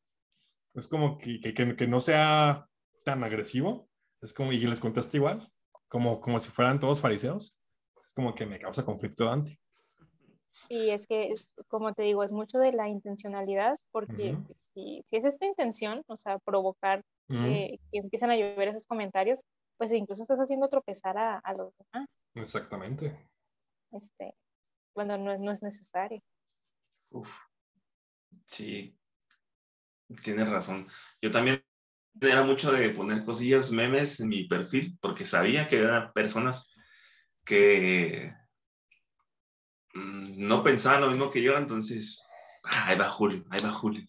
es 0.74 0.86
como 0.88 1.16
que, 1.18 1.40
que, 1.40 1.54
que- 1.54 1.76
que 1.76 1.86
no 1.86 2.00
sea 2.00 2.66
tan 3.04 3.24
agresivo, 3.24 3.88
es 4.20 4.32
como, 4.34 4.52
y 4.52 4.58
les 4.58 4.80
contesta 4.80 5.16
igual. 5.16 5.50
como, 5.88 6.20
como 6.20 6.38
si 6.38 6.50
fueran 6.50 6.78
todos 6.78 7.00
fariseos. 7.00 7.59
Es 8.00 8.12
como 8.14 8.34
que 8.34 8.46
me 8.46 8.58
causa 8.58 8.84
conflicto 8.84 9.24
Dante. 9.24 9.58
Y 10.68 10.90
es 10.90 11.06
que, 11.06 11.34
como 11.68 11.92
te 11.94 12.02
digo, 12.02 12.22
es 12.22 12.32
mucho 12.32 12.58
de 12.58 12.72
la 12.72 12.88
intencionalidad, 12.88 13.76
porque 13.90 14.36
si, 14.54 15.02
si, 15.06 15.16
es 15.16 15.24
esta 15.24 15.46
intención, 15.46 16.02
o 16.06 16.16
sea, 16.16 16.38
provocar 16.38 17.02
que, 17.28 17.80
empiecen 17.92 18.30
a 18.30 18.36
llover 18.36 18.68
esos 18.68 18.86
comentarios, 18.86 19.42
pues 19.76 19.92
incluso 19.92 20.22
estás 20.22 20.38
haciendo 20.38 20.68
tropezar 20.68 21.18
a, 21.18 21.38
a 21.38 21.54
los 21.54 21.72
demás. 21.76 22.08
Exactamente. 22.34 23.28
Este, 23.90 24.34
cuando 24.92 25.18
no, 25.18 25.36
no 25.38 25.50
es 25.50 25.62
necesario. 25.62 26.22
Uf. 27.10 27.46
Sí, 28.44 28.96
tienes 30.22 30.48
razón. 30.48 30.86
Yo 31.20 31.30
también 31.30 31.64
era 32.20 32.42
mucho 32.42 32.72
de 32.72 32.90
poner 32.90 33.24
cosillas, 33.24 33.70
memes 33.70 34.20
en 34.20 34.28
mi 34.28 34.44
perfil, 34.44 34.98
porque 35.00 35.24
sabía 35.24 35.68
que 35.68 35.78
eran 35.78 36.12
personas 36.12 36.72
que 37.50 38.32
mm, 39.92 40.46
no 40.46 40.62
pensaban 40.62 41.00
lo 41.00 41.08
mismo 41.08 41.32
que 41.32 41.42
yo, 41.42 41.56
entonces, 41.56 42.24
ah, 42.62 42.86
ahí 42.86 42.96
va 42.96 43.08
Julio, 43.08 43.44
ahí 43.50 43.60
va 43.62 43.72
Julio. 43.72 44.06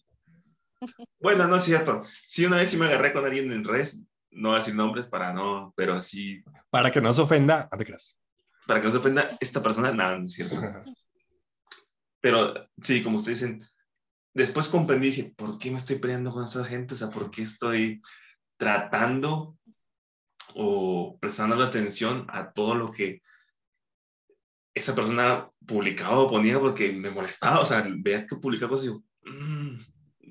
Bueno, 1.20 1.46
no 1.46 1.56
es 1.56 1.62
cierto. 1.62 2.02
Sí, 2.26 2.44
una 2.44 2.56
vez 2.56 2.70
sí 2.70 2.76
me 2.76 2.86
agarré 2.86 3.12
con 3.12 3.24
alguien 3.24 3.52
en 3.52 3.64
res, 3.64 4.00
no 4.32 4.48
voy 4.48 4.56
a 4.56 4.58
decir 4.60 4.74
nombres 4.74 5.06
para 5.06 5.32
no, 5.32 5.72
pero 5.76 6.00
sí. 6.00 6.42
Para 6.70 6.90
que 6.90 7.00
no 7.00 7.14
se 7.14 7.20
ofenda, 7.20 7.68
no 7.70 7.78
te 7.78 7.84
creas. 7.84 8.20
Para 8.66 8.80
que 8.80 8.86
no 8.86 8.92
se 8.92 8.98
ofenda 8.98 9.36
esta 9.40 9.62
persona, 9.62 9.92
nada, 9.92 10.18
no 10.18 10.24
es 10.24 10.32
cierto. 10.32 10.56
pero 12.20 12.68
sí, 12.82 13.02
como 13.02 13.18
ustedes 13.18 13.40
dicen, 13.40 13.60
después 14.34 14.68
comprendí, 14.68 15.10
dije, 15.10 15.34
¿por 15.36 15.58
qué 15.58 15.70
me 15.70 15.78
estoy 15.78 15.96
peleando 16.00 16.32
con 16.32 16.44
esa 16.44 16.64
gente? 16.64 16.94
O 16.94 16.96
sea, 16.96 17.10
¿por 17.10 17.30
qué 17.30 17.42
estoy 17.42 18.02
tratando 18.56 19.56
o 20.54 21.16
prestando 21.20 21.54
la 21.54 21.66
atención 21.66 22.26
a 22.28 22.52
todo 22.52 22.74
lo 22.74 22.90
que 22.90 23.22
esa 24.74 24.94
persona 24.94 25.50
publicaba 25.66 26.18
o 26.18 26.28
ponía 26.28 26.58
porque 26.58 26.92
me 26.92 27.10
molestaba? 27.10 27.60
O 27.60 27.64
sea, 27.64 27.86
veía 27.88 28.26
que 28.26 28.36
publicaba 28.36 28.70
cosas 28.70 28.86
y 28.86 28.88
digo, 28.88 29.04
mmm, 29.24 29.76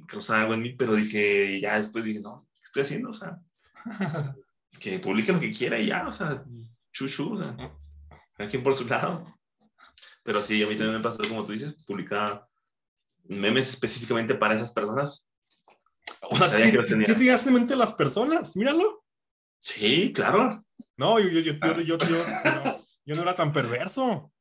causaba 0.08 0.42
algo 0.42 0.54
en 0.54 0.62
mí, 0.62 0.74
pero 0.74 0.96
dije, 0.96 1.60
ya 1.62 1.78
después 1.78 2.04
dije, 2.04 2.20
no, 2.20 2.48
¿qué 2.56 2.62
estoy 2.64 2.82
haciendo? 2.84 3.10
O 3.10 3.14
sea, 3.14 3.40
que 4.80 5.00
publique 5.00 5.32
lo 5.32 5.40
que 5.40 5.52
quiera 5.52 5.80
y 5.80 5.88
ya, 5.88 6.08
o 6.08 6.12
sea, 6.12 6.44
chuchu, 6.92 7.34
o 7.34 7.38
sea, 7.38 7.56
cada 8.36 8.50
quien 8.50 8.64
por 8.64 8.74
su 8.74 8.88
lado. 8.88 9.24
Pero 10.24 10.42
sí, 10.42 10.62
a 10.62 10.68
mí 10.68 10.76
también 10.76 10.98
me 10.98 11.04
pasó, 11.04 11.24
como 11.28 11.44
tú 11.44 11.52
dices, 11.52 11.74
publicaba 11.86 12.48
memes 13.26 13.70
específicamente 13.70 14.36
para 14.36 14.56
esas 14.56 14.74
personas. 14.74 15.28
O 16.22 16.38
sea, 16.38 16.50
sí, 16.50 16.64
sí, 16.64 16.72
te 16.72 17.32
en 17.32 17.54
mente 17.54 17.76
las 17.76 17.94
personas, 17.94 18.56
míralo. 18.56 19.04
Sí, 19.60 20.12
claro. 20.14 20.64
No, 20.98 21.20
yo, 21.20 21.30
yo, 21.30 21.40
yo, 21.40 21.82
yo, 21.82 21.98
yo, 21.98 21.98
no, 21.98 22.81
era 23.06 23.36
tan 23.36 23.52
perverso. 23.52 24.32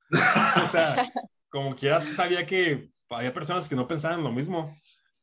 O 0.62 0.68
sea, 0.68 0.96
como 1.48 1.74
quieras, 1.76 2.04
sabía 2.04 2.46
que 2.46 2.90
había 3.08 3.32
personas 3.32 3.68
que 3.68 3.76
no 3.76 3.88
pensaban 3.88 4.22
lo 4.22 4.32
mismo, 4.32 4.74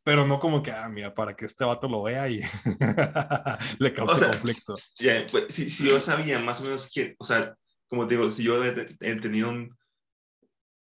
pero 0.04 0.26
no 0.26 0.40
como 0.40 0.64
que, 0.64 0.72
ah, 0.72 0.88
mira, 0.90 1.14
para 1.14 1.36
que 1.36 1.46
este 1.46 1.66
vato 1.66 1.88
lo 1.88 2.04
vea 2.04 2.30
y 2.30 2.42
le 3.80 3.94
cause 3.94 4.26
conflicto. 4.26 4.76
Ya, 5.00 5.26
pues, 5.32 5.46
si, 5.50 5.70
si, 5.70 5.88
yo 5.88 6.00
sabía 6.00 6.40
más 6.40 6.62
o 6.62 6.64
menos 6.64 6.90
que, 6.94 7.16
o 7.20 7.26
sea, 7.26 7.56
como 7.90 8.08
te 8.08 8.16
digo, 8.16 8.30
si 8.30 8.44
yo 8.44 8.64
he, 8.64 8.88
he 9.02 9.16
tenido 9.16 9.50
un 9.50 9.76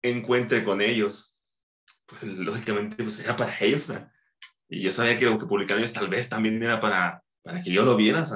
encuentro 0.03 0.65
con 0.65 0.81
ellos, 0.81 1.37
pues 2.07 2.25
lógicamente 2.25 3.03
pues 3.03 3.21
era 3.21 3.37
para 3.37 3.55
ellos. 3.61 3.93
Y 4.69 4.83
yo 4.83 4.93
sabía 4.93 5.19
que 5.19 5.27
lo 5.27 5.39
que 5.39 5.47
publicaban 5.47 5.83
ellos 5.83 5.93
tal 5.93 6.09
vez 6.09 6.29
también 6.29 6.63
era 6.63 6.81
para, 6.81 7.23
para 7.43 7.63
que 7.63 7.71
yo 7.71 7.85
lo 7.85 7.97
viera. 7.97 8.27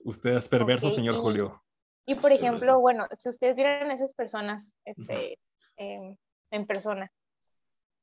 Usted 0.00 0.36
es 0.36 0.48
perverso, 0.48 0.90
señor 0.90 1.16
Julio. 1.16 1.62
Y 2.10 2.16
por 2.16 2.32
ejemplo, 2.32 2.80
bueno, 2.80 3.06
si 3.16 3.28
ustedes 3.28 3.54
vieran 3.54 3.88
a 3.88 3.94
esas 3.94 4.14
personas 4.14 4.76
este, 4.84 5.38
em, 5.76 6.16
en 6.50 6.66
persona, 6.66 7.08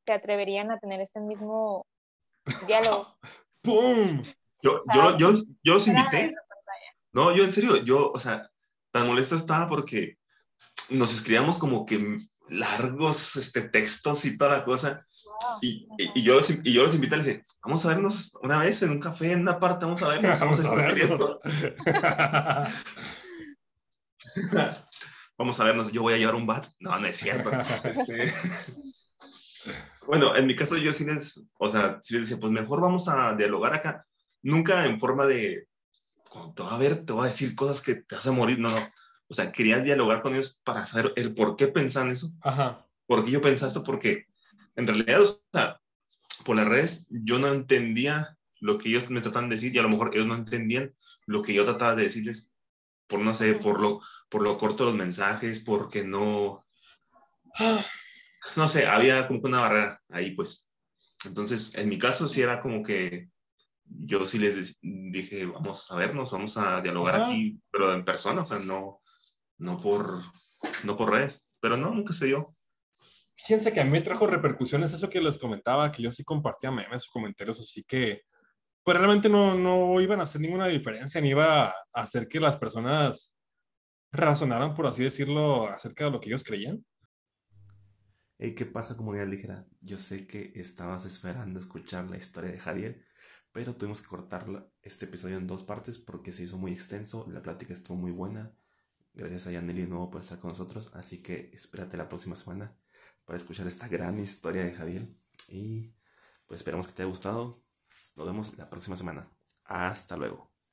¿se 0.06 0.14
atreverían 0.14 0.72
a 0.72 0.80
tener 0.80 1.02
este 1.02 1.20
mismo 1.20 1.86
diálogo? 2.66 3.18
¡Pum! 3.62 4.24
Yo, 4.62 4.80
yo, 4.94 5.18
yo, 5.18 5.32
yo 5.62 5.74
los 5.74 5.88
invité. 5.90 6.34
No, 7.12 7.36
yo 7.36 7.44
en 7.44 7.52
serio, 7.52 7.84
yo, 7.84 8.10
o 8.14 8.18
sea, 8.18 8.50
tan 8.92 9.08
molesto 9.08 9.36
estaba 9.36 9.68
porque 9.68 10.18
nos 10.90 11.14
escribíamos 11.14 11.58
como 11.58 11.86
que 11.86 12.18
largos 12.50 13.36
este, 13.36 13.62
textos 13.64 14.24
y 14.24 14.38
toda 14.38 14.60
la 14.60 14.64
cosa. 14.64 15.06
Y, 15.62 15.88
y, 15.98 16.24
yo 16.24 16.36
los, 16.36 16.50
y 16.50 16.74
yo 16.74 16.84
los 16.84 16.96
invito 16.96 17.16
a 17.16 17.18
decir, 17.20 17.44
vamos 17.62 17.86
a 17.86 17.90
vernos 17.90 18.38
una 18.42 18.60
vez 18.60 18.82
en 18.82 18.92
un 18.92 19.00
café, 19.00 19.34
en 19.34 19.42
una 19.42 19.60
parte, 19.60 19.86
vamos 19.86 20.02
a 20.02 20.08
vernos. 20.08 20.40
Vamos, 20.40 20.66
a 20.66 20.76
vernos. 20.76 21.38
vamos 25.38 25.60
a 25.60 25.64
vernos, 25.64 25.92
yo 25.92 26.02
voy 26.02 26.14
a 26.14 26.18
llevar 26.18 26.36
un 26.36 26.48
bat. 26.48 26.66
No, 26.80 26.98
no 27.00 27.08
es 27.08 27.18
cierto. 27.18 27.52
Este, 27.84 28.34
bueno, 30.06 30.36
en 30.38 30.48
mi 30.48 30.56
caso 30.56 30.78
yo 30.78 30.94
sí 30.94 31.04
les, 31.04 31.46
o 31.60 31.68
sea, 31.68 32.00
sí 32.02 32.14
les 32.14 32.24
decía, 32.24 32.40
pues 32.40 32.54
mejor 32.54 32.80
vamos 32.80 33.10
a 33.10 33.36
dialogar 33.36 33.74
acá. 33.74 34.06
Nunca 34.42 34.86
en 34.86 35.00
forma 35.00 35.26
de, 35.26 35.68
te 36.56 36.64
voy 36.64 36.74
a 36.74 36.78
ver, 36.78 37.06
te 37.06 37.12
voy 37.12 37.26
a 37.26 37.30
decir 37.32 37.56
cosas 37.56 37.82
que 37.82 37.96
te 37.96 38.16
hacen 38.16 38.36
morir. 38.36 38.60
No, 38.60 38.70
no 38.70 38.92
o 39.30 39.34
sea, 39.34 39.52
quería 39.52 39.80
dialogar 39.80 40.22
con 40.22 40.34
ellos 40.34 40.62
para 40.64 40.86
saber 40.86 41.14
el 41.16 41.34
por 41.34 41.56
qué 41.56 41.68
pensan 41.68 42.10
eso. 42.10 42.32
Ajá. 42.42 42.86
¿Por 43.06 43.26
qué 43.26 43.32
yo 43.32 43.42
pensaba 43.42 43.68
esto? 43.68 43.84
Porque 43.84 44.26
en 44.76 44.88
realidad, 44.88 45.22
o 45.22 45.42
sea, 45.52 45.82
por 46.46 46.56
las 46.56 46.68
redes 46.68 47.08
yo 47.10 47.40
no 47.40 47.48
entendía 47.48 48.38
lo 48.60 48.78
que 48.78 48.90
ellos 48.90 49.10
me 49.10 49.22
trataban 49.22 49.50
de 49.50 49.56
decir 49.56 49.76
y 49.76 49.80
a 49.80 49.84
lo 49.84 49.90
mejor 49.90 50.12
ellos 50.14 50.28
no 50.28 50.36
entendían 50.36 50.96
lo 51.26 51.42
que 51.42 51.54
yo 51.54 51.64
trataba 51.64 51.96
de 51.96 52.04
decirles 52.04 52.52
por, 53.08 53.20
no 53.20 53.34
sé, 53.34 53.56
por 53.56 53.80
lo, 53.80 54.02
por 54.30 54.42
lo 54.42 54.58
corto 54.58 54.86
de 54.86 54.92
los 54.92 54.98
mensajes, 54.98 55.60
porque 55.60 56.04
no... 56.04 56.66
No 58.56 58.68
sé, 58.68 58.86
había 58.86 59.28
como 59.28 59.42
una 59.44 59.62
barrera 59.62 60.02
ahí, 60.10 60.32
pues. 60.32 60.68
Entonces, 61.26 61.76
en 61.76 61.90
mi 61.90 61.98
caso 61.98 62.28
sí 62.28 62.42
era 62.42 62.62
como 62.62 62.84
que 62.84 63.30
yo 63.84 64.26
sí 64.26 64.38
les 64.38 64.80
dije, 64.82 65.46
vamos 65.46 65.90
a 65.92 65.96
vernos, 65.96 66.32
vamos 66.32 66.58
a 66.58 66.82
dialogar 66.82 67.22
aquí, 67.22 67.60
pero 67.72 67.94
en 67.94 68.06
persona, 68.06 68.44
o 68.44 68.46
sea, 68.46 68.60
no, 68.60 69.02
no 69.58 69.80
por, 69.80 70.22
no 70.84 70.98
por 70.98 71.12
redes, 71.12 71.48
pero 71.60 71.78
no, 71.78 71.94
nunca 71.94 72.14
se 72.14 72.28
dio. 72.28 72.56
Fíjense 73.36 73.72
que 73.72 73.80
a 73.80 73.86
mí 73.86 73.92
me 73.92 74.02
trajo 74.02 74.28
repercusiones 74.28 74.94
eso 74.94 75.10
que 75.10 75.22
les 75.22 75.38
comentaba, 75.38 75.92
que 75.92 76.04
yo 76.04 76.12
sí 76.12 76.24
compartía 76.24 76.72
memes 76.72 77.08
o 77.08 77.12
comentarios, 77.12 77.60
así 77.60 77.84
que 77.84 78.24
pues 78.88 78.98
realmente 78.98 79.28
no, 79.28 79.54
no 79.54 80.00
iban 80.00 80.22
a 80.22 80.24
hacer 80.24 80.40
ninguna 80.40 80.68
diferencia, 80.68 81.20
ni 81.20 81.32
iba 81.32 81.68
a 81.68 81.74
hacer 81.92 82.30
que 82.30 82.40
las 82.40 82.56
personas 82.56 83.36
razonaran, 84.14 84.76
por 84.76 84.88
así 84.88 85.04
decirlo, 85.04 85.68
acerca 85.68 86.06
de 86.06 86.12
lo 86.12 86.22
que 86.22 86.30
ellos 86.30 86.42
creían. 86.42 86.86
Hey, 88.38 88.56
¿qué 88.56 88.66
pasa 88.66 88.96
comunidad 88.96 89.28
ligera? 89.28 89.66
Yo 89.82 89.98
sé 89.98 90.26
que 90.26 90.54
estabas 90.56 91.04
esperando 91.04 91.60
escuchar 91.60 92.10
la 92.10 92.16
historia 92.16 92.50
de 92.50 92.60
Javier, 92.60 93.04
pero 93.52 93.76
tuvimos 93.76 94.02
que 94.02 94.08
cortar 94.08 94.46
este 94.82 95.04
episodio 95.04 95.36
en 95.36 95.48
dos 95.48 95.64
partes 95.64 95.98
porque 95.98 96.32
se 96.32 96.44
hizo 96.44 96.58
muy 96.58 96.72
extenso, 96.72 97.28
la 97.30 97.42
plática 97.42 97.74
estuvo 97.74 97.98
muy 97.98 98.12
buena 98.12 98.54
Gracias 99.14 99.48
a 99.48 99.52
Yaneli 99.52 99.82
de 99.82 99.88
nuevo 99.90 100.10
por 100.10 100.22
estar 100.22 100.40
con 100.40 100.48
nosotros. 100.48 100.92
Así 100.94 101.22
que 101.22 101.52
espérate 101.54 101.98
la 101.98 102.08
próxima 102.08 102.38
semana 102.38 102.74
para 103.26 103.36
escuchar 103.36 103.68
esta 103.68 103.90
gran 103.90 104.18
historia 104.18 104.64
de 104.64 104.72
Javier. 104.72 105.10
Y 105.50 105.94
pues 106.46 106.62
esperamos 106.62 106.88
que 106.88 106.94
te 106.94 107.02
haya 107.02 107.10
gustado. 107.10 107.67
Nos 108.18 108.26
vemos 108.26 108.58
la 108.58 108.70
próxima 108.70 108.96
semana. 108.98 109.30
Hasta 109.64 110.18
luego. 110.18 110.57